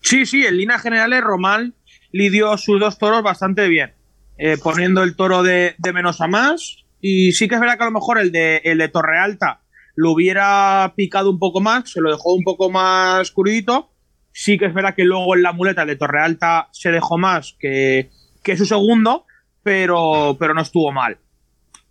[0.00, 1.74] Sí, sí, en líneas generales Román
[2.12, 3.92] lidió sus dos toros bastante bien,
[4.38, 6.84] eh, poniendo el toro de, de menos a más.
[7.00, 9.60] Y sí que es verdad que a lo mejor el de, el de Torre Alta
[9.94, 13.90] lo hubiera picado un poco más, se lo dejó un poco más crudito.
[14.32, 17.18] Sí que es verdad que luego en la muleta el de Torre Alta se dejó
[17.18, 18.10] más que,
[18.44, 19.26] que su segundo,
[19.64, 21.18] pero, pero no estuvo mal.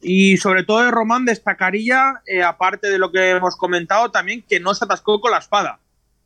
[0.02, 4.60] Y sobre todo de Román destacaría, eh, aparte de lo que hemos comentado, también que
[4.60, 5.80] no se atascó con la espada.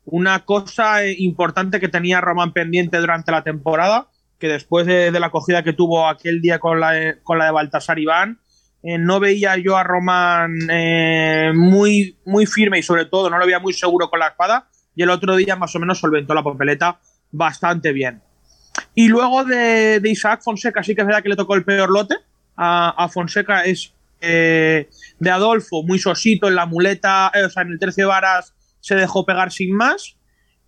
[0.04, 4.08] Una cosa eh, importante que tenía Román pendiente durante la temporada,
[4.42, 8.00] que después de, la acogida que tuvo aquel día con la, con la de Baltasar
[8.00, 8.40] Iván,
[8.82, 13.46] eh, no veía yo a Román eh, muy, muy firme y sobre todo no lo
[13.46, 14.66] veía muy seguro con la espada.
[14.96, 16.98] Y el otro día más o menos solventó la papeleta
[17.30, 18.20] bastante bien.
[18.96, 22.16] Y luego de, Isaac Fonseca, sí que es verdad que le tocó el peor lote.
[22.56, 24.88] A, Fonseca es eh,
[25.20, 28.96] de Adolfo, muy sosito en la muleta, o sea, en el tercio de varas se
[28.96, 30.16] dejó pegar sin más.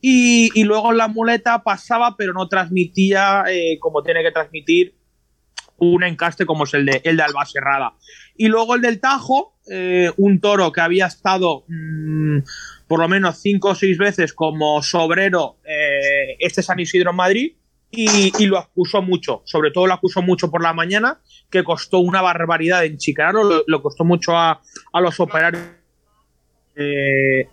[0.06, 4.94] Y, y luego la muleta pasaba, pero no transmitía eh, como tiene que transmitir
[5.78, 7.94] un encaste como es el de, el de Alba Serrada.
[8.36, 12.40] Y luego el del Tajo, eh, un toro que había estado mm,
[12.86, 17.52] por lo menos cinco o seis veces como sobrero eh, este San Isidro en Madrid
[17.90, 22.20] y, lo acusó mucho, sobre todo lo acusó mucho por la mañana, que costó una
[22.20, 24.60] barbaridad en Chicararo, lo, lo costó mucho a,
[24.92, 25.62] a los operarios
[26.76, 27.48] eh,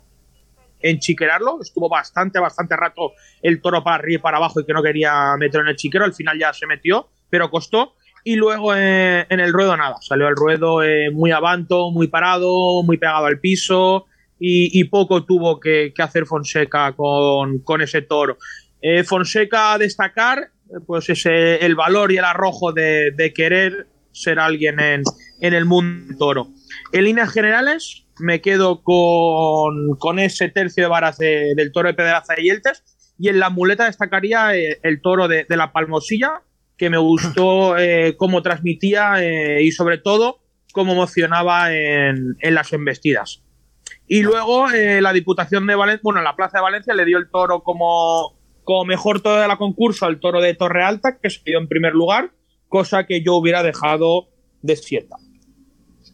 [0.82, 1.60] en chiquerarlo.
[1.62, 5.36] Estuvo bastante, bastante rato el toro para arriba y para abajo y que no quería
[5.38, 6.06] meterlo en el chiquero.
[6.06, 7.96] Al final ya se metió, pero costó.
[8.24, 9.96] Y luego eh, en el ruedo nada.
[10.02, 14.06] Salió el ruedo eh, muy avanto, muy parado, muy pegado al piso.
[14.44, 18.38] Y, poco tuvo que, hacer Fonseca con, con ese toro.
[18.82, 20.50] Eh, Fonseca a destacar,
[20.88, 25.04] pues ese, el valor y el arrojo de, de querer ser alguien en,
[25.42, 26.48] en el mundo toro.
[26.92, 31.94] En líneas generales, me quedo con, con ese tercio de varas de- del toro de
[31.94, 32.84] Pedraza y Yeltes.
[33.20, 36.42] Y en la muleta destacaría eh, el toro de, de la Palmosilla,
[36.78, 40.40] que me gustó eh, cómo transmitía eh, y sobre todo
[40.74, 43.44] cómo emocionaba en, en las embestidas.
[44.08, 47.30] Y luego eh, la Diputación de Valencia, bueno, la Plaza de Valencia le dio el
[47.30, 51.40] toro como, como mejor toro de la concurso al toro de Torre Alta, que se
[51.46, 52.32] en primer lugar,
[52.68, 54.30] cosa que yo hubiera dejado
[54.62, 55.16] desierta.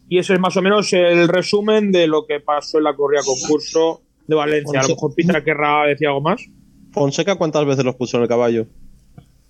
[0.08, 3.20] Y ese es más o menos el resumen de lo que pasó en la corrida
[3.24, 4.80] concurso de Valencia.
[4.80, 6.40] A lo mejor Peter querrá decir algo más.
[6.92, 8.66] Fonseca, ¿cuántas veces los puso en el caballo?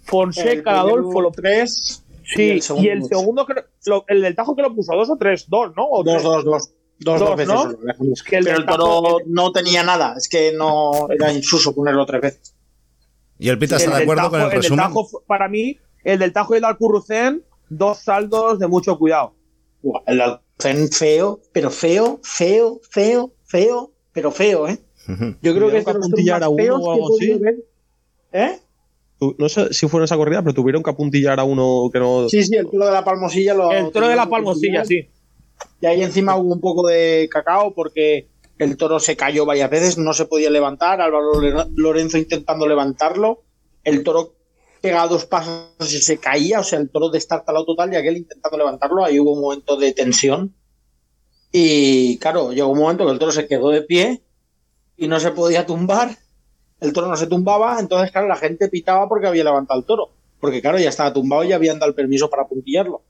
[0.04, 2.04] Fonseca, El Adolfo, lo tres.
[2.24, 3.46] Sí, y el y segundo el segundo,
[3.86, 5.84] lo- el del Tajo que lo puso, dos o tres, dos, ¿no?
[5.88, 6.70] O Dos, dos, dos.
[7.00, 7.54] Dos, dos veces.
[7.54, 8.12] ¿no?
[8.12, 10.14] Es que el Pero del el toro Tajo- no tenía nada.
[10.16, 12.54] Es que no era insuso ponerlo tres veces.
[13.38, 14.78] ¿Y el Pita está el de del acuerdo Tajo- con el del resumen?
[14.84, 18.98] Tajo, fue- para mí, el del Tajo y el de Alcurrucén, dos saldos de mucho
[18.98, 19.34] cuidado.
[20.06, 20.20] El
[20.58, 24.78] Alcen feo, pero feo, feo, feo, feo, pero feo, ¿eh?
[25.40, 27.34] Yo creo que toros apuntillar a uno o que algo así?
[27.34, 27.56] ver.
[28.32, 28.58] ¿Eh?
[29.38, 32.28] No sé si fue en esa corrida, pero tuvieron que apuntillar a uno que no.
[32.28, 33.72] Sí, sí, el toro de la palmosilla lo.
[33.72, 35.08] El toro de la palmosilla, sí.
[35.80, 38.28] Y ahí encima hubo un poco de cacao porque
[38.58, 41.00] el toro se cayó varias veces, no se podía levantar.
[41.00, 43.42] Álvaro Lore- Lorenzo intentando levantarlo.
[43.82, 44.34] El toro
[44.80, 48.58] pegaba dos pasos y se caía, o sea, el toro destartalado total y aquel intentando
[48.58, 49.04] levantarlo.
[49.04, 50.54] Ahí hubo un momento de tensión.
[51.52, 54.22] Y claro, llegó un momento que el toro se quedó de pie
[54.96, 56.16] y no se podía tumbar.
[56.80, 60.10] El toro no se tumbaba, entonces, claro, la gente pitaba porque había levantado el toro.
[60.40, 63.02] Porque, claro, ya estaba tumbado y habían dado el permiso para puntillarlo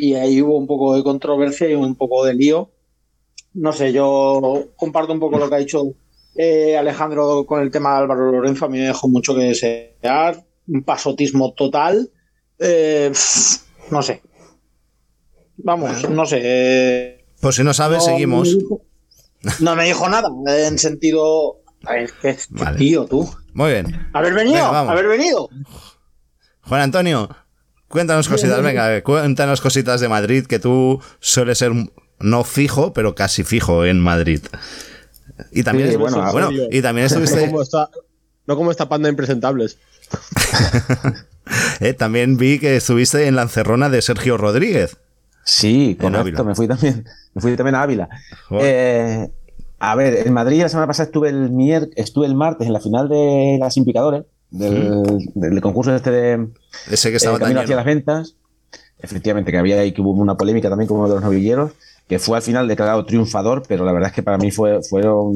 [0.00, 2.70] y ahí hubo un poco de controversia y un poco de lío.
[3.54, 5.94] No sé, yo comparto un poco lo que ha dicho
[6.36, 8.66] eh, Alejandro con el tema de Álvaro Lorenzo.
[8.66, 12.10] A mí me dejó mucho que desear, un pasotismo total.
[12.58, 13.12] Eh,
[13.90, 14.22] no sé.
[15.58, 16.40] Vamos, no sé.
[16.42, 18.48] eh, Pues si no sabes, no seguimos.
[18.48, 18.82] me dijo-
[19.60, 20.28] no me dijo nada,
[20.66, 21.56] en sentido.
[21.84, 22.78] A ver, ¿qué es este Vale.
[22.78, 23.28] tío, tú?
[23.54, 24.08] Muy bien.
[24.12, 25.48] Haber venido, Venga, haber venido.
[26.62, 27.28] Juan Antonio,
[27.88, 31.72] cuéntanos cositas, venga, cuéntanos cositas de Madrid, que tú sueles ser
[32.20, 34.40] no fijo, pero casi fijo en Madrid.
[35.52, 37.90] Y también, Sí, bueno, y también No estuviste, como esta,
[38.46, 39.78] no como esta panda de impresentables.
[41.80, 44.96] eh, también vi que estuviste en la encerrona de Sergio Rodríguez.
[45.44, 47.04] Sí, correcto, me fui también,
[47.34, 48.08] me fui también a Ávila.
[48.60, 49.28] Eh,
[49.78, 52.80] a ver, en Madrid la semana pasada estuve el mier- estuve el martes en la
[52.80, 55.02] final de las Implicadores, del,
[55.34, 56.48] del concurso este de
[56.90, 58.34] Ese que estaba eh, Camino hacia las ventas.
[59.00, 61.70] Efectivamente, que había ahí que hubo una polémica también con uno de los novilleros,
[62.08, 65.32] que fue al final declarado triunfador, pero la verdad es que para mí fue, fueron,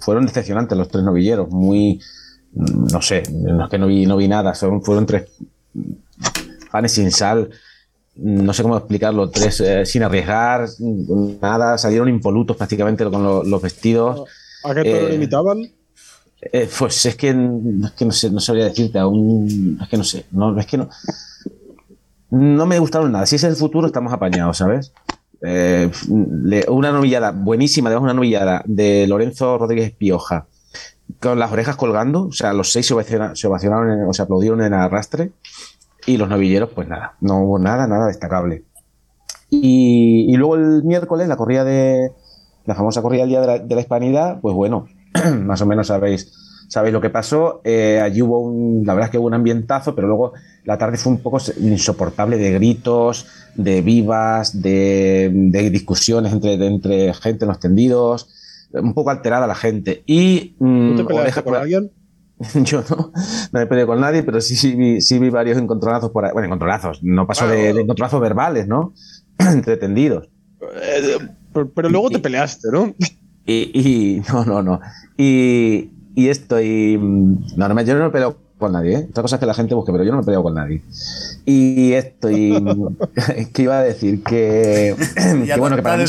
[0.00, 2.00] fueron decepcionantes los tres novilleros, muy,
[2.54, 5.30] no sé, no es que no vi, no vi nada, son, fueron tres
[6.70, 7.50] panes sin sal,
[8.16, 10.68] no sé cómo explicarlo, tres eh, sin arriesgar,
[11.40, 14.28] nada, salieron impolutos prácticamente con lo- los vestidos.
[14.64, 15.62] ¿A qué Eh, lo imitaban?
[16.52, 20.04] Eh, pues es que, es que no sé, no sabría decirte aún, es que no
[20.04, 20.88] sé, no, es que no,
[22.30, 23.26] no me gustaron nada.
[23.26, 24.92] Si es el futuro, estamos apañados, ¿sabes?
[25.40, 25.90] Eh,
[26.68, 30.46] una novillada buenísima, además una novillada de Lorenzo Rodríguez Pioja,
[31.20, 34.22] con las orejas colgando, o sea, los seis se ovaciona- se ovacionaron, en- o se
[34.22, 35.32] aplaudieron en arrastre,
[36.06, 38.64] y los novilleros, pues nada, no hubo nada, nada destacable.
[39.50, 42.10] Y, y luego el miércoles, la corrida de,
[42.66, 44.86] la famosa corrida del Día de la, de la Hispanidad, pues bueno,
[45.44, 46.32] más o menos sabéis,
[46.68, 47.60] sabéis lo que pasó.
[47.64, 50.32] Eh, allí hubo un, la verdad es que hubo un ambientazo, pero luego
[50.64, 57.14] la tarde fue un poco insoportable de gritos, de vivas, de, de discusiones entre, entre
[57.14, 58.28] gente en los tendidos,
[58.82, 60.02] un poco alterada la gente.
[60.06, 61.90] Y mm, ¿Tú te peleaste orejas con alguien?
[62.64, 63.12] yo no,
[63.52, 66.32] no me peleé con nadie, pero sí, sí, vi, sí vi varios encontronazos por ahí.
[66.32, 68.92] Bueno, encontronazos, no pasó de, de encontronazos verbales, ¿no?
[69.38, 70.28] Entre tendidos.
[70.60, 71.18] Eh,
[71.52, 72.94] pero, pero luego te peleaste, ¿no?
[73.46, 74.80] Y, y- no, no, no.
[75.18, 79.06] Y, y esto, y mm, no, no yo no me peleo con nadie, ¿eh?
[79.10, 80.82] Otra cosa es que la gente busque, pero yo no me he peleado con nadie.
[81.44, 82.52] Y esto, y.
[83.52, 84.22] ¿Qué iba a decir?
[84.22, 84.96] Que.
[85.44, 86.04] Que bueno, que para mí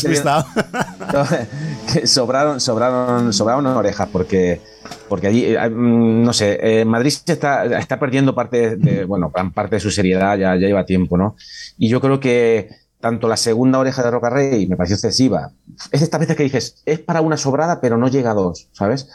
[1.94, 4.62] que sobraron, sobraron, sobraron orejas porque,
[5.08, 9.32] porque allí, eh, mm, no sé, eh, Madrid se está, está perdiendo parte de, bueno,
[9.34, 11.36] gran parte de su seriedad, ya, ya lleva tiempo, ¿no?
[11.78, 12.70] Y yo creo que
[13.00, 15.52] tanto la segunda oreja de Roca Rey me pareció excesiva.
[15.92, 18.68] Es de estas veces que dices, es para una sobrada, pero no llega a dos,
[18.72, 19.08] ¿sabes?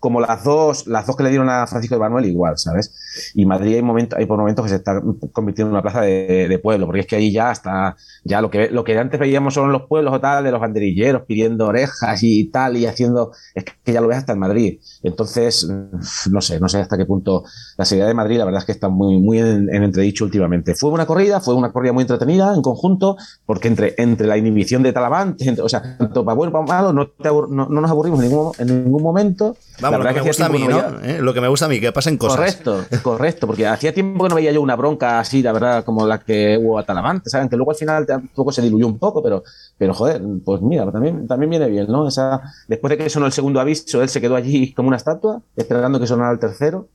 [0.00, 2.94] Como las dos, las dos que le dieron a Francisco de Manuel, igual, ¿sabes?
[3.34, 5.00] Y Madrid hay, momentos, hay por momentos que se está
[5.32, 8.70] convirtiendo en una plaza de, pueblo, porque es que ahí ya está, ya lo que,
[8.70, 12.22] lo que antes veíamos solo en los pueblos o tal, de los banderilleros pidiendo orejas
[12.22, 14.80] y tal, y haciendo, es que ya lo ves hasta en Madrid.
[15.02, 17.44] Entonces, mm, no sé, no sé hasta qué punto
[17.76, 20.74] la seriedad de Madrid, la verdad es que está muy, muy en, en entredicho últimamente.
[20.74, 24.82] Fue una corrida, fue una corrida muy entretenida en conjunto, porque entre, entre la inhibición
[24.82, 28.20] de Talavante, o sea, tanto para bueno para malo, no, te no, no nos aburrimos
[28.20, 29.56] en ningún, en ningún momento.
[29.90, 31.00] Vamos, lo verdad que me gusta a mí, ¿no?
[31.00, 31.18] que ¿Eh?
[31.20, 32.36] Lo que me gusta a mí, que pasen cosas.
[32.36, 36.06] Correcto, correcto, porque hacía tiempo que no veía yo una bronca así, la verdad, como
[36.06, 37.48] la que hubo a Talavante, ¿saben?
[37.48, 39.42] Que luego al final tampoco se diluyó un poco, pero,
[39.78, 42.08] pero joder, pues mira, también, también viene bien, ¿no?
[42.08, 45.40] Esa, después de que sonó el segundo aviso, él se quedó allí como una estatua,
[45.56, 46.88] esperando que sonara el tercero.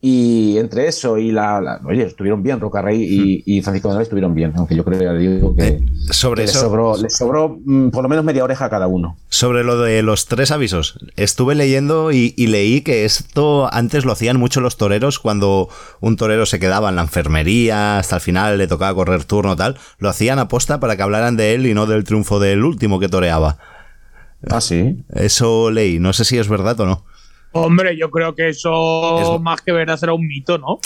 [0.00, 4.04] Y entre eso y la, la- oye, estuvieron bien, Roca Rey y, y Francisco Manuel
[4.04, 5.80] estuvieron bien, aunque yo creo ya digo que, Eh,
[6.10, 8.86] sobre que les eso- sobró, les sobró mm, por lo menos media oreja a cada
[8.86, 9.16] uno.
[9.28, 14.12] Sobre lo de los tres avisos, estuve leyendo y, y leí que esto antes lo
[14.12, 15.68] hacían mucho los toreros cuando
[15.98, 19.78] un torero se quedaba en la enfermería, hasta el final le tocaba correr turno tal,
[19.98, 23.08] lo hacían aposta para que hablaran de él y no del triunfo del último que
[23.08, 23.58] toreaba.
[24.48, 24.96] Ah, sí.
[25.12, 27.04] Eso leí, no sé si es verdad o no.
[27.52, 30.78] Hombre, yo creo que eso Es- más que verdad será un mito, ¿no?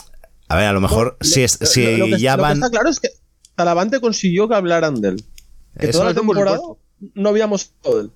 [0.48, 2.70] A ver, a lo mejor si, es, si lo, lo que, ya lo que está
[2.70, 3.09] claro es que
[3.55, 5.24] Talavante consiguió que hablaran de él.
[5.78, 6.59] Que Eso toda la por temporada
[7.14, 8.12] no habíamos hablado de él.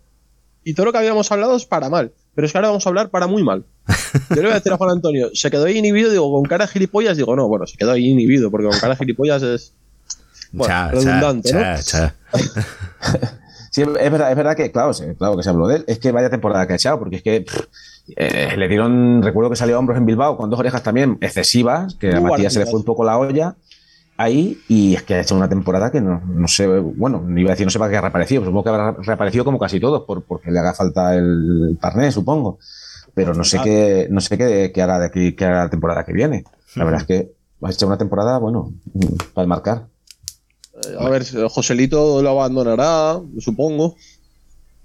[0.64, 2.12] Y todo lo que habíamos hablado es para mal.
[2.34, 3.64] Pero es que ahora vamos a hablar para muy mal.
[4.30, 6.66] Yo le voy a decir a Juan Antonio, se quedó ahí inhibido, digo, con cara
[6.66, 9.72] de gilipollas, digo, no, bueno, se quedó ahí inhibido, porque con cara de gilipollas es.
[10.52, 11.60] Bueno, Cha, cha, redundante, ¿no?
[11.60, 12.14] cha, cha.
[13.76, 15.84] Sí, es verdad, es verdad que, claro, sí, claro que se habló de él.
[15.86, 17.60] Es que vaya temporada que ha echado, porque es que pff,
[18.16, 21.94] eh, le dieron, recuerdo que salió a hombros en Bilbao con dos orejas también excesivas,
[21.96, 23.54] que a Matías se le fue un poco la olla
[24.16, 27.50] ahí, y es que ha hecho una temporada que no, no sé, bueno, no iba
[27.50, 30.04] a decir no sé para qué ha reaparecido, supongo que habrá reaparecido como casi todos,
[30.04, 32.58] por, porque le haga falta el parné, supongo.
[33.12, 36.02] Pero no sé qué, no sé qué, qué hará de aquí, qué hará la temporada
[36.02, 36.44] que viene.
[36.76, 38.72] La verdad es que ha hecho una temporada, bueno,
[39.34, 39.86] para marcar.
[40.84, 43.96] Eh, A ver, Joselito lo abandonará, supongo.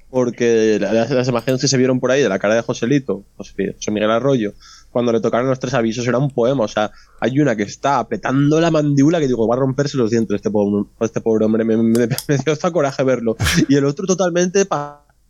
[0.09, 3.73] Porque las, las imágenes que se vieron por ahí de la cara de Joselito, José,
[3.77, 4.51] José Miguel Arroyo,
[4.91, 6.65] cuando le tocaron los tres avisos, era un poema.
[6.65, 6.91] O sea,
[7.22, 10.51] hay una que está apretando la mandíbula que digo, va a romperse los dientes este
[10.51, 11.63] pobre, este hombre.
[11.63, 13.38] Me, me- dio hasta coraje verlo.
[13.69, 14.65] Y el otro totalmente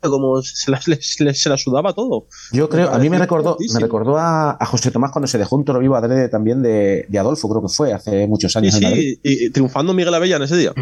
[0.10, 2.26] como se la, se la sudaba todo.
[2.52, 5.56] Yo creo, a mí me recordó, me recordó a, a José Tomás cuando se dejó
[5.56, 8.82] un toro vivo adrede también de, de Adolfo, creo que fue, hace muchos Sí, años
[8.82, 8.98] Madrid.
[9.00, 10.74] sí, y, y triunfando Miguel Abella en ese día.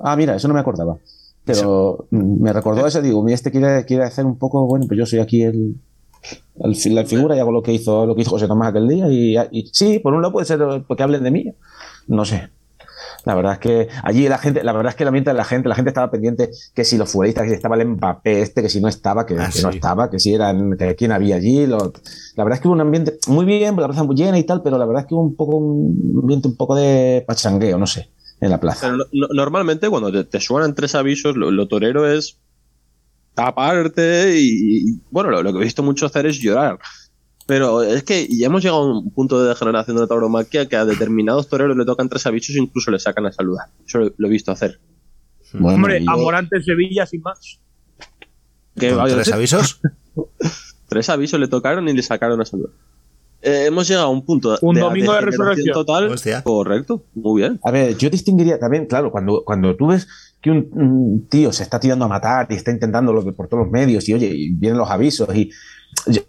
[0.00, 0.96] Ah, mira, eso no me acordaba.
[1.44, 4.98] Pero mm, me recordó eso, digo, mira, este quiere, quiere hacer un poco, bueno, pues
[4.98, 5.76] yo soy aquí el,
[6.56, 9.08] la figura y hago lo que hizo, lo que hizo José Tomás aquel día.
[9.10, 11.52] Y, y sí, por un lado puede ser porque hablen de mí.
[12.06, 12.48] No sé.
[13.24, 15.44] La verdad es que allí la gente, la verdad es que el ambiente de la
[15.44, 18.62] gente, la gente estaba pendiente que si los futbolistas, que si estaba el Mbappé este,
[18.62, 21.36] que si no estaba, que, Ah, que no estaba, que si eran, que quién había
[21.36, 21.66] allí.
[21.66, 21.92] lo-
[22.36, 24.62] la verdad es que hubo un ambiente muy bien, la plaza muy llena y tal,
[24.62, 27.86] pero la verdad es que hubo un poco un ambiente un poco de pachangueo, no
[27.86, 28.10] sé,
[28.40, 28.86] en la plaza.
[28.86, 32.38] Pero no- no- normalmente cuando te, te suenan tres avisos, lo, lo torero es
[33.34, 36.78] taparte y, y, bueno, lo, lo que he visto mucho hacer es llorar.
[37.46, 40.76] Pero es que ya hemos llegado a un punto de degeneración de la tauromaquia que
[40.76, 43.66] a determinados toreros le tocan tres avisos e incluso le sacan a saludar.
[43.86, 44.80] Eso lo, lo he visto hacer.
[45.52, 47.60] Bueno, Hombre, y- a Morante en Sevilla sin más.
[48.78, 49.80] ¿Qué ¿Con va a tres avisos?
[50.88, 52.70] Tres avisos le tocaron y le sacaron a saludar.
[53.42, 55.74] Eh, hemos llegado a un punto Un de domingo de degeneración resurrección.
[55.74, 56.08] total.
[56.10, 56.42] Hostia.
[56.42, 57.60] Correcto, muy bien.
[57.64, 60.06] A ver, yo distinguiría también, claro, cuando, cuando tú ves
[60.40, 63.72] que un, un tío se está tirando a matar y está intentándolo por todos los
[63.72, 65.50] medios y oye, y vienen los avisos y-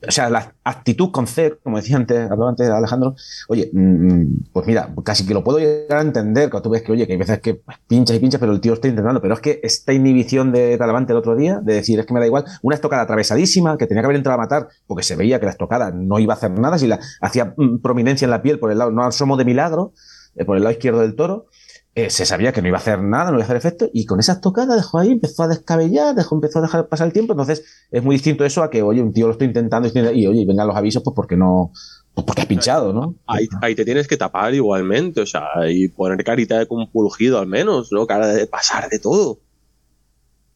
[0.07, 3.15] o sea, la actitud con C, como decía antes, hablaba antes Alejandro,
[3.47, 6.91] oye, mm, pues mira, casi que lo puedo llegar a entender cuando tú ves que,
[6.91, 9.33] oye, que hay veces que pues, pincha y pincha, pero el tío está intentando, pero
[9.33, 12.25] es que esta inhibición de Talavante el otro día, de decir, es que me da
[12.25, 15.45] igual, una estocada atravesadísima, que tenía que haber entrado a matar, porque se veía que
[15.45, 18.59] la estocada no iba a hacer nada, si la hacía mm, prominencia en la piel
[18.59, 19.93] por el lado, no asomo de milagro,
[20.35, 21.47] eh, por el lado izquierdo del toro,
[21.95, 24.05] eh, se sabía que no iba a hacer nada, no iba a hacer efecto, y
[24.05, 27.33] con esas tocadas dejó ahí, empezó a descabellar, dejó, empezó a dejar pasar el tiempo,
[27.33, 30.45] entonces es muy distinto eso a que, oye, un tío lo estoy intentando, y oye,
[30.45, 31.71] vengan los avisos, pues porque no,
[32.13, 33.15] pues porque has pinchado, ¿no?
[33.27, 37.47] Ahí, ahí te tienes que tapar igualmente, o sea, y poner carita de compulgido al
[37.47, 38.05] menos, ¿no?
[38.05, 39.39] Cara de pasar de todo.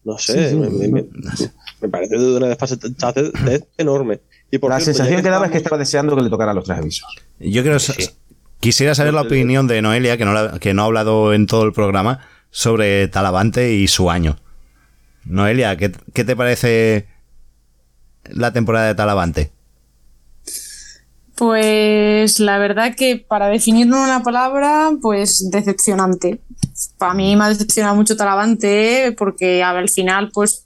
[0.04, 0.56] No sé, Sí, sí.
[0.56, 1.08] me, me- me-
[1.82, 3.32] me parece de una desfachatez
[3.78, 4.20] enorme.
[4.52, 6.66] Y por la cierto, sensación que daba es que estaba deseando que le tocaran los
[6.66, 7.08] tres avisos.
[7.40, 7.94] Yo quiero sa-
[8.60, 11.64] quisiera saber la opinión de Noelia, que no, la- que no ha hablado en todo
[11.64, 12.20] el programa,
[12.52, 14.38] sobre Talavante y su año.
[15.26, 17.08] Noelia, ¿qué, qué te parece
[18.26, 19.52] la temporada de Talavante?
[21.36, 26.42] Pues la verdad que para definirlo en una palabra, pues decepcionante.
[26.98, 30.66] Para mí me ha decepcionado mucho Talavante porque al final, pues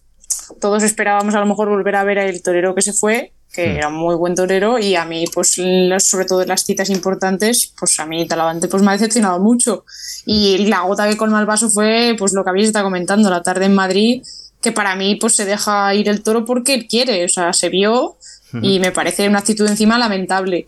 [0.60, 3.90] todos esperábamos a lo mejor volver a ver al torero que se fue, que era
[3.90, 5.60] un muy buen torero, y a mí, pues
[6.00, 9.86] sobre todo en las citas importantes, pues a mí Talavante pues me ha decepcionado mucho.
[10.26, 13.44] Y la gota que colma el vaso fue pues lo que habéis estado comentando, la
[13.44, 14.24] tarde en Madrid,
[14.60, 17.70] que para mí pues se deja ir el toro porque él quiere, o sea, se
[17.70, 18.18] vio
[18.62, 20.68] y me parece una actitud encima lamentable.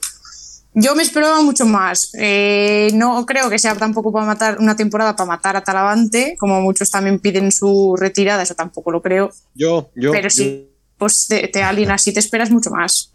[0.77, 2.11] Yo me esperaba mucho más.
[2.19, 6.59] Eh, no creo que sea tampoco para matar una temporada para matar a Talavante, como
[6.61, 9.31] muchos también piden su retirada, eso tampoco lo creo.
[9.53, 10.11] Yo, yo.
[10.11, 13.11] Pero yo- sí, pues te, te alguien así te esperas mucho más.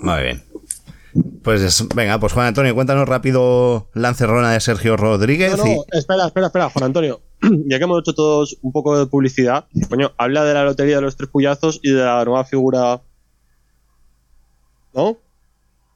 [0.00, 0.42] Muy bien.
[1.42, 5.56] Pues es- venga, pues Juan Antonio, cuéntanos rápido la encerrona de Sergio Rodríguez.
[5.56, 7.20] No, no, y- espera, espera, espera, Juan Antonio.
[7.66, 11.02] Ya que hemos hecho todos un poco de publicidad, coño, habla de la lotería de
[11.02, 13.00] los tres puyazos y de la nueva figura.
[14.94, 15.16] ¿No?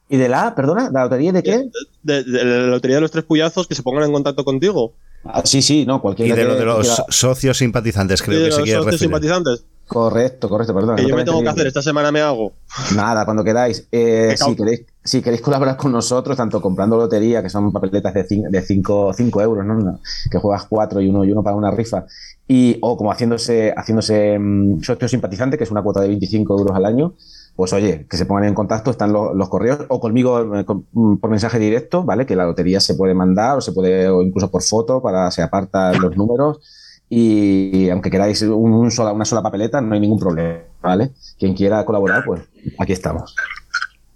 [0.09, 1.69] ¿Y de la, perdona, la lotería de qué?
[2.03, 4.93] De, de la lotería de los tres puyazos que se pongan en contacto contigo.
[5.25, 8.39] Ah, sí, sí, no, y cualquiera de, que- lo de los quiera- socios simpatizantes, creo
[8.39, 8.99] y de que se los quiere socios referir.
[9.09, 9.63] simpatizantes.
[9.85, 10.95] Correcto, correcto, perdona.
[10.95, 12.53] Que no yo me tengo que hacer, esta semana me hago.
[12.95, 13.87] Nada, cuando queráis.
[13.91, 18.23] Eh, si, queréis, si queréis colaborar con nosotros, tanto comprando lotería, que son papeletas de
[18.23, 19.73] 5 de cinco, cinco euros, ¿no?
[19.75, 19.99] No,
[20.31, 22.05] Que juegas cuatro y uno y uno para una rifa,
[22.47, 26.75] y, o como haciéndose, haciéndose mm, socio simpatizante, que es una cuota de 25 euros
[26.77, 27.13] al año,
[27.59, 30.85] pues oye, que se pongan en contacto, están los, los correos, o conmigo eh, con-
[30.93, 32.25] mm, por mensaje directo, ¿vale?
[32.25, 35.41] Que la lotería se puede mandar, o se puede, o incluso por foto, para se
[35.41, 36.61] apartan los números.
[37.09, 41.11] Y aunque queráis un, un sola, una sola papeleta, no hay ningún problema, ¿vale?
[41.37, 42.43] Quien quiera colaborar, pues
[42.77, 43.35] aquí estamos.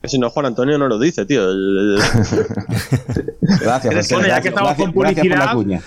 [0.02, 1.42] Que si no, Juan Antonio no lo dice, tío.
[3.42, 5.82] Gracias, Bueno, José, ya que estamos gracias- con publicidad, cuña.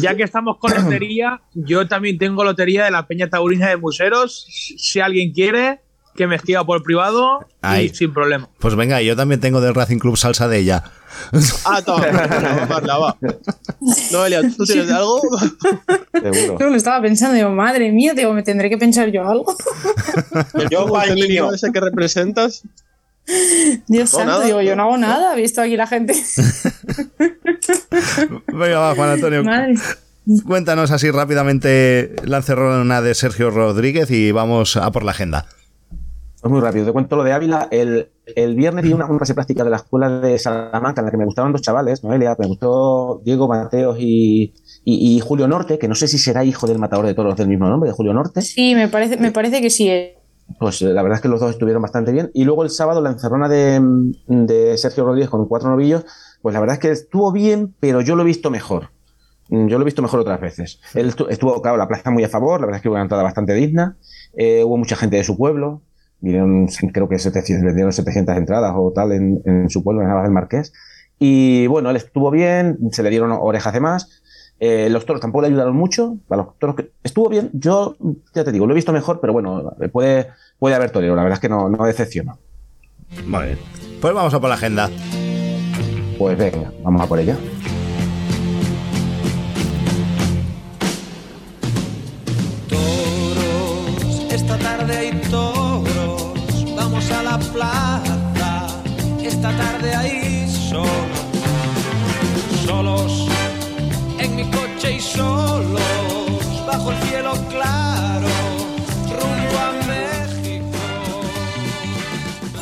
[0.00, 4.46] Ya que estamos con lotería, yo también tengo lotería de la Peña Taurina de Museros.
[4.48, 5.80] Si alguien quiere,
[6.14, 7.86] que me escriba por privado Ahí.
[7.86, 8.48] y sin problema.
[8.58, 10.84] Pues venga, yo también tengo del Racing Club salsa de ella.
[11.64, 13.16] Ah, toma, va.
[14.10, 15.20] Noelia, ¿tú tienes algo?
[16.12, 16.58] Seguro.
[16.58, 19.56] Yo lo estaba pensando, digo, madre mía, digo, me tendré que pensar yo algo.
[20.70, 21.52] Yo, niño.
[21.52, 22.62] ese que representas.
[23.86, 24.44] Dios No, santo, nada.
[24.44, 26.14] digo, yo no hago nada, he visto aquí la gente.
[28.48, 29.44] Venga, va, Juan Antonio.
[29.44, 29.74] Madre.
[30.46, 35.46] Cuéntanos así rápidamente la encerrona de Sergio Rodríguez y vamos a por la agenda.
[36.42, 37.68] Pues muy rápido, te cuento lo de Ávila.
[37.70, 41.10] El, el viernes vi una, una clase práctica de la escuela de Salamanca en la
[41.12, 44.52] que me gustaron dos chavales, Noelia, me gustó Diego Mateos y,
[44.84, 47.46] y- y Julio Norte, que no sé si será hijo del matador de toros del
[47.46, 48.42] mismo nombre, de Julio Norte.
[48.42, 49.88] Sí, me parece, me parece que sí.
[49.88, 50.18] eh.
[50.58, 52.30] Pues eh, la verdad es que los dos estuvieron bastante bien.
[52.34, 53.80] Y luego el sábado la encerrona de,
[54.26, 56.04] de Sergio Rodríguez con cuatro novillos,
[56.42, 58.90] pues la verdad es que estuvo bien, pero yo lo he visto mejor.
[59.48, 60.80] Mm, Yo lo he visto mejor otras veces.
[60.94, 63.02] Él estu- estuvo, claro, la plaza muy a favor, la verdad es que hubo una
[63.04, 63.96] entrada bastante digna.
[64.36, 65.82] Eh, hubo mucha gente de su pueblo,
[66.22, 70.08] vinieron, creo que 700, le dieron 700 entradas o tal en, en su pueblo, en
[70.08, 70.72] Navas del Marqués.
[71.18, 74.22] Y bueno, él estuvo bien, se le dieron orejas de más.
[74.58, 76.16] Eh, los toros tampoco le ayudaron mucho.
[76.30, 77.96] Los toros que estuvo bien, yo
[78.34, 80.28] ya te digo, lo he visto mejor, pero bueno, puede,
[80.58, 82.36] puede haber torero, la verdad es que no, no decepciona.
[83.26, 83.58] Bien.
[84.00, 84.88] Pues vamos a por la agenda.
[86.18, 87.36] Pues venga, vamos a por ella.
[99.42, 100.88] Esta tarde hay solos,
[102.64, 103.26] solos
[104.20, 105.80] en mi coche y solos,
[106.64, 108.28] bajo el cielo claro,
[109.08, 110.66] rumbo a México.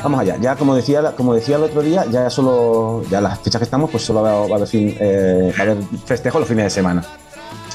[0.03, 0.39] Vamos allá.
[0.41, 3.91] Ya como decía, como decía el otro día, ya solo, ya las fechas que estamos,
[3.91, 7.05] pues solo va, a haber fin, eh, va a haber festejo los fines de semana.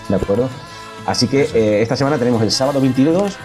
[0.10, 0.50] ¿De acuerdo?
[1.06, 3.38] Así que eh, esta semana tenemos el sábado 22,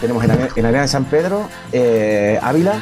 [0.00, 2.80] tenemos en, en Arena de San Pedro, eh, Ávila,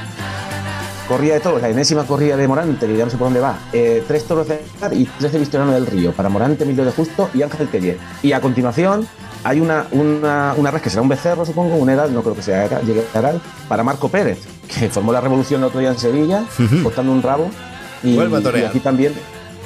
[1.07, 3.59] corrida de toros, la enésima corrida de Morante, que ya no sé por dónde va.
[3.73, 6.93] Eh, tres toros de Agar y tres de Vistoriano del Río, para Morante, Emilio de
[6.93, 7.99] Justo y Ángel Teller.
[8.23, 9.07] Y a continuación
[9.45, 12.43] hay una, una, una res que será un becerro, supongo, un Eral, no creo que
[12.43, 15.99] sea llegue a Eral, para Marco Pérez, que formó la revolución el otro día en
[15.99, 16.45] Sevilla,
[16.83, 17.51] cortando un rabo.
[18.03, 19.15] Y, y aquí también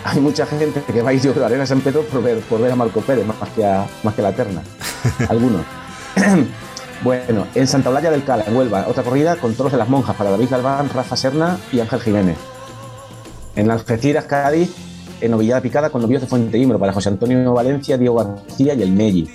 [0.04, 2.38] hay mucha gente que va a ir yo a Arena de San Pedro por ver,
[2.40, 4.62] por ver a Marco Pérez, más que a, más que a la terna.
[5.28, 5.62] Algunos.
[7.02, 10.14] Bueno, en Santa Blaya del Cala, en Huelva, otra corrida con toros de las monjas
[10.16, 12.36] para David Galván, Rafa Serna y Ángel Jiménez.
[13.56, 14.70] En Algeciras, Cádiz,
[15.22, 18.92] en Novillada Picada con novillos de Fuente para José Antonio Valencia, Diego García y el
[18.92, 19.30] Melli.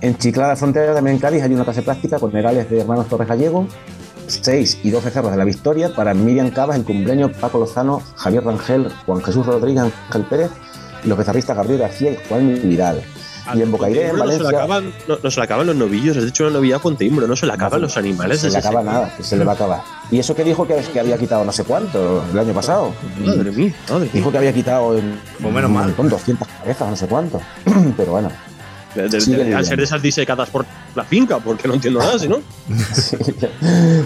[0.00, 3.08] En Chiclana de Frontera, también en Cádiz, hay una clase práctica con negales de hermanos
[3.08, 3.66] Torres Gallego,
[4.28, 8.44] 6 y 12 cerros de la Victoria para Miriam Cabas, el cumpleaños Paco Lozano, Javier
[8.44, 10.50] Rangel, Juan Jesús Rodríguez, Ángel Pérez
[11.04, 13.02] y los bezarristas Gabriel García y Juan Vidal.
[13.54, 15.76] Y en Bocairé, en no, se le Valencia, acaban, no, no se le acaban los
[15.76, 18.40] novillos, has dicho una novilla con timbro, no se le acaban los animales.
[18.40, 19.80] se le acaba nada, que se le va a acabar.
[20.10, 22.94] ¿Y eso que dijo que, que había quitado no sé cuánto el año pasado?
[23.24, 25.86] Madre mía, madre Dijo que había quitado en, Pues menos mal.
[25.88, 27.40] montón, 200 cabezas, no sé cuánto.
[27.96, 28.30] Pero bueno.
[28.94, 29.64] De- de- lidiando.
[29.64, 32.40] ser de esas disecadas por la finca, porque no entiendo nada, si no.
[32.94, 33.16] Sí,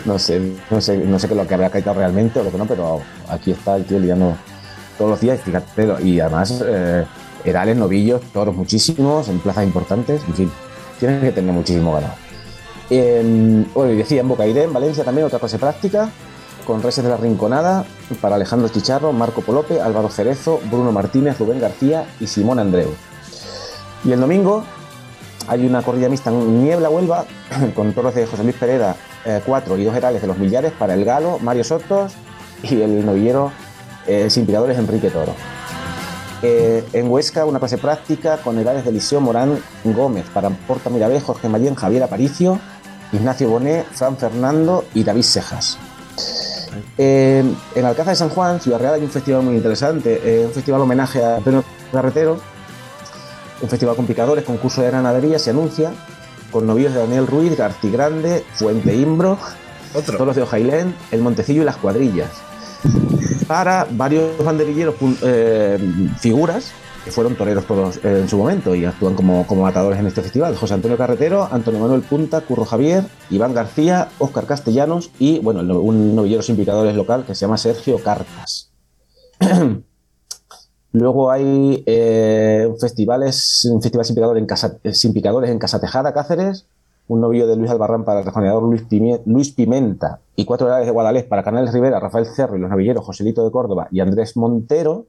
[0.05, 0.41] no sé,
[0.71, 2.67] no sé, no sé qué es lo que habrá caído realmente o lo que no,
[2.67, 4.37] pero aquí está el tío liando
[4.97, 7.05] todos los días, fíjate, pero- y además eh,
[7.51, 10.53] herales, novillos, toros muchísimos, en plazas importantes, en fin,
[10.99, 12.15] tienen que tener muchísimo ganado.
[12.91, 16.11] En, bueno, y decía en Bocairé, en Valencia también otra clase práctica,
[16.67, 17.85] con reses de la Rinconada,
[18.21, 22.91] para Alejandro Chicharro, Marco Polope, Álvaro Cerezo, Bruno Martínez, Rubén García y Simón Andreu.
[24.05, 24.65] Y el domingo
[25.49, 27.25] hay una corrida mixta en Niebla Huelva
[27.75, 28.97] con toros de José Luis Pereda,
[29.45, 32.13] 4 y dos herales de los millares para el Galo, Mario Sotos
[32.63, 33.51] y el novillero
[34.07, 35.35] eh, sin piradores Enrique Toro.
[36.43, 41.21] Eh, en Huesca una clase práctica con herales de Eliseo Morán Gómez para Porta Mirabé,
[41.21, 42.59] Jorge Mayén, Javier Aparicio,
[43.13, 45.79] Ignacio Bonet, Fran Fernando y David Sejas.
[46.99, 47.43] Eh,
[47.75, 50.83] en Alcázar de San Juan, Ciudad Real, hay un festival muy interesante, eh, un festival
[50.83, 52.39] homenaje a Antonio Carretero,
[53.63, 55.93] un festival con picadores, concurso de ganadería, se anuncia,
[56.51, 59.39] con novillos de Daniel Ruiz, Garci Grande, Fuente Imbro,
[60.05, 62.31] toros de Ojailén, El Montecillo y las cuadrillas.
[63.47, 65.79] Para varios banderilleros, eh,
[66.19, 66.73] figuras,
[67.05, 70.23] que fueron toreros todos eh, en su momento y actúan como, como matadores en este
[70.23, 70.57] festival.
[70.57, 76.17] José Antonio Carretero, Antonio Manuel Punta, Curro Javier, Iván García, Óscar Castellanos y, bueno, un
[76.17, 78.73] novillero sin picadores local que se llama Sergio Cartas.
[80.93, 86.67] Luego hay eh, festivales, un festival sin, en Casa- sin picadores en Casa Tejada, Cáceres,
[87.09, 91.25] un novillo de Luis Albarrán para el rejoneador Luis, Pimenta y cuatro herales de Guadalés
[91.25, 95.07] para Canales Rivera, Rafael Cerro y los novilleros Joselito de Córdoba y Andrés Montero.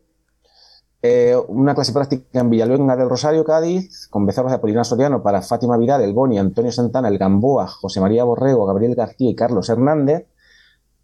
[1.01, 5.41] Eh, una clase práctica en Villaluenga del Rosario, Cádiz, con becerros de Apolinar Soriano para
[5.41, 9.69] Fátima Vidal, El Boni, Antonio Santana, El Gamboa, José María Borrego, Gabriel García y Carlos
[9.69, 10.25] Hernández.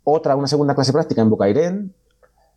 [0.03, 1.93] Otra, una segunda clase práctica en Bocairén,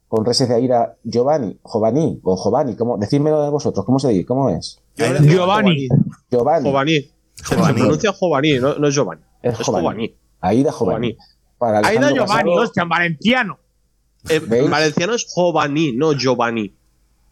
[0.09, 2.97] con reses de Aira Giovanni, Giovanni o Giovanni, ¿cómo?
[2.97, 4.27] decídmelo de vosotros, ¿cómo se dice?
[4.27, 4.81] ¿Cómo es?
[4.97, 5.89] Giovanni.
[6.31, 6.69] Giovanni.
[6.69, 7.15] Giovanni.
[7.37, 9.23] Se, pronuncia Giovanni, no, no es Giovanni.
[9.43, 9.67] Es Es.
[9.67, 10.15] Giovanni.
[10.41, 11.17] Aida Giovanni.
[11.59, 13.59] Para Aida Giovanni, Casado- hostia, en valenciano.
[14.29, 16.73] Eh, en valenciano es Giovanni, no Giovanni.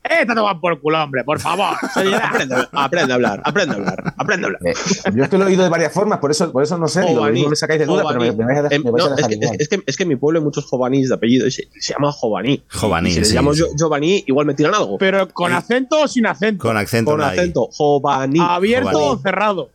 [0.07, 1.75] Eh, te toman por culo, hombre, por favor.
[2.23, 4.61] aprende, aprende a hablar, aprende a hablar, aprende a hablar.
[4.67, 4.75] Eh,
[5.15, 7.01] Yo es que lo he oído de varias formas, por eso, por eso no sé,
[7.07, 9.05] digo, mismo me sacáis de duda, pero me, me vais a, dejar- Em, me vais
[9.07, 11.15] a no, es, que, es, que, es que en mi pueblo hay muchos Giovannis de
[11.15, 12.13] apellido y se, se llama.
[12.21, 12.61] Giovanni,
[13.09, 13.61] Y si les sí, llamo sí.
[13.61, 14.99] yo Giovanni, igual me tiran algo.
[14.99, 16.63] Pero con acento o sin acento.
[16.63, 17.71] Con acento Con no acento.
[17.73, 18.41] Giovanni.
[18.43, 19.71] Abierto o cerrado.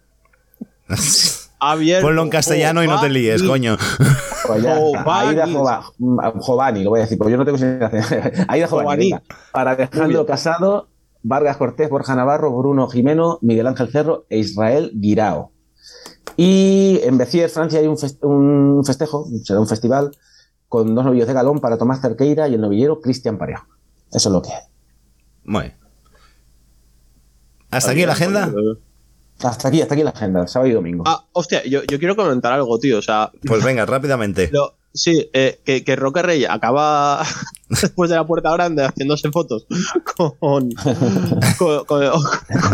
[1.61, 2.07] Abierto.
[2.07, 3.78] Ponlo en castellano y no te líes, coño.
[4.48, 4.80] Pues ya.
[5.06, 8.45] Aida mm, Giovanni, lo voy a decir, porque yo no tengo sin hacer.
[8.48, 9.22] Aida venga.
[9.52, 10.88] Para Alejandro Casado,
[11.22, 15.52] Vargas Cortés, Borja Navarro, Bruno Jimeno, Miguel Ángel Cerro e Israel Guirao.
[16.38, 20.11] Y en Béziers, Francia, hay un, fes- un festejo, será un festival,
[20.70, 23.66] con dos novillos de galón para Tomás Cerqueira y el novillero Cristian Parejo.
[24.14, 24.64] Eso es lo que hay.
[25.44, 25.76] Muy bien.
[27.72, 28.52] ¿Hasta aquí la agenda?
[29.44, 31.03] Hasta aquí, hasta aquí la agenda, sábado y domingo.
[31.07, 32.98] Ah, hostia, yo, yo quiero comentar algo, tío.
[32.99, 34.49] O sea, Pues venga, rápidamente.
[34.53, 37.24] lo- sí, eh, que, que Roque Rey acaba
[37.70, 39.66] después de la puerta grande haciéndose fotos
[40.40, 40.72] con,
[41.57, 42.11] con, con-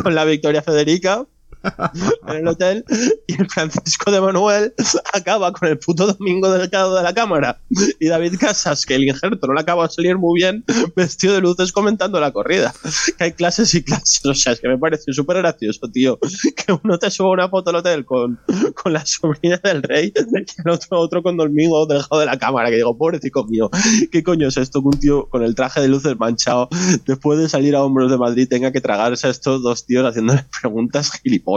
[0.04, 1.26] con la Victoria Federica
[2.28, 2.86] en el hotel
[3.28, 4.74] y el Francisco de Manuel
[5.14, 7.60] acaba con el puto domingo delgado de la cámara
[8.00, 10.64] y David Casas, que el injerto no le acaba de salir muy bien,
[10.96, 12.74] vestido de luces comentando la corrida.
[13.18, 16.74] Que hay clases y clases, o sea, es que me parece súper gracioso, tío, que
[16.84, 18.40] uno te suba una foto al hotel con,
[18.76, 20.20] con la sobrina del rey y
[20.62, 23.70] el otro, otro con domingo delgado de la cámara, que digo, pobrecito mío,
[24.12, 26.70] ¿qué coño es esto que un tío con el traje de luces manchado
[27.06, 30.46] después de salir a hombros de Madrid tenga que tragarse a estos dos tíos haciéndole
[30.62, 31.55] preguntas gilipollas?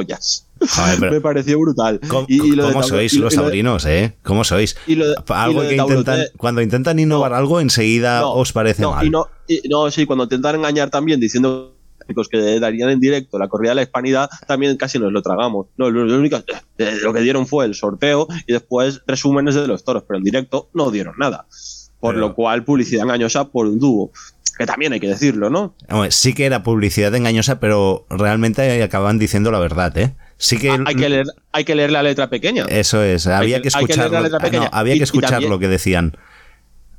[0.60, 2.00] Joder, pero- Me pareció brutal.
[2.08, 4.16] ¿Cómo, Y- y lo de cómo tablo- sois y los taurinos, eh?
[4.22, 4.76] ¿Cómo sois?
[4.86, 8.82] y lo de- Algo y que intentan, cuando intentan innovar algo, enseguida No, os parece
[8.82, 9.06] no, mal.
[9.46, 11.74] Y no, sí, cuando intentan engañar también diciendo
[12.30, 15.66] que darían en directo la corrida de la hispanidad, también casi nos lo tragamos.
[15.76, 16.36] No, lo, lo único,
[16.78, 20.24] eh, lo que dieron fue el sorteo y después resúmenes de los toros, pero en
[20.24, 21.46] directo no dieron nada.
[22.00, 24.10] Por Pero- lo cual, publicidad engañosa por un dúo.
[24.58, 25.74] Que también hay que decirlo, ¿no?
[26.10, 30.14] Sí que era publicidad engañosa, pero realmente acaban diciendo la verdad, ¿eh?
[30.36, 30.70] Sí que...
[30.70, 32.64] Ah, Hay que leer, hay que leer la letra pequeña.
[32.68, 35.30] Eso es, había que, que- escuchar, la lo- letra ah, no, había que y escuchar
[35.30, 36.16] también- lo que decían.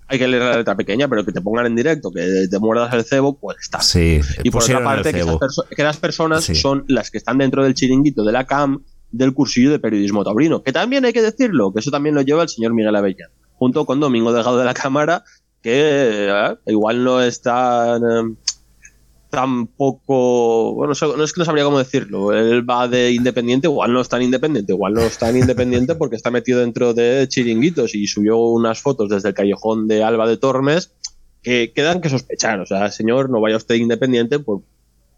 [0.07, 2.93] hay que leer la letra pequeña, pero que te pongan en directo, que te muerdas
[2.93, 3.81] el cebo, pues está.
[3.81, 6.55] Sí, Y por otra parte, que, perso- que las personas Sí.
[6.55, 10.63] son las que están dentro del chiringuito de la CAM del cursillo de periodismo taurino,
[10.63, 13.85] que también hay que decirlo, que eso también lo lleva el señor Miguel Avellán, junto
[13.85, 15.23] con Domingo Delgado de la Cámara,
[15.61, 18.35] que eh, igual no es tan, eh,
[19.29, 24.01] tampoco, bueno, no es que no sabría cómo decirlo, él va de independiente, igual no
[24.01, 28.07] es tan independiente, igual no es tan independiente porque está metido dentro de chiringuitos y
[28.07, 30.91] subió unas fotos desde el callejón de Alba de Tormes
[31.43, 34.61] que quedan que sospechar, o sea, señor, no vaya usted independiente por-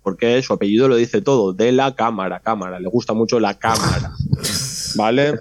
[0.03, 4.11] porque su apellido lo dice todo, de la cámara, cámara, le gusta mucho la cámara,
[4.95, 5.35] ¿vale?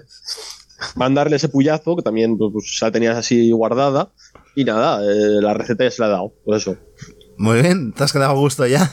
[0.95, 4.09] Mandarle ese puyazo, que también pues, pues, la tenías así guardada,
[4.55, 6.75] y nada, eh, la receta ya se la he dado, por eso.
[7.37, 8.91] Muy bien, ¿te has quedado a gusto ya?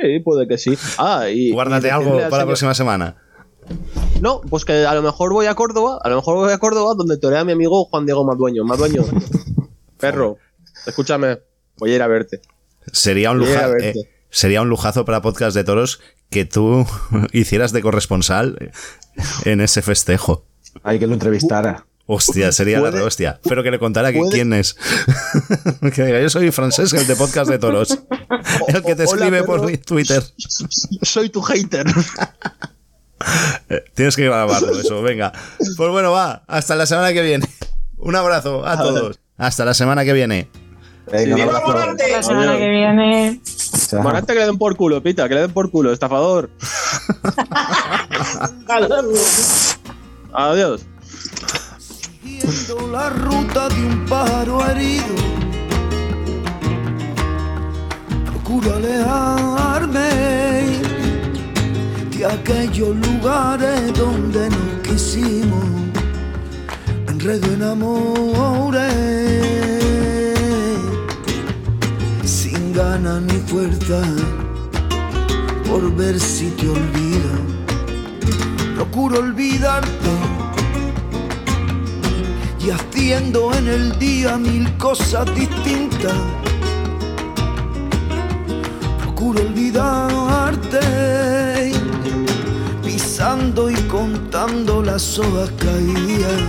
[0.00, 0.76] Sí, puede que sí.
[0.98, 1.50] Ah, y.
[1.52, 3.16] Guárdate y algo para la próxima semana.
[4.20, 6.94] No, pues que a lo mejor voy a Córdoba, a lo mejor voy a Córdoba
[6.96, 8.64] donde torea mi amigo Juan Diego Madueño.
[8.64, 9.04] Madueño,
[9.98, 10.38] perro,
[10.86, 11.40] escúchame,
[11.78, 12.40] voy a ir a verte.
[12.92, 13.90] Sería un, Voy a luja- verte.
[14.00, 16.86] eh, sería un lujazo para Podcast de Toros que tú
[17.32, 18.70] hicieras de corresponsal
[19.44, 20.44] en ese festejo.
[20.84, 21.86] Hay que lo entrevistara.
[22.10, 23.38] Hostia, sería la hostia.
[23.44, 24.76] Pero que le contara que puede- quién es.
[25.94, 27.90] que diga, yo soy Francesc, el de Podcast de Toros.
[28.68, 29.70] El que te Hola, escribe por.
[29.78, 30.22] Twitter.
[31.02, 31.86] Soy tu hater.
[33.68, 35.32] Eh, Tienes que grabarlo eso, venga.
[35.76, 37.46] Pues bueno, va, hasta la semana que viene.
[37.98, 39.18] Un abrazo a todos.
[39.36, 40.48] Hasta la semana que viene.
[41.12, 41.96] Venga, un abrazo.
[42.10, 43.40] La semana que viene.
[44.02, 46.48] Morante que le den por culo, pita, que le den por culo, estafador.
[50.32, 50.86] Adiós.
[52.40, 55.14] Siguiendo la ruta de un pájaro herido.
[58.26, 60.08] Procuro alejarme
[62.16, 65.64] de aquellos lugares donde nos quisimos.
[67.08, 68.94] Enredo en amores
[72.24, 74.00] sin ganas ni fuerza
[75.68, 77.30] por ver si te olvido.
[78.76, 80.37] Procuro olvidarte
[82.60, 86.14] y haciendo en el día mil cosas distintas.
[89.00, 90.80] Procuro olvidarte,
[92.84, 96.42] pisando y contando las hojas caídas.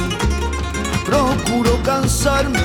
[1.05, 2.59] Procuro cansarme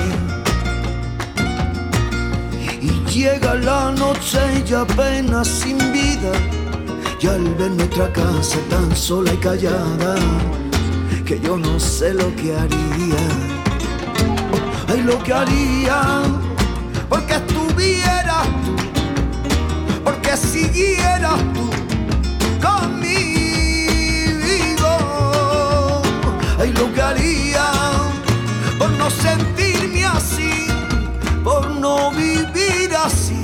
[2.81, 6.31] y llega la noche y apenas sin vida.
[7.21, 10.15] Y al ver nuestra casa tan sola y callada,
[11.25, 13.17] que yo no sé lo que haría.
[14.87, 16.21] Ay, lo que haría,
[17.09, 18.75] porque estuvieras tú,
[20.03, 21.69] porque siguieras tú
[22.61, 23.17] conmigo.
[26.59, 27.71] Ay, lo que haría,
[28.77, 30.67] por no sentirme así,
[31.43, 33.41] por no vivir así.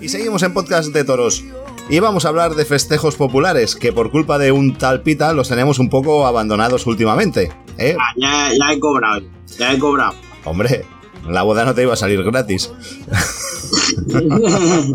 [0.00, 1.44] Y seguimos en Podcast de Toros.
[1.88, 5.48] Y vamos a hablar de festejos populares, que por culpa de un tal pita los
[5.48, 7.52] tenemos un poco abandonados últimamente.
[7.78, 7.96] ¿eh?
[7.98, 9.22] Ah, ya, ya he cobrado,
[9.56, 10.14] ya he cobrado.
[10.44, 10.84] Hombre,
[11.28, 12.72] la boda no te iba a salir gratis.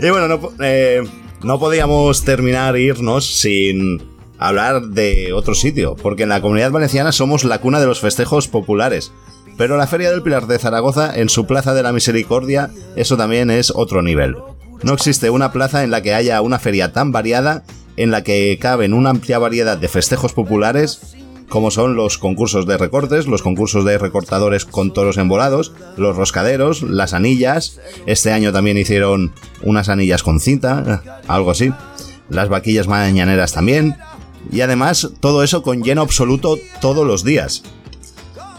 [0.00, 1.04] y bueno, no, eh,
[1.44, 4.02] no podíamos terminar e irnos sin
[4.36, 8.48] hablar de otro sitio, porque en la comunidad valenciana somos la cuna de los festejos
[8.48, 9.12] populares.
[9.56, 13.50] Pero la Feria del Pilar de Zaragoza, en su Plaza de la Misericordia, eso también
[13.50, 14.36] es otro nivel.
[14.82, 17.64] No existe una plaza en la que haya una feria tan variada,
[17.96, 21.16] en la que caben una amplia variedad de festejos populares,
[21.48, 26.82] como son los concursos de recortes, los concursos de recortadores con toros embolados, los roscaderos,
[26.82, 27.80] las anillas.
[28.06, 29.32] Este año también hicieron
[29.62, 31.72] unas anillas con cinta, algo así.
[32.28, 33.96] Las vaquillas mañaneras también.
[34.52, 37.62] Y además, todo eso con lleno absoluto todos los días.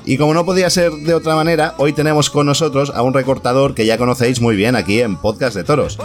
[0.05, 3.75] Y como no podía ser de otra manera, hoy tenemos con nosotros a un recortador
[3.75, 5.99] que ya conocéis muy bien aquí en Podcast de Toros.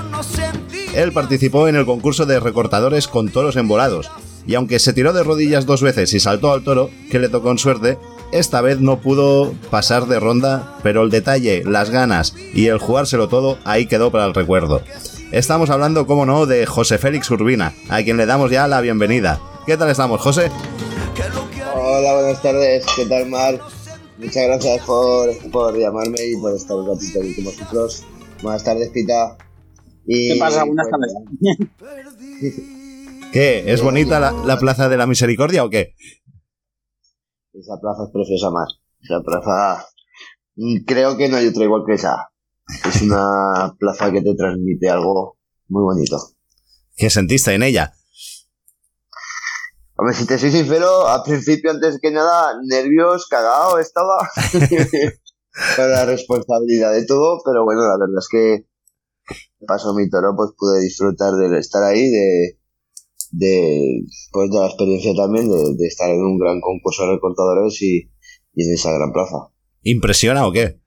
[0.95, 4.11] Él participó en el concurso de recortadores con toros embolados,
[4.47, 7.51] y aunque se tiró de rodillas dos veces y saltó al toro, que le tocó
[7.51, 7.99] en suerte,
[8.33, 13.29] esta vez no pudo pasar de ronda, pero el detalle, las ganas y el jugárselo
[13.29, 14.83] todo ahí quedó para el recuerdo.
[15.33, 19.41] Estamos hablando, como no, de José Félix Urbina, a quien le damos ya la bienvenida.
[19.67, 20.51] ¿Qué tal estamos, José?
[21.75, 22.85] Hola, buenas tardes.
[22.95, 23.59] ¿Qué tal, Mar?
[24.19, 28.05] Muchas gracias por, por llamarme y por estar un ratito aquí con vosotros.
[28.43, 29.37] Buenas tardes, Pita.
[30.07, 30.65] Y, ¿Qué pasa?
[30.65, 30.87] Buenas
[31.79, 32.03] pues,
[32.41, 32.61] tardes.
[33.33, 33.73] ¿Qué?
[33.73, 35.95] ¿Es bonita la, la Plaza de la Misericordia o qué?
[37.53, 38.67] Esa plaza es preciosa, Mar.
[39.03, 39.87] Esa plaza.
[40.57, 42.31] mm, Creo que no hay otra igual que esa.
[42.89, 45.39] Es una plaza que te transmite algo
[45.69, 46.19] muy bonito.
[46.97, 47.95] ¿Qué sentiste en ella?
[49.97, 54.29] Hombre, si te soy sincero, al principio, antes que nada, nervios, cagado estaba.
[55.77, 58.67] Con la responsabilidad de todo, pero bueno, la verdad es que
[59.67, 62.59] pasó mi toro, pues pude disfrutar de estar ahí, de,
[63.31, 67.81] de, pues de la experiencia también, de, de estar en un gran concurso de recortadores
[67.83, 68.11] y,
[68.55, 69.49] y en esa gran plaza.
[69.83, 70.81] ¿Impresiona o qué?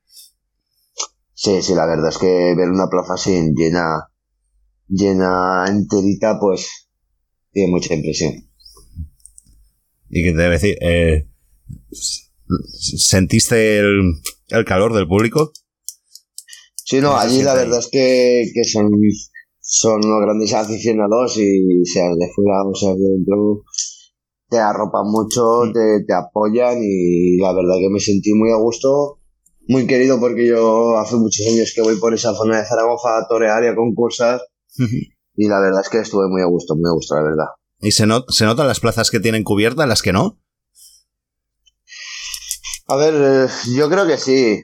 [1.34, 4.12] Sí, sí, la verdad es que ver una plaza así llena,
[4.90, 6.90] llena enterita, pues
[7.52, 8.47] tiene mucha impresión.
[10.10, 10.78] ¿Y qué te debe decir?
[10.82, 11.28] Eh,
[12.72, 14.14] ¿Sentiste el,
[14.50, 15.52] el calor del público?
[16.76, 18.90] Sí, no, ¿Cómo se allí la verdad es que, que son,
[19.60, 23.64] son unos grandes aficionados y seas de fuera o seas de dentro,
[24.50, 29.20] te arropan mucho, te, te apoyan y la verdad que me sentí muy a gusto,
[29.68, 33.28] muy querido porque yo hace muchos años que voy por esa zona de Zaragoza a
[33.28, 34.40] torear y a concursar
[35.36, 37.48] y la verdad es que estuve muy a gusto, muy a gusto, la verdad.
[37.80, 40.40] ¿Y se, not- se notan las plazas que tienen cubiertas, las que no?
[42.88, 44.64] A ver, eh, yo creo que sí.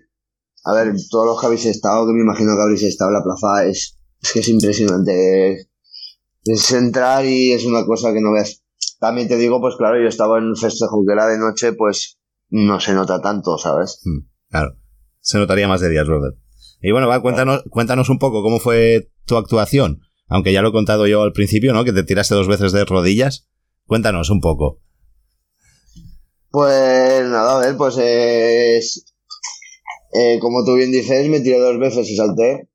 [0.65, 3.23] A ver, todos los que habéis estado, que me imagino que habréis estado en la
[3.23, 5.67] plaza, es, es que es impresionante.
[6.45, 8.63] Es, entrar y es una cosa que no veas.
[8.99, 12.17] También te digo, pues claro, yo estaba en un festejo que era de noche, pues
[12.49, 13.99] no se nota tanto, ¿sabes?
[14.49, 14.77] Claro.
[15.19, 16.37] Se notaría más de días, Robert.
[16.81, 20.01] Y bueno, va, cuéntanos, cuéntanos un poco cómo fue tu actuación.
[20.33, 21.83] Aunque ya lo he contado yo al principio, ¿no?
[21.83, 23.47] Que te tiraste dos veces de rodillas.
[23.85, 24.79] Cuéntanos un poco.
[26.49, 29.05] Pues nada, a ver, pues es.
[30.11, 32.67] eh, como tú bien dices, me tiré dos veces y salté.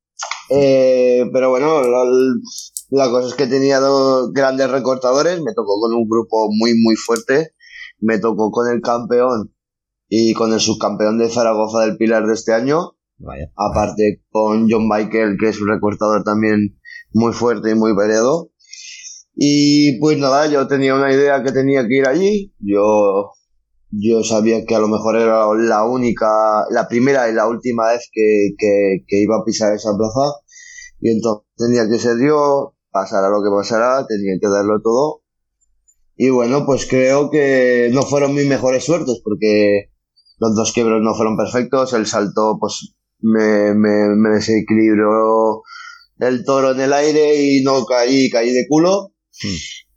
[0.51, 2.05] Eh, pero bueno, la,
[2.91, 5.41] la cosa es que tenía dos grandes recortadores.
[5.43, 7.55] Me tocó con un grupo muy, muy fuerte.
[7.99, 9.53] Me tocó con el campeón
[10.09, 12.93] y con el subcampeón de Zaragoza del Pilar de este año.
[13.19, 13.51] Vaya.
[13.57, 16.78] Aparte con John Michael, que es un recortador también
[17.13, 18.51] muy fuerte y muy veredo.
[19.35, 22.53] Y pues nada, yo tenía una idea que tenía que ir allí.
[22.59, 23.31] Yo,
[23.91, 26.27] yo sabía que a lo mejor era la única,
[26.71, 30.41] la primera y la última vez que, que, iba a pisar esa plaza.
[31.01, 35.23] Y entonces tenía que ser yo, pasara lo que pasara, tenía que darlo todo.
[36.17, 39.91] Y bueno, pues creo que no fueron mis mejores suertes porque
[40.39, 41.93] los dos quiebros no fueron perfectos.
[41.93, 45.63] El salto, pues me, me desequilibró
[46.21, 49.15] el toro en el aire y no caí, caí de culo.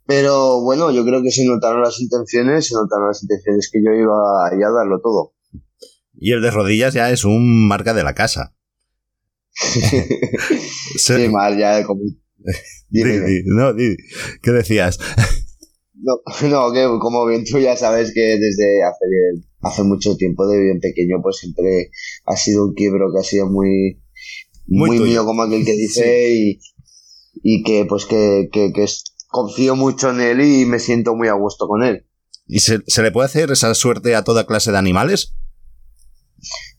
[0.06, 3.92] Pero bueno, yo creo que se notaron las intenciones, se notaron las intenciones que yo
[3.92, 5.34] iba a darlo todo.
[6.14, 8.54] Y el de rodillas ya es un marca de la casa.
[10.96, 12.02] Sí, mal, ya como...
[12.88, 13.96] Di, di, no, di,
[14.42, 14.98] ¿Qué decías?
[15.94, 20.60] No, no, que como bien tú ya sabes que desde hace hace mucho tiempo, de
[20.60, 21.90] bien pequeño, pues siempre
[22.26, 24.01] ha sido un quiebro que ha sido muy,
[24.66, 26.60] Muy mío, como aquel que dice, y,
[27.42, 31.28] y que pues que, que, que es- confío mucho en él y me siento muy
[31.28, 32.06] a gusto con él.
[32.46, 35.34] ¿Y se, se le puede hacer esa suerte a toda clase de animales?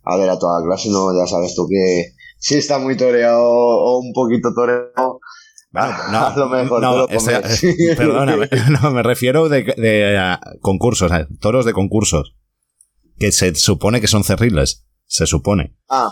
[0.04, 4.00] A ver, a toda clase, no, ya sabes tú que si está muy toreado o
[4.00, 5.20] un poquito toreado,
[5.72, 7.62] no, a lo mejor No, lo ese- comes.
[7.98, 8.50] perdóname,
[8.82, 12.36] no, me refiero de, de, ah, concursos, toros de concursos.
[13.18, 14.86] Que se supone que son cerriles.
[15.06, 15.76] Se supone.
[15.90, 16.10] Ah,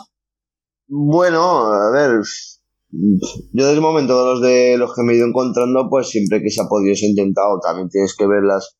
[0.91, 1.41] bueno,
[1.73, 2.21] a ver,
[2.91, 6.41] yo desde el momento de los de los que me he ido encontrando, pues siempre
[6.41, 7.59] que se ha podido se ha intentado.
[7.65, 8.77] También tienes que ver las,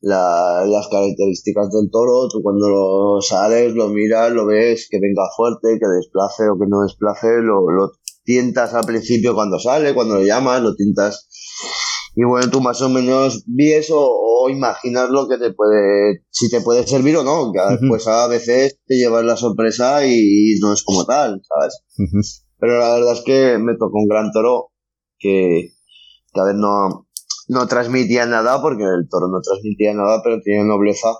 [0.00, 2.28] la- las características del toro.
[2.30, 6.66] Tú cuando lo sales, lo miras, lo ves, que venga fuerte, que desplace o que
[6.68, 7.92] no desplace, lo, lo
[8.24, 11.28] tientas al principio cuando sale, cuando lo llamas, lo tientas.
[12.20, 16.50] Y bueno, tú más o menos vies o, o imaginas lo que te puede, si
[16.50, 20.72] te puede servir o no, que después a veces te llevas la sorpresa y no
[20.72, 21.84] es como tal, ¿sabes?
[22.58, 24.72] Pero la verdad es que me tocó un gran toro
[25.16, 25.68] que,
[26.32, 27.06] que a ver, no,
[27.46, 31.10] no transmitía nada porque el toro no transmitía nada, pero tenía nobleza.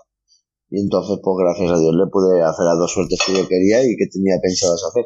[0.69, 3.85] Y entonces, pues gracias a Dios le pude hacer las dos suertes que yo quería
[3.85, 5.05] y que tenía pensadas hacer.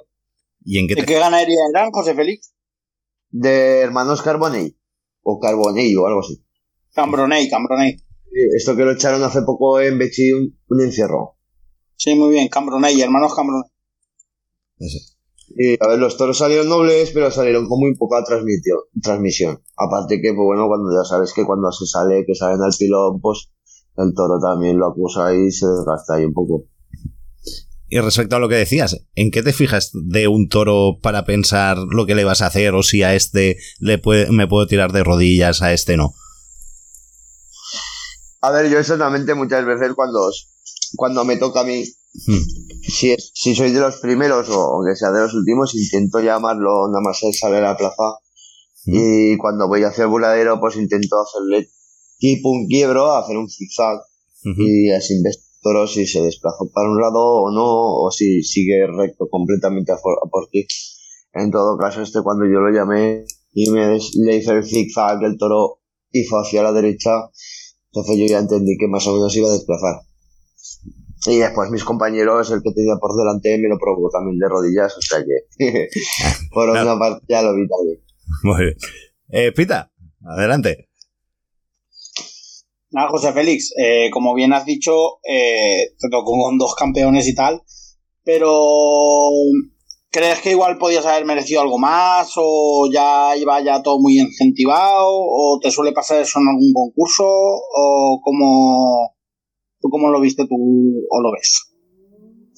[0.65, 2.55] ¿Y en qué ¿De qué ganadería eran, José Félix?
[3.29, 4.75] De hermanos Carbonell,
[5.23, 6.43] o Carbonell o algo así.
[6.95, 7.97] Cambroney, Cambroney.
[7.97, 11.37] Sí, Esto que lo echaron hace poco en Bechi, un, un encierro.
[11.97, 13.71] Sí, muy bien, Cambroney, hermanos Cambroney.
[15.55, 18.79] Y a ver, los toros salieron nobles, pero salieron con muy poca transmisión.
[19.03, 19.63] transmisión.
[19.77, 23.21] Aparte que, pues bueno, cuando ya sabes que cuando se sale, que salen al pilón,
[23.21, 23.51] pues
[23.97, 26.65] el toro también lo acusa y se desgasta ahí un poco.
[27.95, 31.77] Y respecto a lo que decías, ¿en qué te fijas de un toro para pensar
[31.77, 34.93] lo que le vas a hacer o si a este le puede- me puedo tirar
[34.93, 36.15] de rodillas, a este no?
[38.41, 40.21] A ver, yo solamente muchas veces cuando,
[40.97, 41.85] cuando me toca a mí,
[42.83, 46.89] si, es- si soy de los primeros o aunque sea de los últimos, intento llamarlo
[46.89, 48.17] nada más él sale a la plaza.
[48.87, 51.71] Y cuando voy hacia el voladero, pues intento hacerle
[52.19, 54.01] tipo un quiebro, hacer un zigzag
[54.67, 55.13] y así
[55.63, 57.65] toro si se desplazó para un lado o no,
[58.05, 60.67] o si sigue recto completamente a, for- a por ti.
[61.33, 63.25] En todo caso, este cuando yo lo llamé
[63.55, 65.81] y me le hice el zigzag, el toro
[66.11, 67.11] hizo hacia la derecha,
[67.93, 70.01] entonces yo ya entendí que más o menos iba a desplazar.
[71.27, 74.97] Y después mis compañeros, el que tenía por delante, me lo provocó también de rodillas,
[74.97, 75.89] o sea que
[76.53, 78.01] por una parte ya lo vi también.
[78.43, 78.77] Muy bien.
[79.29, 79.93] Eh, Pita,
[80.25, 80.89] adelante.
[82.93, 87.35] Nada, José Félix, eh, como bien has dicho, eh, te tocó con dos campeones y
[87.35, 87.63] tal,
[88.23, 88.53] pero
[90.11, 95.09] ¿crees que igual podías haber merecido algo más o ya iba ya todo muy incentivado
[95.09, 99.17] o te suele pasar eso en algún concurso o cómo,
[99.81, 100.57] tú cómo lo viste tú
[101.11, 101.73] o lo ves?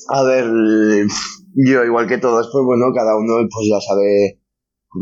[0.09, 0.47] A ver,
[1.55, 4.40] yo igual que todos, pues bueno, cada uno pues ya sabe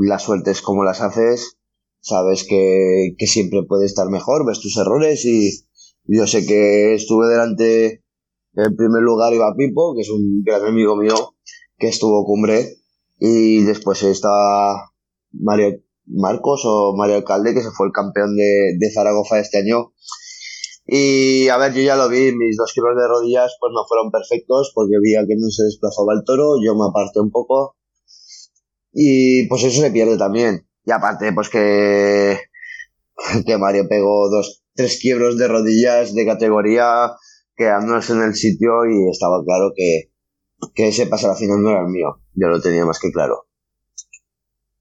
[0.07, 1.57] las suertes como las haces,
[2.03, 5.51] sabes que, que siempre puede estar mejor, ves tus errores y
[6.05, 8.05] yo sé que estuve delante,
[8.55, 11.37] en primer lugar iba Pipo, que es un gran amigo mío,
[11.79, 12.77] que estuvo cumbre,
[13.19, 14.29] y después está
[15.31, 19.93] Mario Marcos o Mario Alcalde, que se fue el campeón de, de Zaragoza este año,
[20.85, 24.11] y a ver, yo ya lo vi, mis dos kilos de rodillas pues no fueron
[24.11, 27.77] perfectos porque vi que no se desplazaba el toro, yo me aparté un poco
[28.93, 30.67] y pues eso se pierde también.
[30.85, 32.39] Y aparte pues que,
[33.47, 37.13] que Mario pegó dos, tres quiebros de rodillas de categoría
[37.55, 40.11] quedándose en el sitio y estaba claro que,
[40.75, 43.47] que ese pase a final no era el mío, yo lo tenía más que claro.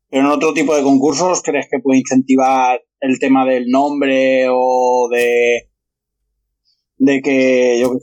[0.09, 5.09] Pero en otro tipo de concursos, ¿crees que puede incentivar el tema del nombre o
[5.11, 5.69] de
[6.97, 7.97] de que yo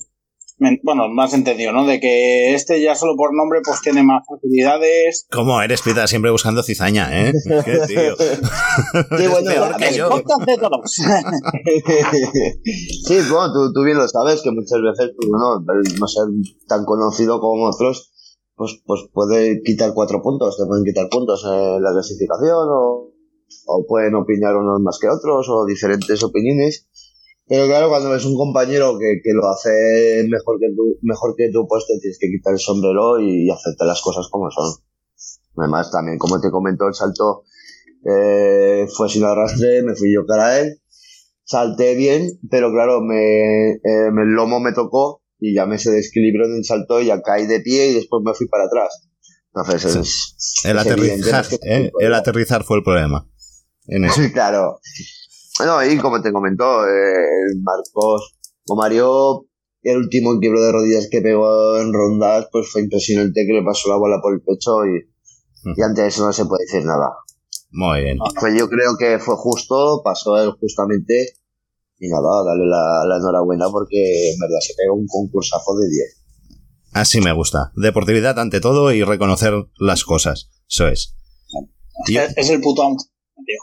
[0.83, 1.87] bueno, más entendido, ¿no?
[1.87, 5.27] De que este ya solo por nombre pues tiene más facilidades.
[5.31, 6.07] ¿Cómo eres, Pita?
[6.07, 7.33] Siempre buscando cizaña, ¿eh?
[7.65, 8.17] Qué tío.
[8.17, 10.09] Sí, bueno, peor que yo.
[10.09, 10.97] Podcast de todos.
[13.07, 16.25] Sí, bueno, tú, tú bien lo sabes, que muchas veces, pues, el no ser
[16.67, 18.13] tan conocido como otros,
[18.55, 23.13] pues, pues puede quitar cuatro puntos, te pueden quitar puntos en la clasificación, o,
[23.67, 26.88] o pueden opinar unos más que otros, o diferentes opiniones.
[27.49, 31.51] Pero claro, cuando ves un compañero que, que lo hace mejor que tú, mejor que
[31.51, 34.71] tú, pues te tienes que quitar el sombrero y hacerte las cosas como son.
[35.57, 37.45] Además, también, como te comentó, el salto
[38.05, 40.81] eh, fue sin arrastre, me fui yo cara a él,
[41.45, 46.47] salté bien, pero claro, me, eh, el lomo me tocó y ya me se desequilibró
[46.47, 49.09] en el salto y ya caí de pie y después me fui para atrás.
[49.55, 51.91] Entonces, es, El es aterrizar, ¿eh?
[51.99, 53.27] El aterrizar fue el problema.
[53.87, 54.21] En eso.
[54.33, 54.81] Claro.
[55.65, 59.47] No, y como te comentó, eh, Marcos o Mario,
[59.83, 63.89] el último quiebro de rodillas que pegó en rondas, pues fue impresionante que le pasó
[63.89, 65.09] la bola por el pecho y,
[65.77, 67.11] y ante eso no se puede decir nada.
[67.71, 68.19] Muy bien.
[68.41, 71.35] Pues yo creo que fue justo, pasó él justamente
[71.99, 76.19] y nada, darle la, la enhorabuena porque en verdad se pegó un concursazo de 10.
[76.93, 77.73] Así me gusta.
[77.77, 80.51] Deportividad ante todo y reconocer las cosas.
[80.69, 81.15] Eso es.
[82.07, 83.59] Es, es el puto amo, tío.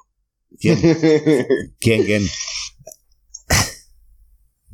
[0.66, 0.80] ¿Quién?
[1.80, 2.04] ¿Quién?
[2.06, 2.28] ¿Quién?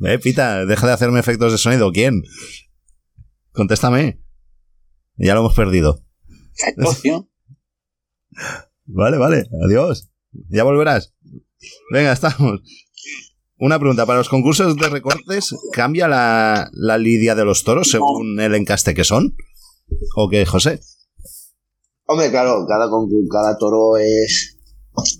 [0.04, 1.92] Eh, Pita, deja de hacerme efectos de sonido.
[1.92, 2.22] ¿Quién?
[3.52, 4.20] Contéstame.
[5.16, 6.02] Ya lo hemos perdido.
[8.84, 9.46] Vale, vale.
[9.64, 10.10] Adiós.
[10.48, 11.14] Ya volverás.
[11.92, 12.60] Venga, estamos.
[13.58, 14.06] Una pregunta.
[14.06, 18.94] ¿Para los concursos de recortes cambia la, la lidia de los toros según el encaste
[18.94, 19.36] que son?
[20.16, 20.80] ¿O qué, José?
[22.06, 24.58] Hombre, claro, cada toro es,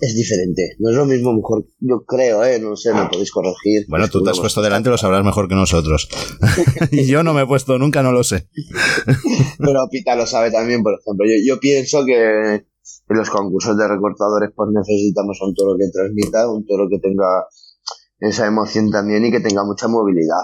[0.00, 0.76] es diferente.
[0.78, 2.58] No es lo mismo, mejor, yo creo, ¿eh?
[2.58, 3.86] No sé, me podéis corregir.
[3.88, 6.08] Bueno, tú te has puesto delante, lo sabrás mejor que nosotros.
[6.90, 8.48] y yo no me he puesto nunca, no lo sé.
[9.58, 11.26] Pero Pita lo sabe también, por ejemplo.
[11.26, 16.50] Yo, yo pienso que en los concursos de recortadores pues necesitamos un toro que transmita,
[16.50, 17.46] un toro que tenga
[18.18, 20.42] esa emoción también y que tenga mucha movilidad.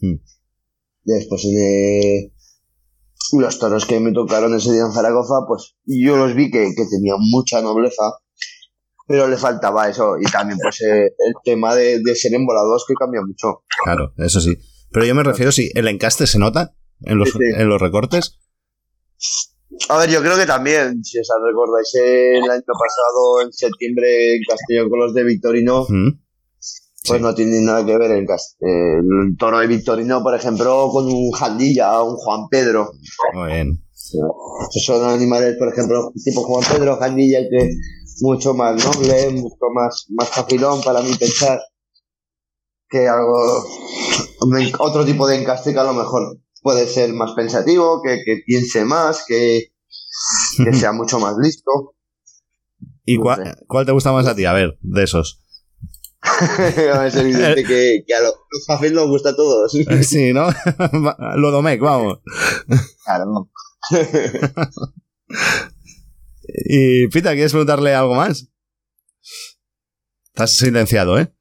[0.00, 0.16] Hmm.
[1.04, 2.32] Después eh,
[3.32, 6.86] los toros que me tocaron ese día en Zaragoza, pues yo los vi que, que
[6.90, 8.02] tenían mucha nobleza,
[9.10, 10.14] pero le faltaba eso.
[10.20, 13.64] Y también pues eh, el tema de, de ser embolados que cambia mucho.
[13.82, 14.56] Claro, eso sí.
[14.92, 17.60] Pero yo me refiero si el encaste se nota en los, Sí, sí.
[17.60, 18.38] en los recortes.
[19.88, 24.42] A ver, yo creo que también, si os recordáis el año pasado, en septiembre, en
[24.48, 26.20] Castellón con los de Victorino, Mm.
[27.08, 31.06] pues no tiene nada que ver el, eh, el toro de Victorino, por ejemplo, con
[31.06, 32.92] un Jandilla, un Juan Pedro.
[33.34, 33.82] Muy bien.
[33.94, 37.70] Estos son animales, por ejemplo, tipo Juan Pedro, Jandilla, que
[38.20, 41.60] mucho más noble, mucho más, más facilón para mí pensar
[42.88, 43.64] que algo,
[44.78, 48.84] otro tipo de encaste que a lo mejor puede ser más pensativo, que, que piense
[48.84, 49.72] más, que,
[50.64, 51.94] que sea mucho más listo.
[53.04, 54.44] ¿Y cuál, cuál te gusta más a ti?
[54.44, 55.40] A ver, de esos.
[57.06, 59.72] es evidente que, que a los, los Fafel nos gusta a todos.
[60.02, 60.48] Sí, ¿no?
[61.36, 62.18] Lo Domecq, vamos.
[63.04, 63.48] Claro.
[66.54, 68.48] Y Pita, ¿quieres preguntarle algo más?
[70.28, 71.32] Estás silenciado, ¿eh?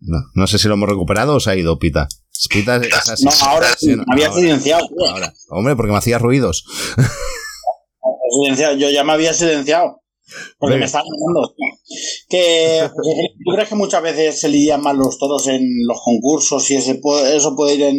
[0.00, 2.08] No, no sé si lo hemos recuperado o se ha ido, Pita.
[2.50, 2.78] Pita.
[2.78, 4.88] No, ahora sí, me había ahora, silenciado.
[5.08, 5.32] ahora.
[5.48, 6.64] Hombre, porque me hacías ruidos.
[8.78, 10.02] Yo ya me había silenciado.
[10.58, 10.84] Porque Venga.
[10.84, 11.54] me están llamando.
[12.28, 12.88] Que,
[13.44, 17.00] ¿Tú crees que muchas veces se lidian mal los toros en los concursos y ese
[17.34, 17.96] eso puede ir en,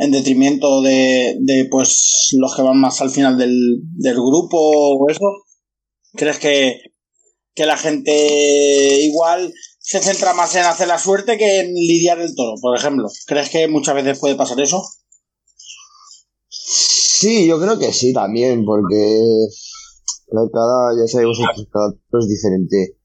[0.00, 5.10] en detrimento de, de, pues los que van más al final del, del grupo o
[5.10, 5.44] eso?
[6.14, 6.80] ¿Crees que,
[7.54, 12.34] que la gente igual se centra más en hacer la suerte que en lidiar el
[12.36, 13.08] toro, por ejemplo?
[13.26, 14.84] ¿Crees que muchas veces puede pasar eso?
[16.48, 19.20] Sí, yo creo que sí también, porque
[20.30, 22.98] cada, ya sabemos que cada toro es diferente.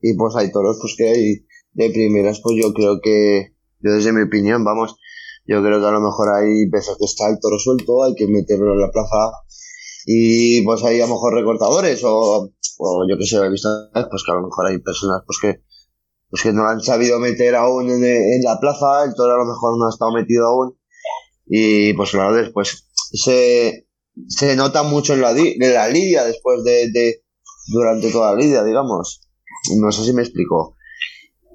[0.00, 4.12] Y pues hay toros pues que hay de primeras, pues yo creo que, yo desde
[4.12, 4.96] mi opinión, vamos,
[5.48, 8.28] yo creo que a lo mejor hay veces que está el toro suelto, hay que
[8.28, 9.32] meterlo en la plaza
[10.06, 14.22] y pues hay a lo mejor recortadores o, o yo que sé, he visto pues
[14.24, 15.62] que a lo mejor hay personas pues que
[16.30, 19.78] pues que no han sabido meter aún en, la plaza, el toro a lo mejor
[19.78, 20.78] no ha estado metido aún
[21.46, 23.88] y pues claro, después se,
[24.28, 27.22] se nota mucho en la, en la lidia después de, de
[27.68, 29.22] durante toda la lidia, digamos.
[29.76, 30.76] No sé si me explico.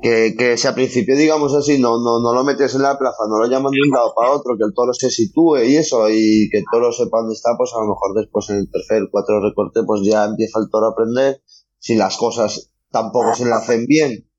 [0.03, 3.23] Que, que si al principio, digamos así, no, no, no lo metes en la plaza,
[3.29, 6.09] no lo llaman de un lado para otro, que el toro se sitúe y eso,
[6.09, 9.07] y que el toro sepa dónde está, pues a lo mejor después en el tercer,
[9.09, 11.41] cuatro recorte, pues ya empieza el toro a aprender.
[11.79, 14.29] Si las cosas tampoco se le hacen bien,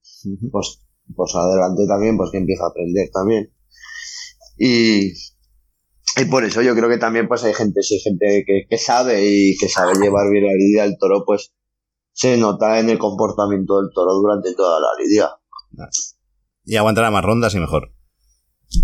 [0.53, 0.83] pues,
[1.17, 3.51] pues adelante también, pues que empieza a aprender también.
[4.59, 5.13] Y,
[6.17, 8.79] y por eso yo creo que también pues hay gente, si hay gente que, que
[8.79, 11.55] sabe y que sabe llevar bien la lidia del toro, pues
[12.13, 15.31] se nota en el comportamiento del toro durante toda la lidia.
[16.65, 17.93] Y aguantará más rondas y mejor.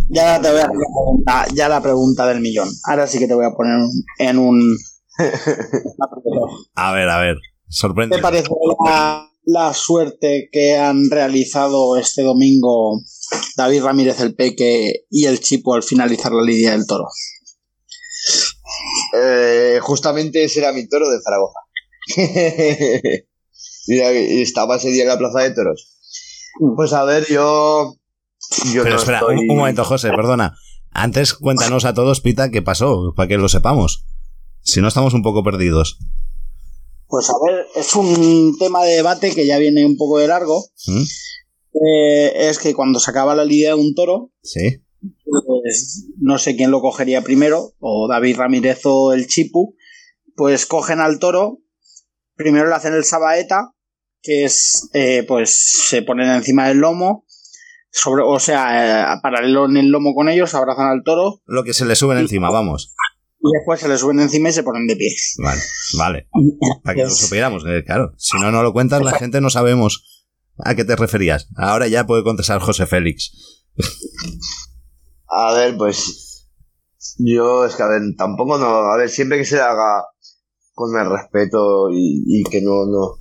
[0.08, 2.68] Ya te voy a hacer la pregunta, ya la pregunta del millón.
[2.84, 3.80] Ahora sí que te voy a poner
[4.18, 4.76] en un...
[6.74, 7.36] A ver, a ver.
[7.36, 8.16] ¿Qué Sorprende.
[8.16, 8.48] te parece
[8.84, 13.00] la, la suerte que han realizado este domingo
[13.56, 17.04] David Ramírez el Peque y el Chipo al finalizar la lidia del toro?
[19.14, 21.58] Eh, justamente ese era mi toro de Zaragoza.
[23.86, 25.99] Y estaba ese día en la plaza de toros.
[26.76, 27.94] Pues a ver, yo.
[28.72, 30.54] yo Pero no espera, estoy- un, un momento, José, perdona.
[30.92, 34.04] Antes cuéntanos a todos, Pita, qué pasó, para que lo sepamos.
[34.62, 35.98] Si no estamos un poco perdidos.
[37.06, 40.64] Pues a ver, es un tema de debate que ya viene un poco de largo.
[40.86, 41.02] ¿Mm?
[41.86, 44.82] Eh, es que cuando se acaba la lidia de un toro, Sí.
[45.46, 49.74] pues no sé quién lo cogería primero, o David Ramírez o el Chipu,
[50.36, 51.58] pues cogen al toro,
[52.34, 53.72] primero le hacen el sabaeta,
[54.22, 57.24] que es, eh, pues se ponen encima del lomo,
[57.90, 61.74] sobre, o sea, eh, paralelo en el lomo con ellos, abrazan al toro, Lo que
[61.74, 62.94] se le suben encima, vamos.
[63.40, 65.08] y después se le suben encima y se ponen de pie.
[65.38, 65.60] Vale,
[65.98, 66.28] vale.
[66.84, 68.12] Para que lo supiéramos, eh, claro.
[68.16, 70.26] Si no, no lo cuentas, la gente no sabemos
[70.58, 71.48] a qué te referías.
[71.56, 73.32] Ahora ya puede contestar José Félix.
[75.28, 76.48] A ver, pues.
[77.18, 78.66] Yo, es que, a ver, tampoco no.
[78.66, 80.04] A ver, siempre que se haga
[80.74, 83.14] con el respeto y, y que no, no.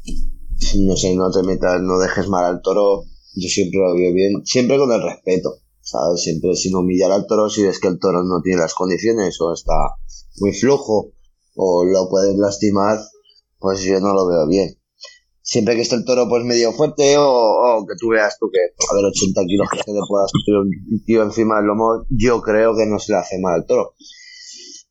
[0.86, 3.04] No sé, no te metas, no dejes mal al toro.
[3.36, 4.46] Yo siempre lo veo bien.
[4.46, 6.22] Siempre con el respeto, ¿sabes?
[6.22, 9.54] Siempre sin humillar al toro si ves que el toro no tiene las condiciones o
[9.54, 9.74] está
[10.40, 11.14] muy flojo
[11.56, 13.00] o lo puedes lastimar,
[13.58, 14.76] pues yo no lo veo bien.
[15.42, 18.96] Siempre que esté el toro pues medio fuerte o, que tú veas tú que, a
[18.96, 22.86] ver, 80 kilos que le pueda subir un tío encima del lomo, yo creo que
[22.86, 23.96] no se le hace mal al toro.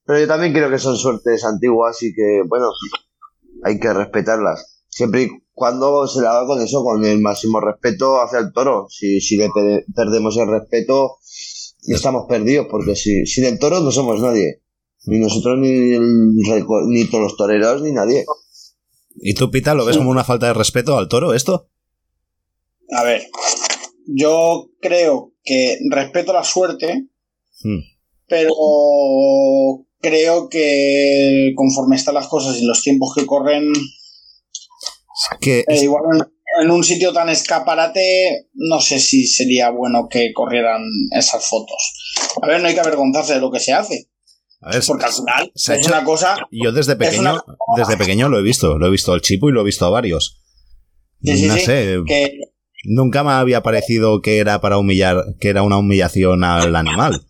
[0.04, 2.70] Pero yo también creo que son suertes antiguas y que, bueno,
[3.62, 4.82] hay que respetarlas.
[4.88, 5.28] Siempre
[5.58, 8.86] cuando se le haga con eso, con el máximo respeto hacia el toro.
[8.88, 11.16] Si, si le pe- perdemos el respeto,
[11.86, 14.62] estamos perdidos, porque si, sin el toro no somos nadie.
[15.06, 16.34] Ni nosotros, ni, el
[16.88, 18.24] ni todos los toreros, ni nadie.
[19.16, 21.68] ¿Y tú, Pita, lo ves como una falta de respeto al toro esto?
[22.92, 23.26] A ver,
[24.06, 27.08] yo creo que respeto la suerte,
[27.64, 27.80] Hmm.
[28.28, 28.52] pero
[30.00, 33.64] creo que conforme están las cosas y los tiempos que corren,
[35.40, 40.32] Que eh, igual en, en un sitio tan escaparate, no sé si sería bueno que
[40.32, 40.82] corrieran
[41.12, 41.76] esas fotos.
[42.42, 44.08] A ver, no hay que avergonzarse de lo que se hace.
[44.60, 46.36] A ver, Porque al final se ha es hecho- una cosa.
[46.50, 47.42] Yo desde es pequeño, una-
[47.76, 48.78] desde pequeño lo he visto.
[48.78, 50.40] Lo he visto al Chipo y lo he visto a varios.
[51.22, 52.38] Sí, no sí, sé, que-
[52.84, 57.24] nunca me había parecido que era para humillar, que era una humillación al animal.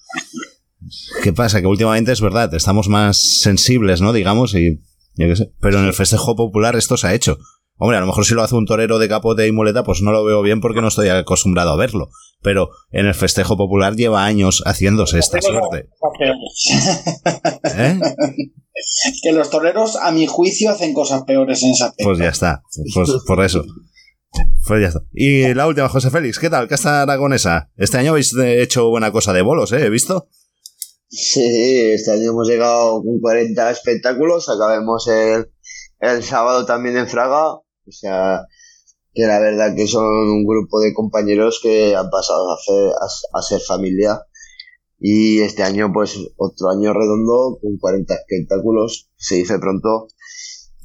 [1.23, 1.61] ¿Qué pasa?
[1.61, 4.13] Que últimamente es verdad, estamos más sensibles, ¿no?
[4.13, 4.81] Digamos, y
[5.17, 5.53] yo qué sé.
[5.61, 7.39] Pero en el festejo popular esto se ha hecho.
[7.79, 10.13] Hombre, a lo mejor si lo hace un torero de capote y muleta, pues no
[10.13, 12.11] lo veo bien porque no estoy acostumbrado a verlo.
[12.43, 15.89] Pero en el festejo popular lleva años haciéndose esta suerte.
[17.77, 17.99] ¿Eh?
[19.23, 21.93] Que los toreros, a mi juicio, hacen cosas peores en esa.
[21.99, 22.63] Pues ya está.
[22.95, 23.65] Pues por eso.
[24.67, 25.03] Pues ya está.
[25.13, 26.69] Y la última, José Félix, ¿qué tal?
[26.69, 27.71] Casta Aragonesa.
[27.77, 29.85] Este año habéis eh, hecho buena cosa de bolos, ¿eh?
[29.85, 30.29] ¿He visto?
[31.09, 35.51] Sí, este año hemos llegado con 40 espectáculos, acabemos el,
[36.01, 38.47] el sábado también en Fraga, o sea,
[39.13, 43.61] que la verdad que son un grupo de compañeros que han pasado a, hacer, ser
[43.61, 44.23] familia.
[45.01, 50.09] Y este año pues otro año redondo con 40 espectáculos, se dice pronto,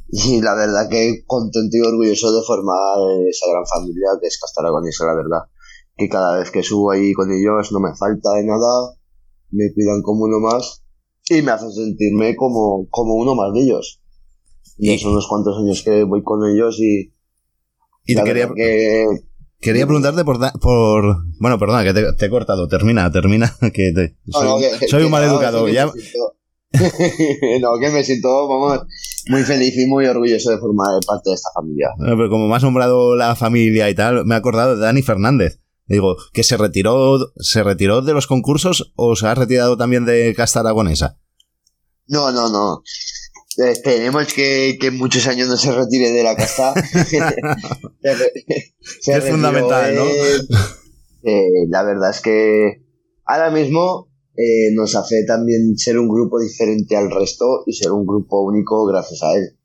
[0.09, 2.97] y la verdad que contento y orgulloso de formar
[3.27, 5.49] esa gran familia que es Castaragonesa, la verdad,
[5.97, 8.93] que cada vez que subo ahí con ellos no me falta de nada,
[9.49, 10.83] me cuidan como uno más.
[11.29, 14.02] Y me hacen sentirme como, como uno más de ellos.
[14.77, 17.13] Y son unos cuantos años que voy con ellos y,
[18.05, 19.05] Y te quería, que
[19.59, 21.23] quería preguntarte por, por...
[21.39, 22.67] Bueno, perdona, que te, te he cortado.
[22.67, 23.55] Termina, termina.
[23.73, 25.67] Que te- soy, no, que- que- soy un mal educado.
[25.69, 26.35] Ya, siento-
[27.61, 28.81] no, que me siento, vamos,
[29.29, 31.89] muy feliz y muy orgulloso de formar parte de esta familia.
[31.97, 35.03] Bueno, pero como me has nombrado la familia y tal, me he acordado de Dani
[35.03, 35.59] Fernández.
[35.85, 40.33] Digo, que se retiró, se retiró de los concursos o se ha retirado también de
[40.35, 41.19] Casta Aragonesa.
[42.07, 42.81] No, no, no.
[43.57, 46.35] Esperemos que, que muchos años no se retire de la.
[46.35, 46.73] Se
[48.99, 50.05] se Es fundamental, ¿no?
[51.23, 52.83] Eh, la verdad es que
[53.25, 58.05] ahora mismo eh, nos hace también ser un grupo diferente al resto y ser un
[58.05, 59.57] grupo único gracias a él.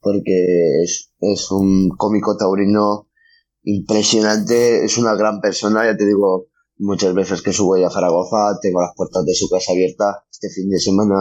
[0.00, 3.08] Porque es, es un cómico taurino
[3.62, 6.49] impresionante, es una gran persona, ya te digo,
[6.80, 10.16] muchas veces que subo ya a Zaragoza, tengo las puertas de su casa abiertas.
[10.30, 11.14] Este fin de semana,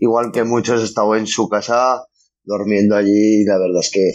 [0.00, 2.04] igual que muchos, he estado en su casa
[2.44, 4.10] durmiendo allí y la verdad es que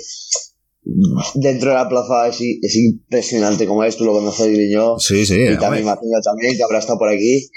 [1.36, 2.42] dentro de la plaza es,
[2.76, 5.00] impresionante como es, tú lo conoces Guiño.
[5.00, 5.42] Sí, sí.
[5.42, 7.48] Y también imagino también que habrá estado por aquí.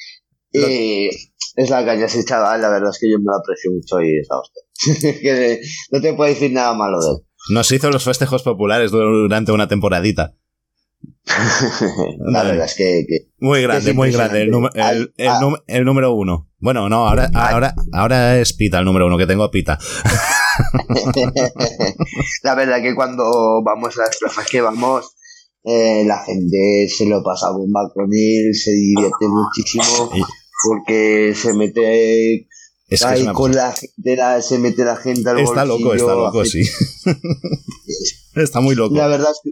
[0.52, 1.08] Y
[1.56, 4.18] es la caña ese chaval, la verdad es que yo me lo aprecio mucho y
[4.20, 4.62] está hostia.
[5.20, 7.16] que no te puedo decir nada malo de él.
[7.50, 10.36] Nos hizo los festejos populares durante una temporadita.
[12.30, 14.42] la verdad es que, que- Muy grande, es muy grande.
[14.42, 16.50] El, num- el- el num- el número uno.
[16.58, 19.78] Bueno, no, ahora, ahora, ahora es Pita el número uno, que tengo a Pita.
[22.42, 25.14] la verdad que cuando vamos a las plazas que vamos,
[25.64, 30.10] eh, la gente se lo pasa bomba con él, se divierte muchísimo
[30.68, 32.48] porque se mete
[32.88, 35.94] Es que ahí es con la, de la- se mete la gente al Está loco,
[35.94, 36.70] está loco, hace- sí.
[38.36, 38.94] está muy loco.
[38.94, 39.50] La verdad es que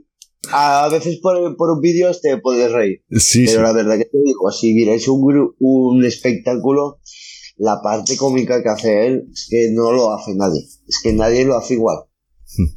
[0.57, 3.03] a veces por, por vídeos te puedes reír.
[3.11, 3.63] Sí, pero sí.
[3.65, 7.01] la verdad que te digo, si vierais un, un espectáculo,
[7.57, 10.61] la parte cómica que hace él es que no lo hace nadie.
[10.87, 11.99] Es que nadie lo hace igual.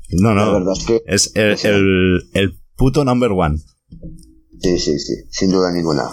[0.09, 0.45] No, no.
[0.45, 1.01] La verdad es que.
[1.05, 3.57] Es el, el, el puto number one.
[4.59, 5.13] Sí, sí, sí.
[5.29, 6.03] Sin duda ninguna.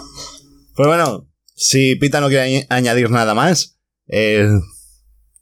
[0.75, 4.47] Pues bueno, si Pita no quiere añ- añadir nada más, eh,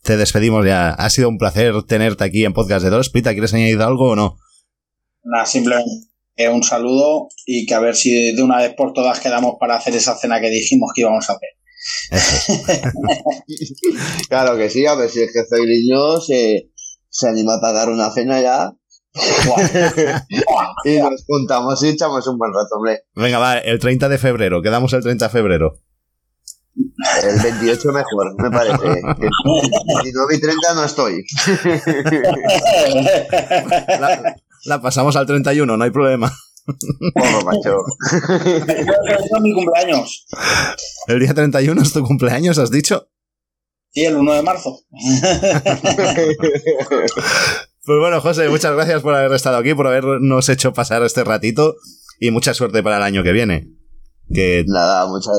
[0.04, 0.92] te despedimos ya.
[0.92, 3.10] Ha sido un placer tenerte aquí en Podcast de Dos.
[3.10, 4.38] Pita, ¿quieres añadir algo o no?
[5.24, 5.90] Nada, simplemente
[6.36, 9.76] eh, un saludo y que a ver si de una vez por todas quedamos para
[9.76, 11.50] hacer esa cena que dijimos que íbamos a hacer.
[14.30, 16.72] Claro que sí, a ver si el jefe Griño se,
[17.10, 18.74] se anima a pagar una cena ya.
[20.86, 23.04] y nos juntamos y echamos un buen rato, hombre.
[23.16, 24.62] Venga, va, el 30 de febrero.
[24.62, 25.80] Quedamos el 30 de febrero.
[26.76, 28.78] El 28 mejor, me parece.
[28.80, 29.30] Que
[30.04, 31.24] 29 y 30 no estoy.
[34.00, 34.36] La,
[34.66, 36.32] la pasamos al 31, no hay problema.
[37.14, 37.78] Pobre macho.
[38.70, 40.26] es mi cumpleaños.
[41.08, 43.08] El día 31 es tu cumpleaños, has dicho.
[43.92, 44.80] Sí, el 1 de marzo.
[47.86, 51.76] Pues bueno, José, muchas gracias por haber estado aquí, por habernos hecho pasar este ratito
[52.20, 53.68] y mucha suerte para el año que viene.
[54.34, 55.34] Que, Nada, muchas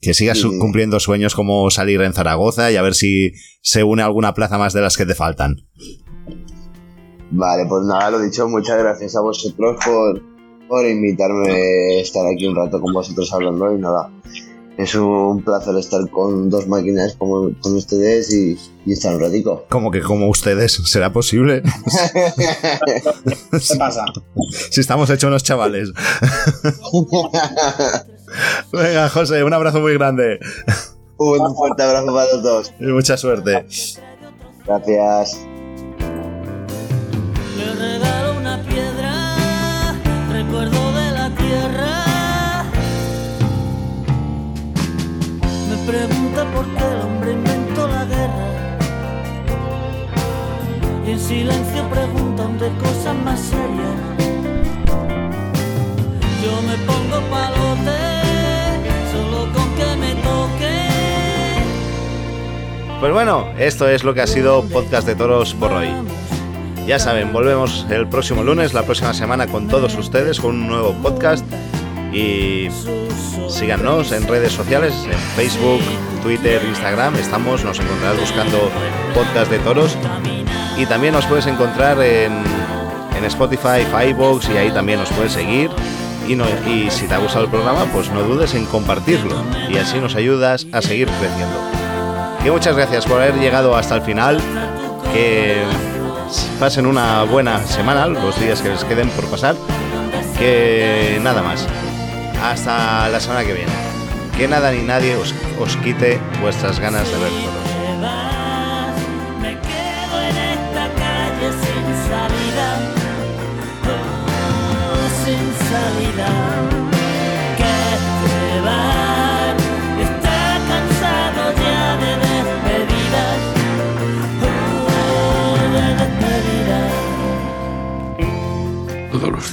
[0.00, 0.50] que sigas Sí.
[0.58, 3.32] cumpliendo sueños como salir en Zaragoza y a ver si
[3.62, 5.56] se une alguna plaza más de las que te faltan.
[7.36, 10.22] Vale, pues nada, lo dicho, muchas gracias a vosotros por,
[10.68, 14.08] por invitarme a estar aquí un rato con vosotros hablando y nada.
[14.78, 18.56] Es un placer estar con dos máquinas como con ustedes y,
[18.86, 19.64] y estar un ratico.
[19.68, 21.62] Como que como ustedes, ¿será posible?
[23.50, 24.04] ¿Qué pasa?
[24.70, 25.90] si estamos hechos unos chavales.
[28.72, 30.38] Venga, José, un abrazo muy grande.
[31.16, 32.72] Un fuerte abrazo para los dos.
[32.78, 33.66] Y mucha suerte.
[34.66, 35.38] Gracias.
[37.64, 39.36] Le regalo una piedra,
[40.30, 42.64] recuerdo de la tierra.
[45.70, 48.48] Me pregunta por qué el hombre inventó la guerra.
[51.06, 53.98] Y en silencio pregunta dónde de cosas más serias.
[56.44, 58.00] Yo me pongo palote
[59.10, 60.76] solo con que me toque.
[63.00, 65.88] Pues bueno, esto es lo que ha sido Podcast de Toros por hoy.
[66.86, 70.92] Ya saben, volvemos el próximo lunes, la próxima semana con todos ustedes, con un nuevo
[71.02, 71.42] podcast.
[72.12, 72.68] Y
[73.48, 75.80] síganos en redes sociales, en Facebook,
[76.22, 77.16] Twitter, Instagram.
[77.16, 78.70] Estamos, nos encontrarás buscando
[79.14, 79.96] Podcast de Toros.
[80.76, 82.44] Y también nos puedes encontrar en,
[83.16, 85.70] en Spotify, iVoox y ahí también nos puedes seguir.
[86.28, 89.42] Y, si te ha gustado el programa, pues no dudes en compartirlo.
[89.70, 92.52] Y así nos ayudas a seguir creciendo.
[92.52, 94.38] Muchas gracias por haber llegado hasta el final.
[95.14, 95.62] Que
[96.58, 99.56] pasen una buena semana, los días que les queden por pasar.
[100.38, 101.66] Que nada más.
[102.42, 103.72] Hasta la semana que viene.
[104.36, 107.63] Que nada ni nadie os, quite vuestras ganas de ver toros.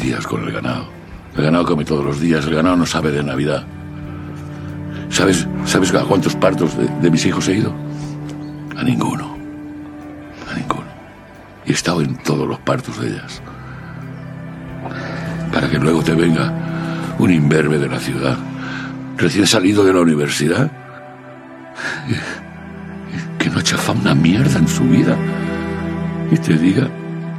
[0.02, 0.90] Días con el ganado.
[1.36, 3.64] El ganado come todos los días, el ganado no sabe de Navidad.
[5.10, 7.74] ¿Sabes, ¿sabes a cuántos partos de, de mis hijos he ido?
[8.78, 9.38] A ninguno.
[10.50, 10.88] A ninguno.
[11.66, 13.42] Y he estado en todos los partos de ellas.
[15.54, 16.52] Para que luego te venga
[17.20, 18.38] un imberbe de la ciudad,
[19.18, 20.72] recién salido de la universidad,
[23.38, 25.16] que no ha chafado una mierda en su vida,
[26.32, 26.88] y te diga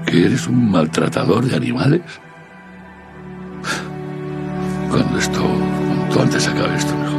[0.07, 2.03] que eres un maltratador de animales.
[4.93, 7.12] Cuando esto, cuanto antes acabe esto, mejor.